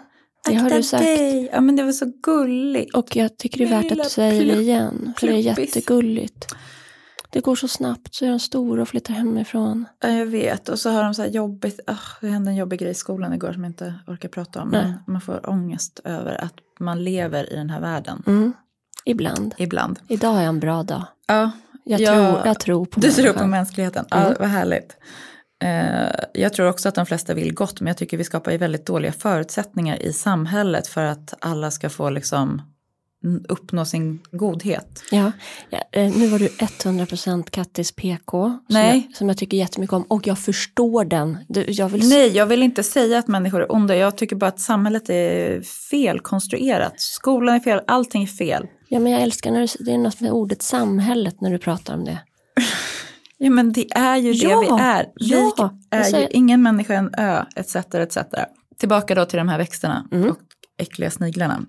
Det 0.48 0.54
har 0.54 0.66
akta 0.66 0.76
du 0.76 0.82
sagt. 0.82 1.04
dig, 1.04 1.48
ja 1.52 1.60
men 1.60 1.76
det 1.76 1.82
var 1.82 1.92
så 1.92 2.12
gulligt. 2.22 2.94
Och 2.94 3.16
jag 3.16 3.36
tycker 3.38 3.58
det 3.58 3.64
är 3.74 3.82
värt 3.82 4.00
att 4.00 4.10
säga 4.10 4.44
det 4.44 4.52
plupp- 4.52 4.60
igen. 4.60 5.14
För 5.18 5.26
det 5.26 5.32
är 5.32 5.38
jättegulligt. 5.38 6.46
Det 7.30 7.40
går 7.40 7.56
så 7.56 7.68
snabbt 7.68 8.14
så 8.14 8.24
är 8.24 8.30
de 8.30 8.40
stora 8.40 8.82
och 8.82 8.88
flyttar 8.88 9.14
hemifrån. 9.14 9.84
Ja, 10.00 10.08
jag 10.08 10.26
vet. 10.26 10.68
Och 10.68 10.78
så 10.78 10.90
har 10.90 11.04
de 11.04 11.14
så 11.14 11.22
här 11.22 11.28
jobbigt, 11.28 11.80
ah, 11.86 11.96
det 12.20 12.28
hände 12.28 12.50
en 12.50 12.56
jobbig 12.56 12.78
grej 12.80 12.90
i 12.90 12.94
skolan 12.94 13.32
igår 13.32 13.52
som 13.52 13.64
jag 13.64 13.70
inte 13.70 13.94
orkar 14.06 14.28
prata 14.28 14.62
om. 14.62 14.68
Men 14.68 14.92
man 15.06 15.20
får 15.20 15.50
ångest 15.50 16.00
över 16.04 16.44
att 16.44 16.54
man 16.80 17.04
lever 17.04 17.52
i 17.52 17.56
den 17.56 17.70
här 17.70 17.80
världen. 17.80 18.22
Mm. 18.26 18.52
Ibland. 19.04 19.54
Ibland. 19.58 19.98
Idag 20.08 20.28
har 20.28 20.40
jag 20.40 20.48
en 20.48 20.60
bra 20.60 20.82
dag. 20.82 21.02
Ja, 21.26 21.50
Jag, 21.84 22.00
Ja, 22.00 22.14
tror, 22.14 22.46
jag 22.46 22.60
tror 22.60 22.84
på 22.86 23.00
du 23.00 23.10
tror 23.10 23.22
människan. 23.24 23.42
på 23.42 23.46
mänskligheten. 23.48 24.04
Ja, 24.10 24.16
Mm. 24.16 24.36
vad 24.40 24.48
härligt. 24.48 24.96
Eh, 25.64 26.24
jag 26.34 26.52
tror 26.52 26.68
också 26.68 26.88
att 26.88 26.94
de 26.94 27.06
flesta 27.06 27.34
vill 27.34 27.54
gott, 27.54 27.80
men 27.80 27.86
jag 27.86 27.96
tycker 27.96 28.16
vi 28.16 28.24
skapar 28.24 28.52
ju 28.52 28.58
väldigt 28.58 28.86
dåliga 28.86 29.12
förutsättningar 29.12 30.02
i 30.02 30.12
samhället 30.12 30.86
för 30.86 31.04
att 31.04 31.34
alla 31.40 31.70
ska 31.70 31.90
få 31.90 32.10
liksom 32.10 32.62
uppnå 33.48 33.84
sin 33.84 34.18
godhet. 34.32 35.02
Ja, 35.10 35.32
ja, 35.70 35.78
eh, 35.92 36.16
nu 36.18 36.26
var 36.26 36.38
du 36.38 36.48
100% 36.48 37.50
Kattis 37.50 37.92
PK. 37.92 38.46
Som 38.48 38.60
Nej. 38.68 39.06
jag, 39.08 39.16
som 39.16 39.28
jag 39.28 39.36
tycker 39.38 39.56
jättemycket 39.56 39.94
om. 39.94 40.02
Och 40.02 40.26
jag 40.26 40.38
förstår 40.38 41.04
den. 41.04 41.38
Du, 41.48 41.64
jag 41.68 41.88
vill 41.88 42.08
Nej, 42.08 42.28
jag 42.36 42.46
vill 42.46 42.62
inte 42.62 42.82
säga 42.82 43.18
att 43.18 43.28
människor 43.28 43.62
är 43.62 43.72
onda. 43.72 43.96
Jag 43.96 44.16
tycker 44.18 44.36
bara 44.36 44.46
att 44.46 44.60
samhället 44.60 45.10
är 45.10 45.62
felkonstruerat. 45.90 46.92
Skolan 46.96 47.54
är 47.54 47.60
fel, 47.60 47.80
allting 47.86 48.22
är 48.22 48.26
fel. 48.26 48.66
Ja, 48.94 49.00
men 49.00 49.12
jag 49.12 49.22
älskar 49.22 49.50
när 49.50 49.60
du, 49.60 49.84
det 49.84 49.92
är 49.92 49.98
något 49.98 50.20
med 50.20 50.32
ordet 50.32 50.62
samhället 50.62 51.40
när 51.40 51.50
du 51.50 51.58
pratar 51.58 51.94
om 51.94 52.04
det. 52.04 52.18
Ja 53.38 53.50
men 53.50 53.72
det 53.72 53.96
är 53.96 54.16
ju 54.16 54.32
Ja, 54.32 54.60
det 54.60 54.66
vi 54.66 54.82
är. 54.82 55.06
Vi 55.14 55.30
ja, 55.30 55.76
är 55.90 56.20
ju 56.20 56.28
ingen 56.30 56.62
människa 56.62 56.94
en 56.94 57.14
ö, 57.14 57.44
etc. 57.56 57.76
etc. 57.76 58.18
Tillbaka 58.78 59.14
då 59.14 59.24
till 59.24 59.36
de 59.36 59.48
här 59.48 59.58
växterna 59.58 60.08
Mm. 60.12 60.30
och 60.30 60.38
äckliga 60.78 61.10
sniglarna. 61.10 61.62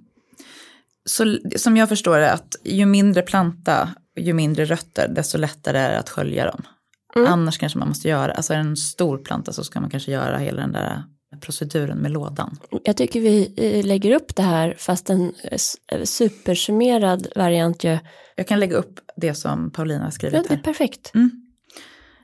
Så 1.06 1.38
som 1.56 1.78
jag 1.78 1.90
förstår 1.90 2.18
det 2.18 2.32
att 2.32 2.56
ju 2.64 2.86
mindre 2.86 3.22
planta, 3.22 3.90
ju 4.20 4.34
mindre 4.34 4.66
rötter, 4.66 5.08
desto 5.08 5.38
lättare 5.38 5.78
är 5.78 5.92
det 5.92 6.00
att 6.00 6.10
skölja 6.10 6.46
dem. 6.46 6.62
Mm. 7.16 7.28
Annars 7.34 7.58
kanske 7.58 7.80
man 7.80 7.88
måste 7.88 8.08
göra, 8.08 8.34
alltså 8.34 8.54
är 8.54 8.58
det 8.58 8.64
en 8.64 8.78
stor 8.78 9.18
planta 9.18 9.54
så 9.54 9.64
ska 9.64 9.82
man 9.82 9.90
kanske 9.90 10.12
göra 10.12 10.38
hela 10.38 10.62
den 10.62 10.72
där 10.72 11.04
proceduren 11.42 11.98
med 11.98 12.12
lådan. 12.12 12.58
Jag 12.84 12.98
tycker 12.98 13.22
vi 13.22 13.54
eh, 13.58 13.86
lägger 13.86 14.12
upp 14.16 14.36
det 14.36 14.44
här 14.44 14.76
fast 14.78 15.10
en 15.10 15.34
eh, 15.44 15.58
eh, 15.92 16.04
supersummerad 16.04 17.28
variant 17.36 17.84
ju. 17.84 17.98
Jag 18.36 18.48
kan 18.48 18.60
lägga 18.60 18.76
upp 18.78 19.00
det 19.16 19.34
som 19.36 19.72
Paulina 19.72 20.00
har 20.00 20.08
Ja, 20.08 20.12
skrivit 20.12 20.44
det 20.48 20.54
är 20.54 20.56
här. 20.58 20.64
perfekt. 20.64 21.12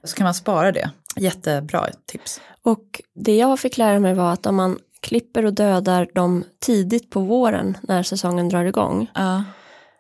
Så 0.04 0.16
kan 0.16 0.24
man 0.24 0.34
spara 0.34 0.72
det. 0.72 0.92
Jättebra 1.16 1.88
tips. 2.06 2.42
Och 2.62 3.02
det 3.16 3.38
jag 3.38 3.60
fick 3.60 3.78
lära 3.78 4.00
mig 4.00 4.14
var 4.14 4.34
att 4.34 4.46
om 4.46 4.56
man 4.56 4.80
klipper 5.00 5.46
och 5.46 5.54
dödar 5.54 6.08
dem 6.16 6.44
tidigt 6.60 7.10
på 7.10 7.20
våren 7.20 7.78
när 7.82 8.04
säsongen 8.04 8.50
drar 8.50 8.66
igång. 8.66 9.12
Ja. 9.14 9.44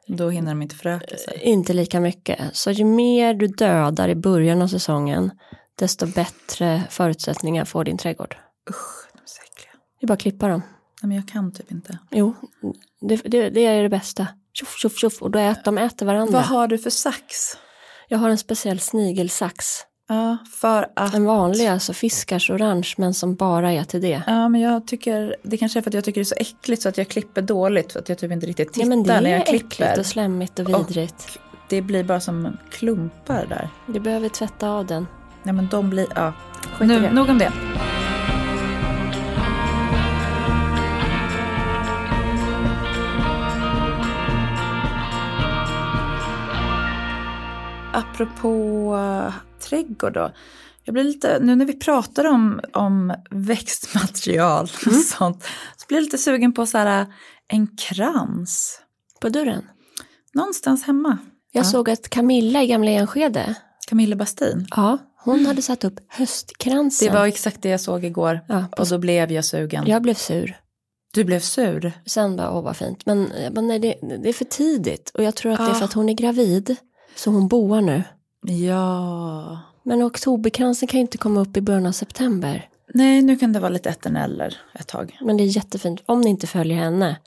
Då 0.07 0.29
hinner 0.29 0.51
de 0.51 0.61
inte 0.61 0.75
föröka 0.75 1.17
sig. 1.17 1.39
Inte 1.41 1.73
lika 1.73 1.99
mycket. 1.99 2.39
Så 2.53 2.71
ju 2.71 2.85
mer 2.85 3.33
du 3.33 3.47
dödar 3.47 4.09
i 4.09 4.15
början 4.15 4.61
av 4.61 4.67
säsongen 4.67 5.31
desto 5.75 6.05
bättre 6.07 6.83
förutsättningar 6.89 7.65
får 7.65 7.83
din 7.83 7.97
trädgård. 7.97 8.35
Usch, 8.69 9.07
de 9.13 9.19
är 9.19 9.25
så 9.25 9.41
äckliga. 9.51 9.71
Det 10.01 10.05
är 10.05 10.07
bara 10.07 10.13
att 10.13 10.19
klippa 10.21 10.47
dem. 10.47 10.61
Nej 11.01 11.07
men 11.07 11.17
jag 11.17 11.27
kan 11.27 11.51
typ 11.51 11.71
inte. 11.71 11.97
Jo, 12.11 12.35
det, 13.01 13.15
det, 13.15 13.49
det 13.49 13.65
är 13.65 13.83
det 13.83 13.89
bästa. 13.89 14.27
Tjoff, 14.53 14.75
tjoff, 14.77 14.97
tjoff. 14.97 15.21
Och 15.21 15.31
då 15.31 15.39
ät, 15.39 15.65
de 15.65 15.77
äter 15.77 16.05
varandra. 16.05 16.33
Vad 16.33 16.43
har 16.45 16.67
du 16.67 16.77
för 16.77 16.89
sax? 16.89 17.25
Jag 18.07 18.17
har 18.17 18.29
en 18.29 18.37
speciell 18.37 18.79
snigelsax. 18.79 19.65
Ja, 20.09 20.37
för 20.59 20.87
att... 20.95 21.13
En 21.13 21.25
vanlig, 21.25 21.67
alltså 21.67 21.93
fiskars 21.93 22.49
orange, 22.49 22.93
men 22.97 23.13
som 23.13 23.35
bara 23.35 23.71
är 23.71 23.83
till 23.83 24.01
det. 24.01 24.23
Ja, 24.27 24.49
men 24.49 24.61
jag 24.61 24.87
tycker, 24.87 25.35
det 25.43 25.57
kanske 25.57 25.79
är 25.79 25.81
för 25.81 25.89
att 25.89 25.93
jag 25.93 26.03
tycker 26.03 26.21
det 26.21 26.23
är 26.23 26.25
så 26.25 26.35
äckligt 26.37 26.81
så 26.81 26.89
att 26.89 26.97
jag 26.97 27.07
klipper 27.07 27.41
dåligt. 27.41 27.91
För 27.93 27.99
att 27.99 28.09
jag 28.09 28.17
typ 28.17 28.31
inte 28.31 28.45
riktigt 28.45 28.73
tittar 28.73 28.85
Ja, 28.85 28.89
men 28.89 29.03
det 29.03 29.13
är 29.13 29.21
när 29.21 29.29
jag 29.31 29.39
äckligt 29.41 29.69
klipper. 29.71 29.99
och 29.99 30.05
slemmigt 30.05 30.59
och 30.59 30.69
Och- 30.69 30.89
vidrigt. 30.89 31.39
Det 31.69 31.81
blir 31.81 32.03
bara 32.03 32.19
som 32.19 32.57
klumpar 32.71 33.45
där. 33.49 33.69
Du 33.87 33.99
behöver 33.99 34.29
tvätta 34.29 34.69
av 34.69 34.85
den. 34.85 35.07
Nej 35.43 35.53
men 35.53 35.67
de 35.71 35.89
blir, 35.89 36.07
ja. 36.15 36.33
Skit 36.77 36.87
Nu, 36.87 37.11
nog 37.11 37.29
om 37.29 37.37
det. 37.37 37.51
Apropå 47.93 48.49
uh, 48.95 49.33
trädgård 49.69 50.13
då. 50.13 50.31
Jag 50.83 50.93
blir 50.93 51.03
lite, 51.03 51.39
nu 51.41 51.55
när 51.55 51.65
vi 51.65 51.73
pratar 51.79 52.25
om, 52.25 52.61
om 52.73 53.13
växtmaterial 53.31 54.63
och 54.85 54.93
sånt, 54.93 55.43
så 55.77 55.85
blir 55.87 55.97
jag 55.97 56.03
lite 56.03 56.17
sugen 56.17 56.53
på 56.53 56.65
så 56.65 56.77
här, 56.77 57.05
en 57.47 57.67
krans. 57.77 58.79
På 59.21 59.29
dörren. 59.29 59.63
Någonstans 60.33 60.83
hemma. 60.83 61.17
Jag 61.51 61.63
Ja. 61.65 61.69
såg 61.69 61.89
att 61.89 62.09
Camilla 62.09 62.63
i 62.63 62.67
Gamla 62.67 62.91
Enskede, 62.91 63.55
Camilla 63.89 64.15
Bastin. 64.15 64.67
ja, 64.75 64.97
hon 65.23 65.45
hade 65.45 65.61
satt 65.61 65.83
upp 65.83 65.99
höstkransen. 66.07 67.07
Det 67.07 67.13
var 67.13 67.25
exakt 67.25 67.61
det 67.61 67.69
jag 67.69 67.81
såg 67.81 68.05
igår. 68.05 68.39
ja, 68.47 68.65
Och 68.77 68.87
så 68.87 68.97
blev 68.97 69.31
jag 69.31 69.45
sugen. 69.45 69.83
jag 69.87 70.01
blev 70.01 70.13
sur. 70.13 70.57
Du 71.13 71.23
blev 71.23 71.39
sur. 71.39 71.93
Sen 72.05 72.35
bara, 72.35 72.51
åh 72.51 72.63
vad 72.63 72.77
fint. 72.77 73.05
Men 73.05 73.31
jag 73.43 73.53
bara, 73.53 73.61
nej, 73.61 73.79
det, 73.79 73.95
det 74.23 74.29
är 74.29 74.33
för 74.33 74.45
tidigt. 74.45 75.11
Och 75.13 75.23
jag 75.23 75.35
tror 75.35 75.51
att 75.51 75.57
det 75.57 75.63
är 75.65 75.69
Ah. 75.71 75.73
för 75.73 75.85
att 75.85 75.93
hon 75.93 76.09
är 76.09 76.13
gravid. 76.13 76.75
Så 77.15 77.31
hon 77.31 77.47
boar 77.47 77.81
nu. 77.81 78.03
Ja. 78.43 79.59
Men 79.83 80.03
oktoberkransen 80.03 80.87
kan 80.87 80.97
ju 80.97 81.01
inte 81.01 81.17
komma 81.17 81.39
upp 81.41 81.57
i 81.57 81.61
början 81.61 81.85
av 81.85 81.91
september. 81.91 82.67
Nej, 82.93 83.21
nu 83.21 83.35
kan 83.37 83.53
det 83.53 83.59
vara 83.59 83.69
lite 83.69 83.89
eterneller 83.89 84.57
ett 84.73 84.87
tag. 84.87 85.17
Men 85.21 85.37
det 85.37 85.43
är 85.43 85.45
jättefint. 85.57 86.01
Om 86.05 86.21
ni 86.21 86.29
inte 86.29 86.47
följer 86.47 86.77
henne. 86.77 87.17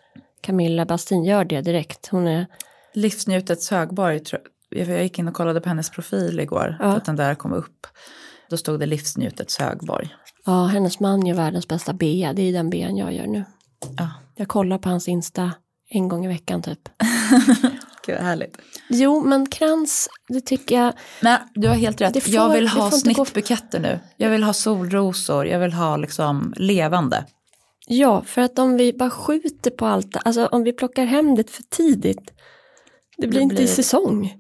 Camilla 0.41 0.87
Bastin, 0.87 1.25
gör 1.25 1.45
det 1.45 1.61
direkt. 1.61 2.09
Hon 2.09 2.27
är, 2.27 2.47
Livsnjutets 2.95 3.71
högborg, 3.71 4.21
jag 4.71 5.03
gick 5.03 5.19
in 5.19 5.29
och 5.29 5.35
kollade 5.35 5.61
på 5.61 5.69
hennes 5.69 5.91
profil 5.91 6.41
igår, 6.41 6.77
Ja. 6.81 6.91
för 6.91 6.97
att 6.97 7.05
den 7.05 7.17
där 7.17 7.35
kom 7.35 7.53
upp. 7.53 7.87
Då 8.51 8.57
stod 8.57 8.81
det 8.81 8.87
Livsnjutets 8.87 9.59
högborg. 9.59 10.15
ja, 10.45 10.65
hennes 10.65 11.01
man 11.01 11.27
gör 11.27 11.35
världens 11.37 11.69
bästa 11.69 11.93
bea. 11.93 12.33
Det 12.33 12.43
är 12.43 12.53
den 12.53 12.71
bean 12.71 12.97
jag 12.97 13.13
gör 13.13 13.27
nu. 13.27 13.45
Ja, 13.97 14.11
Jag 14.37 14.49
kollar 14.49 14.79
på 14.79 14.89
hans 14.89 15.09
Insta 15.09 15.53
en 15.91 16.09
gång 16.09 16.25
i 16.25 16.29
veckan 16.29 16.63
typ. 16.63 16.89
gud 18.07 18.15
vad 18.17 18.25
härligt. 18.25 18.59
Jo, 18.89 19.25
men 19.25 19.47
krans, 19.47 20.09
det 20.29 20.41
tycker 20.41 20.81
jag. 20.81 20.93
Men 21.21 21.39
du 21.55 21.69
har 21.69 21.75
helt 21.75 22.01
rätt, 22.01 22.23
får- 22.25 22.35
jag 22.35 22.51
vill 22.53 22.69
ha 22.69 22.91
snittbuketter 22.91 23.81
nu. 23.81 24.01
Jag 24.17 24.31
vill 24.31 24.43
ha 24.43 24.53
solrosor, 24.53 25.47
jag 25.47 25.59
vill 25.59 25.73
ha 25.73 25.97
liksom 25.97 26.55
levande. 26.57 27.27
Ja, 27.87 28.23
för 28.27 28.43
att 28.43 28.59
om 28.59 28.77
vi 28.77 28.93
bara 28.93 29.11
skjuter 29.11 29.71
på 29.71 29.87
allt, 29.87 30.17
alltså 30.25 30.47
om 30.47 30.63
vi 30.65 30.73
plockar 30.73 31.05
hem 31.05 31.35
det 31.35 31.51
för 31.51 31.63
tidigt, 31.63 32.31
det 33.17 33.27
blir 33.27 33.39
Det 33.41 33.43
inte 33.43 33.55
i 33.55 33.59
blir- 33.59 33.67
säsong. 33.67 34.35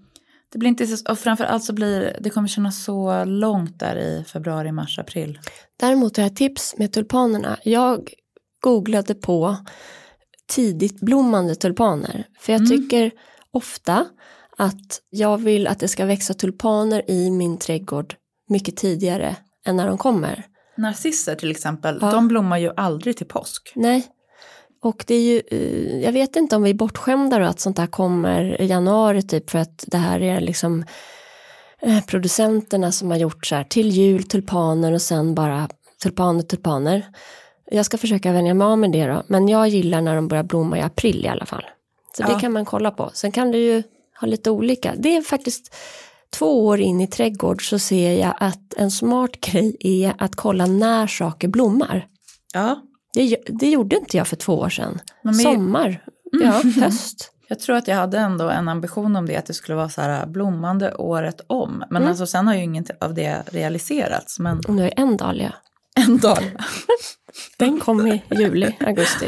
Det 0.52 0.58
blir 0.58 0.68
inte 0.68 0.86
så, 0.86 1.10
och 1.12 1.18
framförallt 1.18 1.64
så 1.64 1.72
blir 1.72 2.16
det 2.20 2.30
kommer 2.30 2.48
kännas 2.48 2.84
så 2.84 3.24
långt 3.24 3.78
där 3.80 3.96
i 3.96 4.24
februari, 4.32 4.72
mars, 4.72 4.98
april. 4.98 5.38
Däremot 5.80 6.16
har 6.16 6.24
jag 6.24 6.36
tips 6.36 6.74
med 6.78 6.92
tulpanerna. 6.92 7.56
Jag 7.64 8.10
googlade 8.60 9.14
på 9.14 9.56
tidigt 10.48 11.00
blommande 11.00 11.54
tulpaner. 11.54 12.26
För 12.40 12.52
jag 12.52 12.60
Mm. 12.60 12.70
tycker 12.70 13.10
ofta 13.54 14.06
att 14.58 15.00
jag 15.10 15.38
vill 15.38 15.66
att 15.66 15.78
det 15.80 15.88
ska 15.88 16.04
växa 16.04 16.34
tulpaner 16.34 17.10
i 17.10 17.30
min 17.30 17.58
trädgård 17.58 18.14
mycket 18.48 18.76
tidigare 18.76 19.36
än 19.66 19.76
när 19.76 19.86
de 19.88 19.98
kommer. 19.98 20.44
Narcisser 20.76 21.34
till 21.34 21.50
exempel, 21.50 21.98
Ja. 22.00 22.10
de 22.10 22.28
blommar 22.28 22.58
ju 22.58 22.72
aldrig 22.76 23.16
till 23.16 23.26
påsk. 23.26 23.72
Nej. 23.74 24.06
Och 24.82 25.04
det 25.06 25.14
är 25.14 25.20
ju, 25.20 25.42
eh, 25.50 26.00
jag 26.04 26.12
vet 26.12 26.36
inte 26.36 26.56
om 26.56 26.62
vi 26.62 26.70
är 26.70 26.74
bortskämda 26.74 27.38
då 27.38 27.44
att 27.44 27.60
sånt 27.60 27.78
här 27.78 27.86
kommer 27.86 28.60
i 28.60 28.66
januari 28.66 29.22
typ 29.22 29.50
för 29.50 29.58
att 29.58 29.84
det 29.86 29.96
här 29.98 30.20
är 30.22 30.40
liksom 30.40 30.84
eh, 31.80 32.04
producenterna 32.04 32.92
som 32.92 33.10
har 33.10 33.18
gjort 33.18 33.46
så 33.46 33.54
här 33.54 33.64
till 33.64 33.90
jul 33.90 34.22
tulpaner 34.22 34.92
och 34.92 35.02
sen 35.02 35.34
bara 35.34 35.68
tulpaner 36.02 36.42
tulpaner. 36.42 37.06
Jag 37.70 37.86
ska 37.86 37.98
försöka 37.98 38.32
vänja 38.32 38.54
mig 38.54 38.64
av 38.64 38.78
med 38.78 38.92
det 38.92 39.06
då, 39.06 39.22
men 39.26 39.48
jag 39.48 39.68
gillar 39.68 40.00
när 40.00 40.14
de 40.16 40.28
börjar 40.28 40.44
blomma 40.44 40.78
i 40.78 40.80
april 40.80 41.24
i 41.24 41.28
alla 41.28 41.46
fall. 41.46 41.64
Så 42.16 42.22
det 42.22 42.32
Ja. 42.32 42.38
kan 42.38 42.52
man 42.52 42.64
kolla 42.64 42.90
på. 42.90 43.10
Sen 43.14 43.32
kan 43.32 43.50
det 43.50 43.58
ju 43.58 43.82
ha 44.20 44.26
lite 44.26 44.50
olika. 44.50 44.94
Det 44.98 45.16
är 45.16 45.22
faktiskt 45.22 45.74
två 46.30 46.66
år 46.66 46.80
in 46.80 47.00
i 47.00 47.06
trädgård 47.06 47.68
så 47.70 47.78
ser 47.78 48.12
jag 48.20 48.34
att 48.40 48.74
en 48.76 48.90
smart 48.90 49.40
grej 49.40 49.76
är 49.80 50.14
att 50.18 50.36
kolla 50.36 50.66
när 50.66 51.06
saker 51.06 51.48
blommar. 51.48 52.06
Ja, 52.54 52.82
Det, 53.14 53.36
det 53.48 53.70
gjorde 53.70 53.96
inte 53.96 54.16
jag 54.16 54.26
för 54.28 54.36
två 54.36 54.54
år 54.58 54.68
sedan. 54.68 55.00
Men 55.22 55.34
Sommar, 55.34 56.04
ja, 56.32 56.50
höst. 56.80 57.30
jag 57.48 57.60
tror 57.60 57.76
att 57.76 57.88
jag 57.88 57.96
hade 57.96 58.18
ändå 58.18 58.48
en 58.48 58.68
ambition 58.68 59.16
om 59.16 59.26
det, 59.26 59.36
att 59.36 59.46
det 59.46 59.54
skulle 59.54 59.76
vara 59.76 59.88
så 59.88 60.00
här 60.00 60.26
blommande 60.26 60.94
året 60.94 61.40
om. 61.46 61.84
Men 61.90 61.96
Mm. 61.96 62.08
alltså 62.08 62.26
sen 62.26 62.46
har 62.46 62.54
ju 62.54 62.62
inget 62.62 63.02
av 63.02 63.14
det 63.14 63.42
realiserats. 63.52 64.38
Men 64.38 64.60
nu 64.68 64.84
är 64.86 64.92
en 64.96 65.16
dahlia. 65.16 65.54
en 65.96 66.18
dag. 66.18 66.38
Den 67.58 67.80
kom 67.80 68.06
i 68.06 68.22
juli, 68.30 68.76
augusti. 68.80 69.26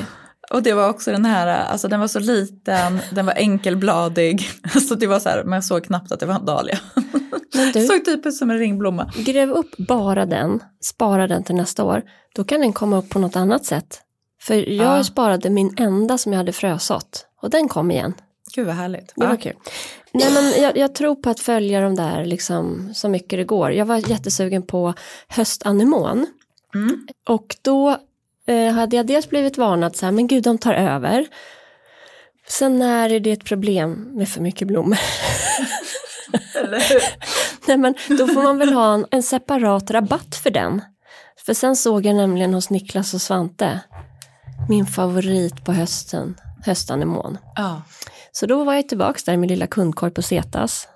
Och 0.50 0.62
det 0.62 0.72
var 0.72 0.88
också 0.88 1.12
den 1.12 1.24
här, 1.24 1.46
alltså 1.46 1.88
den 1.88 2.00
var 2.00 2.08
så 2.08 2.18
liten, 2.18 2.98
den 3.10 3.26
var 3.26 3.34
enkelbladig. 3.36 4.48
Alltså 4.74 4.94
det 4.94 5.06
var 5.06 5.20
så 5.20 5.28
här, 5.28 5.44
man 5.44 5.62
såg 5.62 5.84
knappt 5.84 6.12
att 6.12 6.20
det 6.20 6.26
var 6.26 6.34
en 6.34 6.44
dahlia. 6.46 6.78
Såg 7.88 8.04
typ 8.04 8.26
ut 8.26 8.34
som 8.34 8.50
en 8.50 8.58
ringblomma. 8.58 9.10
gräv 9.16 9.50
upp 9.50 9.76
bara 9.76 10.26
den, 10.26 10.60
spara 10.80 11.26
den 11.26 11.44
till 11.44 11.54
nästa 11.54 11.84
år. 11.84 12.02
Då 12.34 12.44
kan 12.44 12.60
den 12.60 12.72
komma 12.72 12.98
upp 12.98 13.08
på 13.08 13.18
något 13.18 13.36
annat 13.36 13.64
sätt. 13.64 14.00
För 14.42 14.54
jag 14.54 14.98
Ja. 14.98 15.04
sparade 15.04 15.50
min 15.50 15.74
enda 15.78 16.18
som 16.18 16.32
jag 16.32 16.38
hade 16.38 16.52
frösått. 16.52 17.26
Och 17.42 17.50
den 17.50 17.68
kom 17.68 17.90
igen. 17.90 18.14
Gud 18.54 18.66
vad 18.66 18.74
härligt. 18.76 19.12
Det 19.16 19.24
var 19.26 19.32
Ja. 19.32 19.36
kul. 19.36 19.52
Nej, 20.12 20.32
men 20.32 20.62
jag, 20.62 20.76
jag 20.76 20.94
tror 20.94 21.14
på 21.14 21.30
att 21.30 21.40
följa 21.40 21.80
de 21.80 21.94
där 21.94 22.24
liksom, 22.24 22.90
så 22.94 23.08
mycket 23.08 23.38
det 23.38 23.44
går. 23.44 23.72
Jag 23.72 23.86
var 23.86 24.10
jättesugen 24.10 24.62
på 24.62 24.94
höstanemon. 25.28 26.26
Mm. 26.74 27.06
Och 27.28 27.56
då 27.62 27.96
eh, 28.46 28.72
hade 28.72 28.96
jag 28.96 29.06
dels 29.06 29.28
blivit 29.30 29.58
varnad 29.58 29.96
så 29.96 30.06
här, 30.06 30.12
men 30.12 30.26
gud 30.26 30.42
de 30.42 30.58
tar 30.58 30.74
över. 30.74 31.26
Sen 32.48 32.78
när 32.78 33.12
är 33.12 33.20
det 33.20 33.32
ett 33.32 33.44
problem 33.44 34.08
med 34.12 34.28
för 34.28 34.40
mycket 34.40 34.68
blommor? 34.68 34.98
Nej 37.66 37.76
men 37.76 37.94
då 38.08 38.26
får 38.26 38.42
man 38.42 38.58
väl 38.58 38.72
ha 38.72 38.94
en, 38.94 39.06
en 39.10 39.22
separat 39.22 39.90
rabatt 39.90 40.36
för 40.36 40.50
den. 40.50 40.82
För 41.46 41.54
sen 41.54 41.76
såg 41.76 42.06
jag 42.06 42.16
nämligen 42.16 42.54
hos 42.54 42.70
Niklas 42.70 43.14
och 43.14 43.20
Svante 43.20 43.80
min 44.68 44.86
favorit 44.86 45.64
på 45.64 45.72
hösten, 45.72 46.36
höstanemon. 46.64 47.38
Ja. 47.54 47.82
Så 48.32 48.46
då 48.46 48.64
var 48.64 48.74
jag 48.74 48.88
tillbaks 48.88 49.24
där 49.24 49.32
i 49.32 49.36
min 49.36 49.48
lilla 49.48 49.66
kundkorg 49.66 50.12
på 50.12 50.22
Zetas 50.22 50.88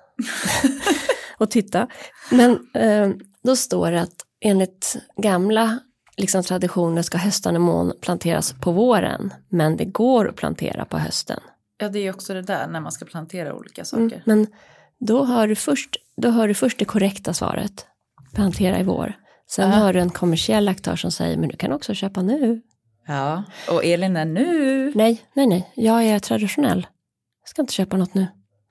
och 1.37 1.51
titta. 1.51 1.87
Men 2.31 2.51
eh, 2.73 3.09
då 3.43 3.55
står 3.55 3.91
det 3.91 4.01
att 4.01 4.15
enligt 4.41 4.95
gamla 5.17 5.79
liksom, 6.21 6.43
traditioner 6.43 7.01
ska 7.01 7.17
höstanemon 7.17 7.93
planteras 8.01 8.53
på 8.61 8.71
våren, 8.71 9.33
men 9.49 9.77
det 9.77 9.85
går 9.85 10.29
att 10.29 10.35
plantera 10.35 10.85
på 10.85 10.97
hösten. 10.97 11.39
ja, 11.77 11.89
det 11.89 11.99
är 11.99 12.13
också 12.13 12.33
det 12.33 12.41
där 12.41 12.67
när 12.67 12.79
man 12.79 12.91
ska 12.91 13.05
plantera 13.05 13.53
olika 13.55 13.85
saker. 13.85 14.03
Mm, 14.03 14.21
men 14.25 14.47
då 14.99 15.25
hör, 15.25 15.47
du 15.47 15.55
först, 15.55 15.97
då 16.17 16.29
hör 16.29 16.47
du 16.47 16.53
först 16.53 16.79
det 16.79 16.85
korrekta 16.85 17.33
svaret, 17.33 17.85
plantera 18.35 18.79
i 18.79 18.83
vår. 18.83 19.13
Sen 19.49 19.69
Ja. 19.69 19.75
hör 19.75 19.93
du 19.93 19.99
en 19.99 20.09
kommersiell 20.09 20.67
aktör 20.67 20.95
som 20.95 21.11
säger, 21.11 21.37
men 21.37 21.49
du 21.49 21.55
kan 21.57 21.71
också 21.71 21.93
köpa 21.93 22.21
nu. 22.21 22.61
Ja, 23.07 23.43
och 23.69 23.85
Elin 23.85 24.17
är 24.17 24.25
nu. 24.25 24.91
Nej, 24.95 25.21
nej, 25.33 25.47
nej, 25.47 25.71
jag 25.75 26.03
är 26.03 26.19
traditionell. 26.19 26.87
Jag 27.43 27.49
ska 27.49 27.61
inte 27.61 27.73
köpa 27.73 27.97
något 27.97 28.13
nu. 28.13 28.27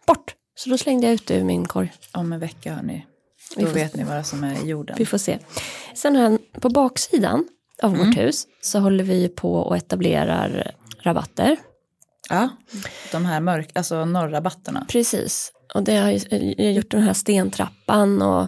Bort! 0.06 0.34
Så 0.54 0.70
då 0.70 0.78
slängde 0.78 1.06
jag 1.06 1.14
ut 1.14 1.26
det 1.26 1.34
ur 1.38 1.44
min 1.44 1.66
korg. 1.66 1.92
Om 2.14 2.32
en 2.32 2.40
vecka 2.40 2.74
hörni. 2.74 3.06
Då 3.56 3.66
får- 3.66 3.74
vet 3.74 3.96
ni 3.96 4.04
vad 4.04 4.26
som 4.26 4.44
är 4.44 4.64
i 4.64 4.68
jorden. 4.68 4.96
Vi 4.98 5.06
får 5.06 5.18
se. 5.18 5.38
Sen 5.94 6.16
har 6.16 6.22
jag, 6.22 6.38
på 6.60 6.68
baksidan 6.68 7.48
av 7.82 7.94
Mm. 7.94 8.06
vårt 8.06 8.16
hus 8.18 8.46
så 8.62 8.78
håller 8.78 9.04
vi 9.04 9.28
på 9.28 9.54
och 9.54 9.76
etablerar 9.76 10.70
rabatter. 11.02 11.56
Ja, 12.28 12.48
de 13.12 13.24
här 13.24 13.40
mörk, 13.40 13.70
alltså 13.74 14.04
norrrabatterna. 14.04 14.86
Precis. 14.88 15.52
Och 15.74 15.82
det 15.82 15.96
har 15.96 16.10
jag 16.10 16.72
gjort 16.74 16.90
den 16.90 17.02
här 17.02 17.12
stentrappan 17.12 18.22
och 18.22 18.46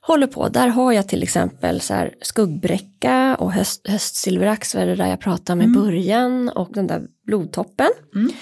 håller 0.00 0.26
på. 0.26 0.48
Där 0.48 0.68
har 0.68 0.92
jag 0.92 1.08
till 1.08 1.22
exempel 1.22 1.80
så 1.80 1.94
här 1.94 2.14
skuggbräcka 2.22 3.36
och 3.38 3.52
höst, 3.52 3.88
höstsilverax, 3.88 4.74
vad 4.74 4.82
är 4.82 4.86
det 4.86 4.94
där 4.96 5.06
jag 5.06 5.20
pratade 5.20 5.56
med 5.56 5.66
i 5.66 5.80
början 5.80 6.48
och 6.48 6.68
den 6.72 6.86
där 6.86 7.02
blodtoppen. 7.26 7.88
Mm. 8.14 8.32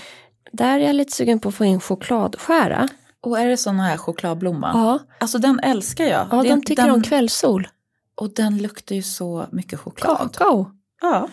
Där 0.53 0.81
är 0.81 0.87
jag 0.87 0.97
lite 0.97 1.13
sugen 1.13 1.41
på 1.41 1.49
att 1.49 1.55
få 1.55 1.65
in 1.65 1.81
chokladskära. 1.81 2.89
Och 3.27 3.39
är 3.39 3.47
det 3.47 3.57
sån 3.57 3.81
här 3.81 3.97
chokladblomma? 3.97 4.71
Ja, 4.75 4.99
Alltså 5.21 5.39
den 5.39 5.61
älskar 5.61 6.05
jag. 6.05 6.27
ja 6.31 6.43
Det- 6.43 6.49
de 6.49 6.63
tycker 6.65 6.83
den, 6.83 6.91
om 6.95 7.03
kvällssol. 7.03 7.69
Och 8.15 8.35
den 8.35 8.59
luktar 8.59 8.95
ju 8.95 9.03
så 9.03 9.47
mycket 9.53 9.79
choklad. 9.81 10.17
Kakao. 10.19 10.71
Ja. 11.03 11.29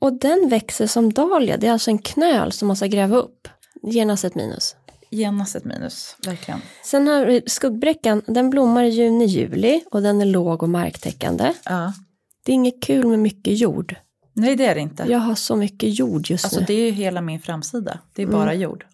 Och 0.00 0.12
den 0.12 0.48
växer 0.48 0.86
som 0.86 1.12
dahlia, 1.12 1.56
det 1.56 1.66
är 1.66 1.72
alltså 1.72 1.90
en 1.90 1.98
knöl 1.98 2.52
som 2.52 2.68
man 2.68 2.76
ska 2.76 2.86
gräva 2.86 3.16
upp. 3.16 3.48
Genast 3.82 4.24
ett 4.24 4.34
minus. 4.34 4.76
Genast 5.10 5.56
ett 5.56 5.64
minus, 5.64 6.16
verkligen. 6.26 6.60
Sen 6.84 7.08
har 7.08 7.26
vi 7.26 7.42
skuggbräckan, 7.46 8.22
den 8.26 8.50
blommar 8.50 8.84
i 8.84 8.88
juni, 8.88 9.24
juli 9.24 9.84
och 9.90 10.02
den 10.02 10.20
är 10.20 10.24
låg 10.26 10.62
och 10.62 10.68
marktäckande. 10.68 11.52
Ja. 11.64 11.92
Det 12.44 12.52
är 12.52 12.54
inget 12.54 12.82
kul 12.82 13.06
med 13.06 13.18
mycket 13.18 13.58
jord. 13.58 13.94
Nej 14.32 14.56
det 14.56 14.66
är 14.66 14.74
det 14.74 14.80
inte. 14.80 15.04
Jag 15.08 15.18
har 15.18 15.34
så 15.34 15.56
mycket 15.56 15.98
jord 15.98 16.30
just 16.30 16.44
Alltså 16.44 16.60
nu. 16.60 16.66
det 16.66 16.74
är 16.74 16.84
ju 16.86 16.90
hela 16.90 17.20
min 17.20 17.40
framsida. 17.40 17.98
Det 18.14 18.22
är 18.22 18.26
bara 18.26 18.54
jord. 18.54 18.86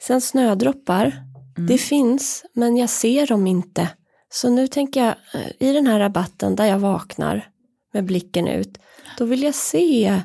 Sen 0.00 0.20
snödroppar, 0.20 1.22
Mm. 1.58 1.66
det 1.66 1.78
finns 1.78 2.44
men 2.54 2.76
jag 2.76 2.90
ser 2.90 3.26
dem 3.26 3.46
inte. 3.46 3.88
Så 4.32 4.50
nu 4.50 4.66
tänker 4.66 5.00
jag 5.04 5.14
eh, 5.34 5.68
i 5.68 5.72
den 5.72 5.86
här 5.86 5.98
rabatten 5.98 6.56
där 6.56 6.64
jag 6.64 6.78
vaknar 6.78 7.48
med 7.92 8.04
blicken 8.04 8.48
ut, 8.48 8.78
då 9.18 9.24
vill 9.24 9.42
jag 9.42 9.54
se 9.54 10.20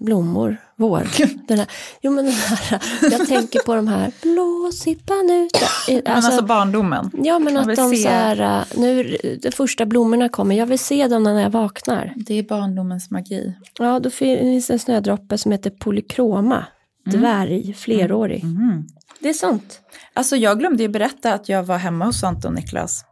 blommor, 0.00 0.56
vår. 0.76 1.08
Den 1.48 1.58
här, 1.58 1.66
jo 2.00 2.10
men 2.12 2.24
den 2.24 2.34
här, 2.34 2.82
jag 3.10 3.28
tänker 3.28 3.58
på 3.66 3.74
de 3.74 3.88
här 3.88 4.12
blåsippan 4.22 5.30
ute. 5.30 5.66
Men 6.04 6.14
alltså, 6.14 6.42
barndomen. 6.44 7.10
Ja 7.24 7.38
men 7.38 7.56
att 7.56 7.76
de 7.76 7.90
se- 7.90 7.96
så 8.02 8.08
här, 8.08 8.64
nu 8.76 9.16
de 9.42 9.50
första 9.50 9.86
blommorna 9.86 10.28
kommer, 10.28 10.56
jag 10.56 10.66
vill 10.66 10.78
se 10.78 11.08
dem 11.08 11.22
när 11.22 11.40
jag 11.42 11.50
vaknar. 11.50 12.12
Det 12.16 12.34
är 12.34 12.42
barndomens 12.42 13.10
magi. 13.10 13.54
Ja, 13.78 14.00
då 14.00 14.10
finns 14.10 14.70
en 14.70 14.78
snödroppe 14.78 15.38
som 15.38 15.52
heter 15.52 15.70
polykroma, 15.70 16.64
dvärg, 17.04 17.74
flerårig. 17.74 18.44
Mm. 18.44 18.84
Det 19.18 19.28
är 19.28 19.32
sant, 19.34 19.80
Alltså 20.12 20.36
jag 20.36 20.58
glömde 20.58 20.82
ju 20.82 20.88
berätta 20.88 21.34
att 21.34 21.48
jag 21.48 21.62
var 21.62 21.78
hemma 21.78 22.04
hos 22.04 22.20
Svante 22.20 22.48
och 22.48 22.54
Niklas. 22.54 23.04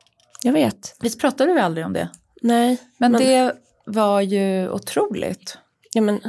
jag 0.43 0.53
vet. 0.53 0.97
Visst 1.01 1.21
pratade 1.21 1.55
vi 1.55 1.61
aldrig 1.61 1.87
om 1.87 1.93
det? 1.93 2.09
Nej, 2.43 2.79
Men, 2.99 3.13
Men- 3.13 3.21
det 3.21 3.53
var 3.87 4.21
ju 4.21 4.69
otroligt. 4.71 5.59
ja 5.93 6.03
men 6.03 6.21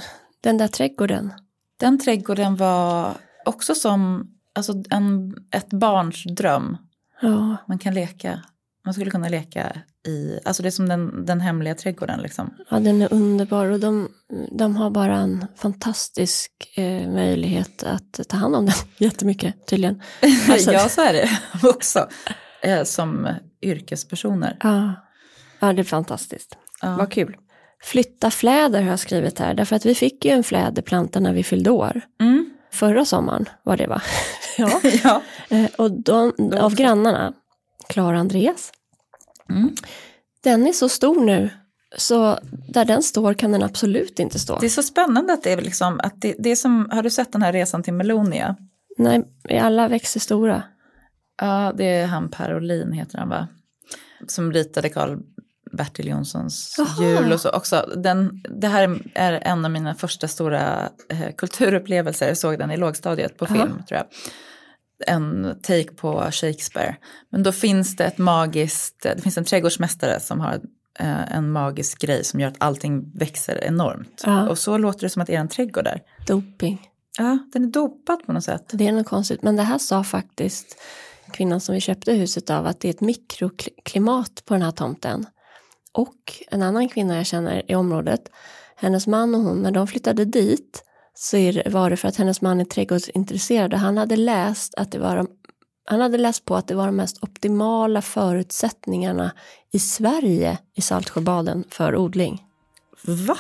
den 0.42 0.58
där 0.58 0.68
trädgården. 0.68 1.34
Den 1.80 2.00
trädgården 2.00 2.56
var 2.56 3.14
också 3.46 3.76
som 3.76 4.32
alltså 4.56 4.74
en, 4.90 5.36
ett 5.52 5.70
barns 5.70 6.24
dröm. 6.24 6.78
Ja, 7.22 7.58
Man 7.68 7.80
kan 7.80 7.94
leka, 7.94 8.42
man 8.86 8.94
skulle 8.94 9.12
kunna 9.12 9.30
leka 9.30 9.78
i, 10.08 10.39
alltså 10.45 10.64
det 10.64 10.70
är 10.70 10.72
som 10.72 10.89
den, 10.89 11.26
den 11.26 11.41
hemliga 11.41 11.76
trädgården 11.76 12.22
liksom. 12.22 12.53
ja 12.70 12.80
den 12.80 13.01
är 13.01 13.14
underbar 13.14 13.66
och 13.66 13.80
de, 13.80 14.10
de 14.51 14.76
har 14.76 14.89
bara 14.89 15.16
en 15.18 15.45
fantastisk 15.55 16.51
eh, 16.76 17.10
möjlighet 17.10 17.84
att 17.84 18.20
ta 18.30 18.38
hand 18.38 18.55
om 18.55 18.66
den 18.66 18.76
jättemycket 18.97 19.68
tydligen. 19.68 20.01
Alltså- 20.49 20.72
ja, 20.72 20.89
så 20.89 21.01
är 21.01 21.14
det 21.14 21.30
också. 21.70 22.08
Eh, 22.62 22.84
som 22.84 23.28
yrkespersoner. 23.62 24.58
Ja, 24.64 24.93
ja 25.60 25.74
det 25.74 25.82
är 25.82 25.84
fantastiskt. 25.84 26.58
Ja. 26.82 26.95
Vad 26.97 27.12
kul. 27.12 27.36
Flytta 27.84 28.32
fläder 28.32 28.82
har 28.82 28.89
jag 28.89 28.99
skrivit 28.99 29.39
här, 29.39 29.53
därför 29.53 29.76
att 29.76 29.86
vi 29.86 29.95
fick 29.95 30.26
ju 30.26 30.32
en 30.32 30.43
fläderplanta 30.43 31.20
när 31.20 31.34
vi 31.34 31.43
fyllde 31.43 31.70
år. 31.72 32.01
Mm. 32.22 32.49
Förra 32.72 33.05
sommaren 33.05 33.49
var 33.64 33.78
det 33.78 33.88
va? 33.88 34.01
ja. 34.58 34.82
ja. 35.03 35.22
Eh, 35.49 35.70
och 35.78 35.91
de, 35.91 36.34
av 36.62 36.76
grannarna, 36.76 37.34
Klara 37.89 38.20
Andreas, 38.20 38.72
Mm. 39.50 39.76
den 40.43 40.68
är 40.68 40.74
så 40.74 40.89
stor 40.89 41.26
nu 41.26 41.50
så 41.98 42.39
där 42.68 42.86
den 42.86 43.04
står 43.04 43.34
kan 43.34 43.52
den 43.52 43.64
absolut 43.64 44.20
inte 44.20 44.39
stå. 44.39 44.60
Det 44.60 44.66
är 44.66 44.70
så 44.70 44.84
spännande 44.84 45.34
att 45.34 45.43
det 45.43 45.52
är 45.52 45.62
liksom, 45.62 46.00
att 46.04 46.22
det, 46.22 46.36
det 46.39 46.50
är 46.50 46.56
som, 46.56 46.89
har 46.91 47.04
du 47.04 47.10
sett 47.10 47.32
den 47.32 47.41
här 47.41 47.54
resan 47.54 47.84
till 47.84 47.93
Melonia? 47.93 48.56
Nej, 48.98 49.24
alla 49.62 49.88
växer 49.88 50.20
stora. 50.20 50.64
Ja, 51.41 51.74
det 51.78 51.86
är 51.86 52.08
han 52.08 52.30
Per 52.30 52.56
Olin 52.56 52.91
heter 52.91 53.18
han 53.18 53.30
va? 53.30 53.48
Som 54.28 54.54
ritade 54.54 54.89
Karl 54.89 55.18
Bertil 55.72 56.08
Jonssons 56.08 56.76
Jaha. 56.78 57.10
jul 57.10 57.34
och 57.34 57.41
så 57.41 57.50
också. 57.50 57.89
Den, 57.95 58.43
det 58.50 58.68
här 58.68 59.00
är 59.14 59.32
en 59.34 59.66
av 59.66 59.72
mina 59.72 59.95
första 59.95 60.28
stora 60.28 60.89
eh, 61.10 61.36
kulturupplevelser. 61.38 62.28
Jag 62.28 62.38
såg 62.38 62.60
den 62.60 62.72
i 62.72 62.78
lågstadiet 62.78 63.38
på 63.38 63.45
film 63.45 63.84
tror 63.88 63.98
jag. 63.98 64.06
En 65.06 65.60
take 65.64 65.93
på 65.93 66.32
Shakespeare. 66.32 66.95
Men 67.30 67.43
då 67.43 67.52
finns 67.52 67.95
det 67.95 68.06
ett 68.06 68.18
magiskt, 68.18 69.00
det 69.02 69.22
finns 69.22 69.38
en 69.38 69.45
trädgårdsmästare 69.45 70.20
som 70.20 70.39
har 70.39 70.54
eh, 71.00 71.36
en 71.36 71.52
magisk 71.52 72.02
grej 72.02 72.24
som 72.24 72.39
gör 72.39 72.48
att 72.48 72.56
allting 72.58 73.12
växer 73.16 73.64
enormt. 73.64 74.22
Ja. 74.26 74.50
Och 74.50 74.58
så 74.58 74.78
låter 74.78 75.02
det 75.02 75.10
som 75.10 75.22
att 75.22 75.30
är 75.30 75.39
en 75.39 75.48
trädgård 75.48 75.84
där. 75.84 76.02
Doping. 76.28 76.89
Ja, 77.18 77.38
den 77.54 77.64
är 77.64 77.68
dopad 77.68 78.26
på 78.26 78.34
något 78.34 78.43
sätt. 78.43 78.70
Det 78.72 78.88
är 78.88 78.91
något 78.91 79.08
konstigt. 79.08 79.41
Men 79.41 79.56
det 79.56 79.64
här 79.64 79.78
sa 79.78 80.04
faktiskt 80.04 80.78
kvinnan 81.32 81.62
som 81.62 81.76
vi 81.76 81.82
köpte 81.82 82.14
huset 82.14 82.50
av 82.50 82.66
att 82.66 82.80
det 82.80 82.88
är 82.88 82.89
ett 82.89 83.02
mikroklimat 83.02 84.45
på 84.45 84.54
den 84.54 84.64
här 84.64 84.72
tomten. 84.72 85.26
Och 85.91 86.43
en 86.52 86.64
annan 86.64 86.89
kvinna 86.89 87.16
jag 87.16 87.26
känner 87.26 87.72
i 87.72 87.76
området, 87.76 88.30
hennes 88.76 89.08
man 89.08 89.36
och 89.36 89.41
hon, 89.41 89.62
när 89.62 89.72
de 89.72 89.88
flyttade 89.88 90.26
dit 90.26 90.84
så 91.20 91.38
det, 91.38 91.70
var 91.70 91.89
det 91.89 91.97
för 91.97 92.07
att 92.07 92.15
hennes 92.15 92.41
man 92.41 92.61
är 92.61 92.65
trädgårdsintresserad 92.65 93.74
och 93.74 93.80
han 93.80 93.97
hade 93.97 94.15
läst 94.15 94.76
att 94.76 94.91
det 94.91 94.99
var 94.99 95.15
de, 95.15 95.28
han 95.86 96.01
hade 96.01 96.18
läst 96.18 96.45
på 96.45 96.55
att 96.55 96.68
det 96.68 96.76
var 96.76 96.86
de 96.86 96.95
mest 96.95 97.24
optimala 97.24 98.01
förutsättningarna 98.01 99.32
i 99.72 99.80
Sverige 99.80 100.57
i 100.76 100.82
Saltsjöbaden 100.82 101.63
för 101.70 101.95
odling. 101.95 102.43
Va? 103.28 103.38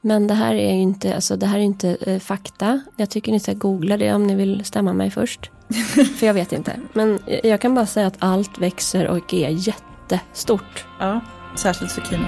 Men 0.00 0.26
det 0.26 0.34
här 0.34 0.54
är 0.54 0.74
ju 0.74 0.80
inte, 0.80 1.14
alltså 1.14 1.36
det 1.36 1.46
här 1.46 1.58
är 1.58 1.62
inte 1.62 1.96
eh, 2.00 2.20
fakta. 2.20 2.80
Jag 2.96 3.10
tycker 3.10 3.32
ni 3.32 3.40
ska 3.40 3.52
googla 3.52 3.96
det 3.96 4.12
om 4.12 4.26
ni 4.26 4.34
vill 4.34 4.64
stämma 4.64 4.92
mig 4.92 5.10
först. 5.10 5.50
För 6.18 6.26
jag 6.26 6.34
vet 6.34 6.52
inte. 6.52 6.80
Men 6.92 7.18
jag 7.42 7.60
kan 7.60 7.74
bara 7.74 7.86
säga 7.86 8.06
att 8.06 8.16
allt 8.18 8.58
växer 8.58 9.08
och 9.08 9.34
är 9.34 9.48
jättestort. 9.48 10.86
Ja, 11.00 11.20
särskilt 11.56 11.92
zucchini. 11.92 12.26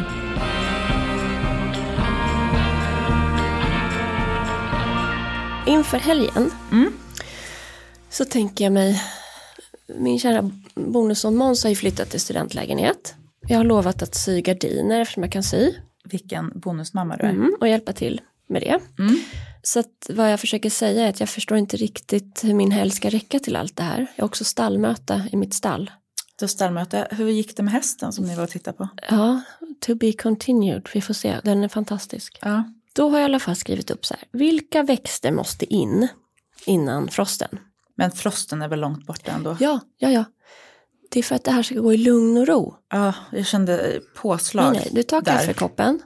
Inför 5.67 5.99
helgen 5.99 6.51
Mm. 6.73 6.93
så 8.11 8.25
tänker 8.25 8.65
jag 8.65 8.73
mig, 8.73 9.03
min 9.87 10.19
kära 10.19 10.51
bonusson 10.75 11.37
Måns 11.37 11.63
har 11.63 11.71
ju 11.71 11.77
flyttat 11.77 12.11
till 12.11 12.21
studentlägenhet. 12.21 13.15
Jag 13.49 13.57
har 13.57 13.65
lovat 13.65 14.03
att 14.03 14.15
sy 14.15 14.41
gardiner 14.41 15.01
eftersom 15.01 15.23
jag 15.23 15.33
kan 15.33 15.43
sy 15.43 15.73
Vilken 16.05 16.53
bonusmamma 16.61 17.17
du 17.17 17.25
är. 17.27 17.31
mm, 17.31 17.57
och 17.61 17.69
hjälpa 17.69 17.93
till 17.93 18.21
med 18.49 18.63
det. 18.63 18.79
Mm. 18.99 19.17
Så 19.63 19.81
att 19.81 20.07
vad 20.09 20.33
jag 20.33 20.41
försöker 20.41 20.71
säga 20.71 21.05
är 21.05 21.09
att 21.11 21.21
jag 21.21 21.29
förstår 21.29 21.59
inte 21.59 21.77
riktigt 21.77 22.41
hur 22.45 22.55
min 22.55 22.71
helg 22.71 22.91
ska 22.91 23.09
räcka 23.11 23.39
till 23.39 23.57
allt 23.57 23.77
det 23.77 23.83
här. 23.83 24.07
Jag 24.17 24.23
har 24.23 24.27
också 24.29 24.45
stallmöte 24.45 25.29
i 25.33 25.37
mitt 25.37 25.55
stall. 25.55 25.91
Du 26.39 26.43
har 26.43 26.49
stallmöte. 26.49 27.09
Hur 27.11 27.29
gick 27.29 27.57
det 27.57 27.63
med 27.63 27.73
hästen 27.73 28.13
som 28.13 28.25
ni 28.25 28.35
var 28.37 28.43
och 28.43 28.51
tittade 28.51 28.77
på? 28.77 28.89
Ja, 29.11 29.41
to 29.81 29.95
be 29.95 30.13
continued. 30.13 30.89
Vi 30.95 31.01
får 31.01 31.15
se, 31.15 31.41
den 31.45 31.65
är 31.65 31.69
fantastisk. 31.69 32.39
Ja. 32.43 32.65
Då 32.95 33.09
har 33.09 33.19
jag 33.19 33.23
i 33.23 33.25
alla 33.25 33.39
fall 33.39 33.57
skrivit 33.57 33.91
upp 33.91 34.07
så 34.07 34.15
här. 34.15 34.25
Vilka 34.33 34.83
växter 34.83 35.33
måste 35.33 35.75
in 35.75 36.09
innan 36.67 37.09
frosten? 37.09 37.59
Men 37.97 38.11
frosten 38.11 38.63
är 38.63 38.69
väl 38.69 38.81
långt 38.81 39.07
borta 39.07 39.33
ändå? 39.33 39.57
Ja, 39.61 39.81
ja, 39.99 40.11
ja. 40.11 40.25
Det 41.11 41.19
är 41.19 41.23
för 41.23 41.35
att 41.35 41.45
det 41.45 41.51
här 41.51 41.63
ska 41.63 41.75
gå 41.75 41.95
i 41.95 41.97
lugn 41.97 42.39
och 42.39 42.47
ro. 42.47 42.75
Ja, 42.93 43.15
jag 43.33 43.47
kände 43.47 44.01
påslag 44.17 44.73
Nej, 44.73 44.81
nej, 44.85 44.91
du 44.93 45.03
tar 45.03 45.21
där. 45.21 45.33
kaffekoppen. 45.33 46.01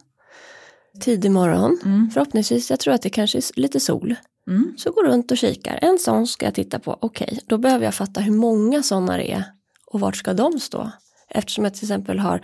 Tidig 1.00 1.30
morgon. 1.30 1.78
Mm. 1.84 2.10
Förhoppningsvis, 2.10 2.70
jag 2.70 2.80
tror 2.80 2.94
att 2.94 3.02
det 3.02 3.10
kanske 3.10 3.38
är 3.38 3.60
lite 3.60 3.80
sol. 3.80 4.14
Mm. 4.46 4.74
Så 4.78 4.92
går 4.92 5.04
runt 5.04 5.30
och 5.30 5.38
kikar. 5.38 5.78
En 5.82 5.98
sån 5.98 6.26
ska 6.26 6.44
jag 6.44 6.54
titta 6.54 6.78
på. 6.78 6.98
Okej, 7.00 7.40
då 7.46 7.58
behöver 7.58 7.84
jag 7.84 7.94
fatta 7.94 8.20
hur 8.20 8.32
många 8.32 8.82
sådana 8.82 9.16
det 9.16 9.32
är. 9.32 9.44
Och 9.86 10.00
vart 10.00 10.16
ska 10.16 10.34
de 10.34 10.60
stå? 10.60 10.90
Eftersom 11.28 11.64
jag 11.64 11.74
till 11.74 11.84
exempel 11.84 12.18
har 12.18 12.40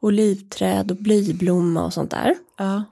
olivträd 0.00 0.90
och 0.90 0.96
blyblomma 0.96 1.84
och 1.84 1.92
sånt 1.92 2.10
där. 2.10 2.34
Ja. 2.58 2.84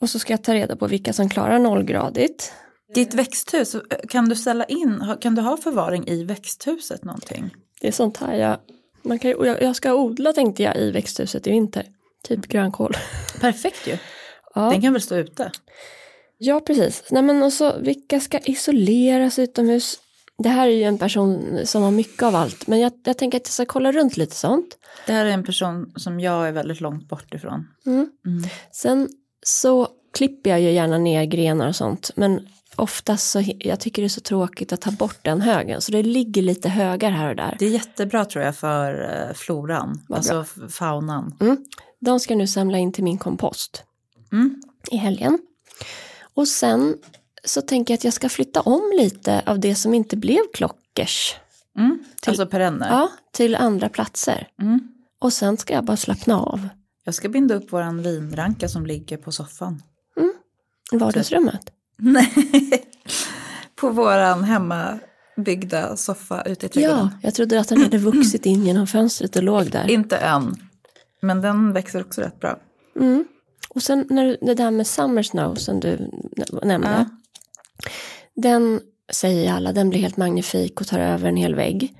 Och 0.00 0.10
så 0.10 0.18
ska 0.18 0.32
jag 0.32 0.44
ta 0.44 0.54
reda 0.54 0.76
på 0.76 0.86
vilka 0.86 1.12
som 1.12 1.28
klarar 1.28 1.58
nollgradigt. 1.58 2.52
Ditt 2.94 3.14
växthus, 3.14 3.76
kan 4.08 4.28
du 4.28 4.36
ställa 4.36 4.64
in, 4.64 5.16
kan 5.20 5.34
du 5.34 5.42
ha 5.42 5.56
förvaring 5.56 6.06
i 6.08 6.24
växthuset 6.24 7.04
någonting? 7.04 7.50
Det 7.80 7.88
är 7.88 7.92
sånt 7.92 8.16
här 8.16 8.34
jag, 8.34 8.58
man 9.02 9.18
kan, 9.18 9.30
jag, 9.30 9.62
jag 9.62 9.76
ska 9.76 9.94
odla 9.94 10.32
tänkte 10.32 10.62
jag 10.62 10.76
i 10.76 10.90
växthuset 10.90 11.46
i 11.46 11.50
vinter. 11.50 11.86
Typ 12.24 12.46
grönkål. 12.46 12.96
Perfekt 13.40 13.86
ju. 13.86 13.98
Ja, 14.54 14.70
Den 14.70 14.82
kan 14.82 14.92
väl 14.92 15.02
stå 15.02 15.16
ute? 15.16 15.52
ja 16.38 16.60
precis. 16.60 17.04
Nej, 17.10 17.22
men 17.22 17.42
och 17.42 17.52
så, 17.52 17.78
vilka 17.78 18.20
ska 18.20 18.38
isoleras 18.38 19.38
utomhus? 19.38 20.00
Det 20.38 20.48
här 20.48 20.68
är 20.68 20.72
ju 20.72 20.82
en 20.84 20.98
person 20.98 21.60
som 21.64 21.82
har 21.82 21.90
mycket 21.90 22.22
av 22.22 22.36
allt. 22.36 22.66
Men 22.66 22.80
jag, 22.80 22.92
jag 23.04 23.18
tänker 23.18 23.38
att 23.38 23.46
jag 23.46 23.52
ska 23.52 23.64
kolla 23.64 23.92
runt 23.92 24.16
lite 24.16 24.36
sånt. 24.36 24.78
Det 25.06 25.12
här 25.12 25.26
är 25.26 25.30
en 25.30 25.44
person 25.44 25.92
som 25.96 26.20
jag 26.20 26.48
är 26.48 26.52
väldigt 26.52 26.80
långt 26.80 27.08
bort 27.08 27.34
ifrån. 27.34 27.68
Mm. 27.86 28.10
Mm. 28.26 28.48
Sen 28.72 29.08
så 29.50 29.88
klipper 30.14 30.50
jag 30.50 30.60
ju 30.60 30.70
gärna 30.72 30.98
ner 30.98 31.24
grenar 31.24 31.68
och 31.68 31.76
sånt. 31.76 32.10
Men 32.16 32.48
oftast 32.76 33.30
så, 33.30 33.42
jag 33.58 33.80
tycker 33.80 34.02
det 34.02 34.06
är 34.06 34.08
så 34.08 34.20
tråkigt 34.20 34.72
att 34.72 34.80
ta 34.80 34.90
bort 34.90 35.18
den 35.22 35.40
högen. 35.40 35.80
Så 35.80 35.92
det 35.92 36.02
ligger 36.02 36.42
lite 36.42 36.68
högar 36.68 37.10
här 37.10 37.28
och 37.30 37.36
där. 37.36 37.56
Det 37.58 37.66
är 37.66 37.70
jättebra 37.70 38.24
tror 38.24 38.44
jag 38.44 38.56
för 38.56 39.02
eh, 39.28 39.34
floran, 39.34 40.00
Vad 40.08 40.18
alltså 40.18 40.44
faunan. 40.70 41.34
De 42.00 42.20
ska 42.20 42.32
jag 42.32 42.38
nu 42.38 42.46
samla 42.46 42.78
in 42.78 42.92
till 42.92 43.04
min 43.04 43.18
kompost 43.18 43.82
Mm. 44.32 44.62
i 44.90 44.96
helgen. 44.96 45.38
Och 46.34 46.48
sen 46.48 46.96
så 47.44 47.62
tänker 47.62 47.94
jag 47.94 47.98
att 47.98 48.04
jag 48.04 48.12
ska 48.12 48.28
flytta 48.28 48.60
om 48.60 48.92
lite 48.96 49.42
av 49.46 49.60
det 49.60 49.74
som 49.74 49.94
inte 49.94 50.16
blev 50.16 50.40
klockers. 50.54 51.36
Mm. 51.78 52.04
Alltså 52.26 52.46
perenner. 52.46 52.88
Ja, 52.88 53.10
till 53.32 53.56
andra 53.56 53.88
platser. 53.88 54.48
Mm. 54.62 54.80
Och 55.20 55.32
sen 55.32 55.56
ska 55.56 55.74
jag 55.74 55.84
bara 55.84 55.96
slappna 55.96 56.40
av. 56.40 56.68
Jag 57.04 57.14
ska 57.14 57.28
binda 57.28 57.54
upp 57.54 57.72
våran 57.72 58.02
vinranka 58.02 58.68
som 58.68 58.86
ligger 58.86 59.16
på 59.16 59.32
soffan. 59.32 59.82
i 60.92 60.96
Vardagsrummet. 60.96 61.72
Nej, 61.96 62.32
på 63.76 63.90
våran 63.90 64.44
hemmabyggda 64.44 65.96
soffa 65.96 66.42
ute 66.42 66.66
i 66.66 66.68
trädgården. 66.68 66.98
Ja, 67.12 67.18
jag 67.22 67.34
trodde 67.34 67.60
att 67.60 67.68
den 67.68 67.80
hade 67.82 67.98
vuxit 67.98 68.46
in 68.46 68.66
genom 68.66 68.86
fönstret 68.86 69.36
och 69.36 69.42
låg 69.42 69.70
där. 69.70 69.90
Inte 69.90 70.16
än, 70.16 70.56
men 71.22 71.40
den 71.42 71.72
växer 71.72 72.00
också 72.00 72.20
rätt 72.20 72.40
bra. 72.40 72.58
Mm. 72.96 73.24
Och 73.68 73.82
sen 73.82 74.06
när 74.10 74.24
du, 74.24 74.36
det 74.40 74.54
där 74.54 74.70
med 74.70 74.86
Summer 74.86 75.22
Snow 75.22 75.54
som 75.54 75.80
du 75.80 76.10
nä- 76.36 76.60
nämnde. 76.64 76.88
Ja. 76.88 77.06
Den 78.34 78.80
säger 79.12 79.52
alla, 79.52 79.72
den 79.72 79.90
blir 79.90 80.00
helt 80.00 80.16
magnifik 80.16 80.80
och 80.80 80.86
tar 80.86 80.98
över 80.98 81.28
en 81.28 81.36
hel 81.36 81.54
vägg. 81.54 81.94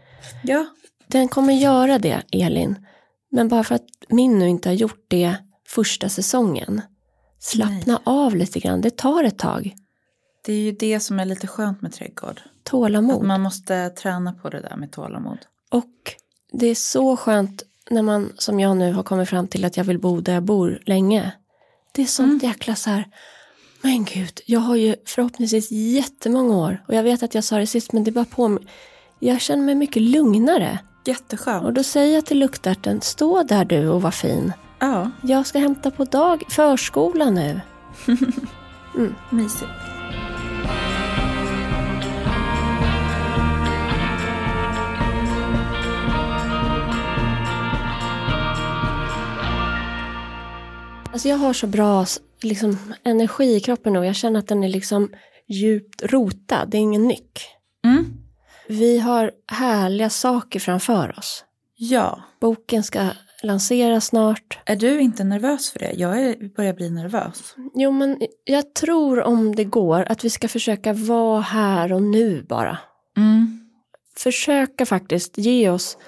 Ja, 0.44 0.66
Den 1.06 1.28
kommer 1.28 1.52
göra 1.52 1.98
det, 1.98 2.22
Elin. 2.32 2.86
Men 3.30 3.48
bara 3.48 3.64
för 3.64 3.74
att 3.74 3.86
min 4.08 4.38
nu 4.38 4.48
inte 4.48 4.68
har 4.68 4.74
gjort 4.74 5.04
det 5.08 5.36
första 5.66 6.08
säsongen. 6.08 6.82
Slappna 7.38 8.00
av 8.04 8.36
lite 8.36 8.60
grann, 8.60 8.80
det 8.80 8.96
tar 8.96 9.24
ett 9.24 9.38
tag. 9.38 9.76
det 10.44 10.52
är 10.52 10.60
ju 10.60 10.72
det 10.72 11.00
som 11.00 11.20
är 11.20 11.24
lite 11.24 11.46
skönt 11.46 11.82
med 11.82 11.92
trädgård. 11.92 12.40
Att 12.44 12.64
Tålamod. 12.64 13.24
man 13.24 13.40
måste 13.40 13.90
träna 13.90 14.32
på 14.32 14.50
det 14.50 14.60
där 14.60 14.76
med 14.76 14.92
tålamod. 14.92 15.38
Och 15.70 16.14
det 16.52 16.66
är 16.66 16.74
så 16.74 17.16
skönt 17.16 17.62
när 17.90 18.02
man, 18.02 18.32
som 18.38 18.60
jag 18.60 18.76
nu 18.76 18.92
har 18.92 19.02
kommit 19.02 19.28
fram 19.28 19.48
till 19.48 19.64
att 19.64 19.76
jag 19.76 19.84
vill 19.84 19.98
bo 19.98 20.20
där 20.20 20.34
jag 20.34 20.42
bor 20.42 20.82
länge. 20.86 21.32
Det 21.92 22.02
är 22.02 22.06
sånt 22.06 22.42
jäkla 22.42 22.74
så 22.74 22.90
här, 22.90 23.08
men 23.82 24.04
gud, 24.04 24.40
jag 24.46 24.60
har 24.60 24.76
ju 24.76 24.96
förhoppningsvis 25.06 25.70
jättemånga 25.70 26.56
år. 26.56 26.84
Och 26.88 26.94
jag 26.94 27.02
vet 27.02 27.22
att 27.22 27.34
jag 27.34 27.44
sa 27.44 27.58
det 27.58 27.66
sist, 27.66 27.92
men 27.92 28.04
det 28.04 28.12
bara 28.12 28.24
på 28.24 28.48
mig. 28.48 28.66
Jag 29.18 29.40
känner 29.40 29.64
mig 29.64 29.74
mycket 29.74 30.02
lugnare. 30.02 30.78
Jätteskönt. 31.04 31.64
Och 31.64 31.72
då 31.72 31.82
säger 31.82 32.14
jag 32.14 32.26
till 32.26 32.38
luktärten, 32.38 33.00
stå 33.00 33.42
där 33.42 33.64
du 33.64 33.88
och 33.88 34.02
var 34.02 34.10
fin. 34.10 34.52
Ja, 34.78 35.10
Jag 35.22 35.46
ska 35.46 35.58
hämta 35.58 35.90
på 35.90 36.04
dag, 36.04 36.42
förskola 36.48 37.30
nu. 37.30 37.60
mysigt. 39.30 39.70
Alltså 51.12 51.28
jag 51.28 51.36
har 51.36 51.52
så 51.52 51.66
bra 51.66 52.06
liksom, 52.42 52.78
energi 53.04 53.56
i 53.56 53.60
kroppen 53.60 53.92
nu 53.92 53.98
och 53.98 54.06
jag 54.06 54.16
känner 54.16 54.38
att 54.38 54.48
den 54.48 54.64
är 54.64 54.68
liksom 54.68 55.08
djupt 55.48 56.02
rotad, 56.02 56.68
det 56.70 56.76
är 56.76 56.80
ingen 56.80 57.08
nyck. 57.08 57.48
Mm. 57.84 58.19
Vi 58.70 58.98
har 58.98 59.30
härliga 59.46 60.10
saker 60.10 60.60
framför 60.60 61.18
oss. 61.18 61.44
Ja, 61.76 62.22
Boken 62.40 62.82
ska 62.82 63.08
lanseras 63.42 64.06
snart. 64.06 64.58
är 64.66 64.76
du 64.76 65.00
inte 65.00 65.24
nervös 65.24 65.70
för 65.70 65.78
det? 65.78 65.92
Jag 65.92 66.22
är, 66.22 66.54
börjar 66.56 66.72
bli 66.72 66.90
nervös. 66.90 67.54
Jo, 67.74 67.90
men 67.90 68.22
jag 68.44 68.74
tror 68.74 69.22
om 69.22 69.54
det 69.54 69.64
går 69.64 70.04
att 70.12 70.24
vi 70.24 70.30
ska 70.30 70.48
försöka 70.48 70.92
vara 70.92 71.40
här 71.40 71.92
och 71.92 72.02
nu 72.02 72.42
bara. 72.42 72.78
Mm. 73.16 73.70
Försöka 74.16 74.86
faktiskt 74.86 75.38
ge 75.38 75.70
oss, 75.70 75.98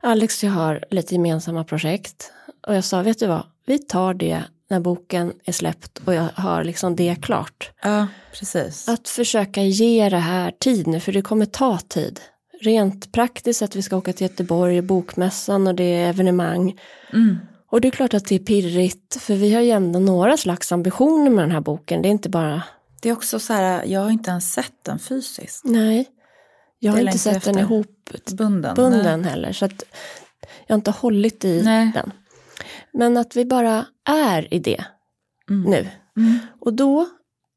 Alex 0.00 0.42
och 0.42 0.48
jag 0.48 0.54
har 0.54 0.84
lite 0.90 1.14
gemensamma 1.14 1.64
projekt. 1.64 2.32
Och 2.66 2.74
jag 2.74 2.84
sa, 2.84 3.02
vet 3.02 3.18
du 3.18 3.26
vad, 3.26 3.46
vi 3.66 3.78
tar 3.78 4.14
det 4.14 4.44
när 4.70 4.80
boken 4.80 5.32
är 5.44 5.52
släppt 5.52 5.98
och 6.04 6.14
jag 6.14 6.28
har 6.34 6.64
liksom 6.64 6.96
det 6.96 7.14
klart. 7.22 7.70
Ja, 7.82 8.06
precis. 8.38 8.88
Att 8.88 9.08
försöka 9.08 9.62
ge 9.62 10.08
det 10.08 10.16
här 10.16 10.50
tid 10.50 10.86
nu, 10.86 11.00
för 11.00 11.12
det 11.12 11.22
kommer 11.22 11.46
ta 11.46 11.78
tid. 11.78 12.20
Rent 12.62 13.12
praktiskt 13.12 13.62
att 13.62 13.76
vi 13.76 13.82
ska 13.82 13.96
åka 13.96 14.12
till 14.12 14.26
Göteborg, 14.26 14.82
bokmässan 14.82 15.66
och 15.66 15.74
det 15.74 15.84
är 15.84 16.08
evenemang. 16.08 16.78
Mm. 17.12 17.38
Och 17.70 17.80
det 17.80 17.88
är 17.88 17.92
klart 17.92 18.14
att 18.14 18.26
det 18.26 18.34
är 18.34 18.38
pirrigt, 18.38 19.16
för 19.20 19.34
vi 19.34 19.54
har 19.54 19.60
ju 19.62 19.70
ändå 19.70 19.98
några 19.98 20.36
slags 20.36 20.72
ambitioner 20.72 21.30
med 21.30 21.44
den 21.44 21.50
här 21.50 21.60
boken. 21.60 22.02
Det 22.02 22.08
är 22.08 22.10
inte 22.10 22.28
bara, 22.28 22.62
Det 23.02 23.08
är 23.08 23.12
också 23.12 23.38
så 23.38 23.52
här, 23.52 23.84
jag 23.84 24.00
har 24.00 24.10
inte 24.10 24.30
ens 24.30 24.52
sett 24.52 24.72
den 24.84 24.98
fysiskt. 24.98 25.64
nej. 25.64 26.08
Jag 26.82 26.92
har 26.92 27.00
inte 27.00 27.18
sett 27.18 27.44
den 27.44 27.58
ihop 27.58 27.86
Bunden. 28.32 28.74
bunden 28.74 29.24
heller, 29.24 29.52
så 29.52 29.64
att 29.64 29.82
jag 30.66 30.74
har 30.74 30.78
inte 30.78 30.90
hållit 30.90 31.44
i 31.44 31.62
Nej. 31.64 31.90
den. 31.94 32.12
Men 32.92 33.16
att 33.16 33.36
vi 33.36 33.44
bara 33.44 33.86
är 34.08 34.54
i 34.54 34.58
det 34.58 34.84
Mm. 35.50 35.70
nu. 35.70 35.88
Mm. 36.16 36.38
Och 36.60 36.72
då, 36.72 37.08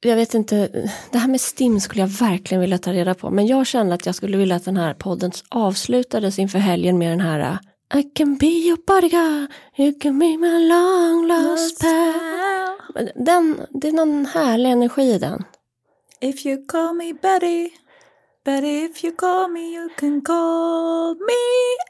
jag 0.02 0.16
vet 0.16 0.34
inte, 0.34 0.68
det 1.12 1.18
här 1.18 1.28
med 1.28 1.42
STIM 1.42 1.80
skulle 1.80 2.02
jag 2.02 2.08
verkligen 2.08 2.62
vilja 2.62 2.78
ta 2.78 2.94
reda 2.94 3.14
på. 3.14 3.30
Men 3.30 3.48
jag 3.48 3.68
kände 3.68 3.96
att 3.96 4.06
jag 4.06 4.16
skulle 4.16 4.38
vilja 4.38 4.56
att 4.56 4.66
den 4.66 4.78
här 4.78 4.94
podden 4.94 5.32
avslutades 5.50 6.40
inför 6.40 6.60
helgen 6.60 6.98
med 6.98 7.12
den 7.12 7.20
här 7.20 7.60
I 7.96 8.04
can 8.04 8.36
be 8.38 8.46
your 8.46 8.78
bodyguard, 8.88 9.52
you 9.78 10.00
can 10.00 10.20
be 10.20 10.38
my 10.38 10.68
long 10.68 11.28
lost 11.28 11.82
pal. 11.82 13.14
Den, 13.16 13.62
det 13.70 13.88
är 13.88 13.92
någon 13.92 14.26
härlig 14.26 14.70
energi 14.72 15.02
i 15.02 15.20
den. 15.20 15.44
If 16.20 16.46
you 16.46 16.66
call 16.66 16.94
me 16.96 17.14
Betty 17.14 17.70
Betty 18.46 18.86
if 18.86 19.04
you 19.04 19.16
call 19.16 19.52
me 19.52 19.60
you 19.60 19.90
can 20.00 20.22
call 20.22 21.16
me 21.16 21.44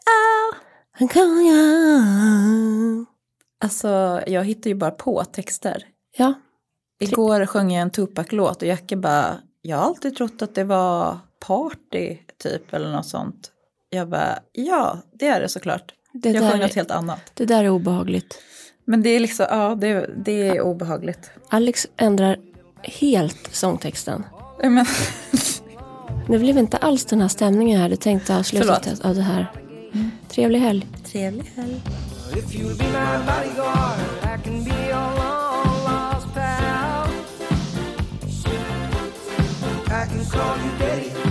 out 0.07 0.55
Han 0.91 1.07
kan 1.07 1.45
jag. 1.45 3.12
Alltså 3.63 4.21
jag 4.27 4.43
hittar 4.43 4.69
ju 4.69 4.75
bara 4.75 4.91
på 4.91 5.23
texter. 5.23 5.85
Ja, 6.17 6.33
Igår 6.99 7.45
sjöng 7.45 7.71
jag 7.71 7.81
en 7.81 7.89
Tupac-låt 7.89 8.61
och 8.61 8.67
Jacke 8.67 8.95
bara, 8.95 9.37
jag 9.61 9.77
har 9.77 9.83
alltid 9.83 10.15
trott 10.15 10.41
att 10.41 10.55
det 10.55 10.63
var 10.63 11.17
party 11.47 12.17
typ 12.43 12.73
eller 12.73 12.91
något 12.91 13.05
sånt. 13.05 13.51
Jag 13.89 14.09
bara, 14.09 14.39
ja 14.51 14.97
det 15.13 15.27
är 15.27 15.41
det 15.41 15.49
såklart. 15.49 15.93
det 16.13 16.29
jag 16.29 16.51
sjöng 16.51 16.61
något 16.61 16.73
helt 16.73 16.91
annat. 16.91 17.19
det 17.33 17.45
där 17.45 17.63
är 17.63 17.69
obehagligt. 17.69 18.41
Men 18.85 19.03
det 19.03 19.09
är 19.09 19.19
liksom, 19.19 19.45
ja 19.49 19.75
det, 19.75 20.09
det 20.17 20.47
är 20.47 20.61
obehagligt. 20.61 21.31
Alex 21.49 21.87
ändrar 21.97 22.37
helt 22.83 23.49
sångtexten. 23.51 24.23
Men, 24.61 24.85
Det 26.27 26.39
blev 26.39 26.57
inte 26.57 26.77
alls 26.77 27.05
den 27.05 27.21
här 27.21 27.27
stämningen 27.27 27.75
jag 27.77 27.83
hade 27.83 27.97
tänkt 27.97 28.29
avsluta 28.29 28.81
av 29.03 29.15
det 29.15 29.21
här. 29.21 29.51
Trevlig 30.29 30.59
helg. 30.59 30.87
trevlig 31.03 31.51
helg. 31.55 31.81
If 32.35 32.55
you'll 32.55 32.75
be 32.75 32.85
my 32.85 33.25
bodyguard, 33.25 33.99
I 34.23 34.37
can 34.37 34.63
be 34.63 34.71
your 34.71 35.07
long 35.19 35.83
lost 35.83 36.33
pal. 36.33 37.07
I 39.91 40.05
can 40.07 40.25
call 40.25 40.57
you 40.57 40.71
Betty, 40.79 41.22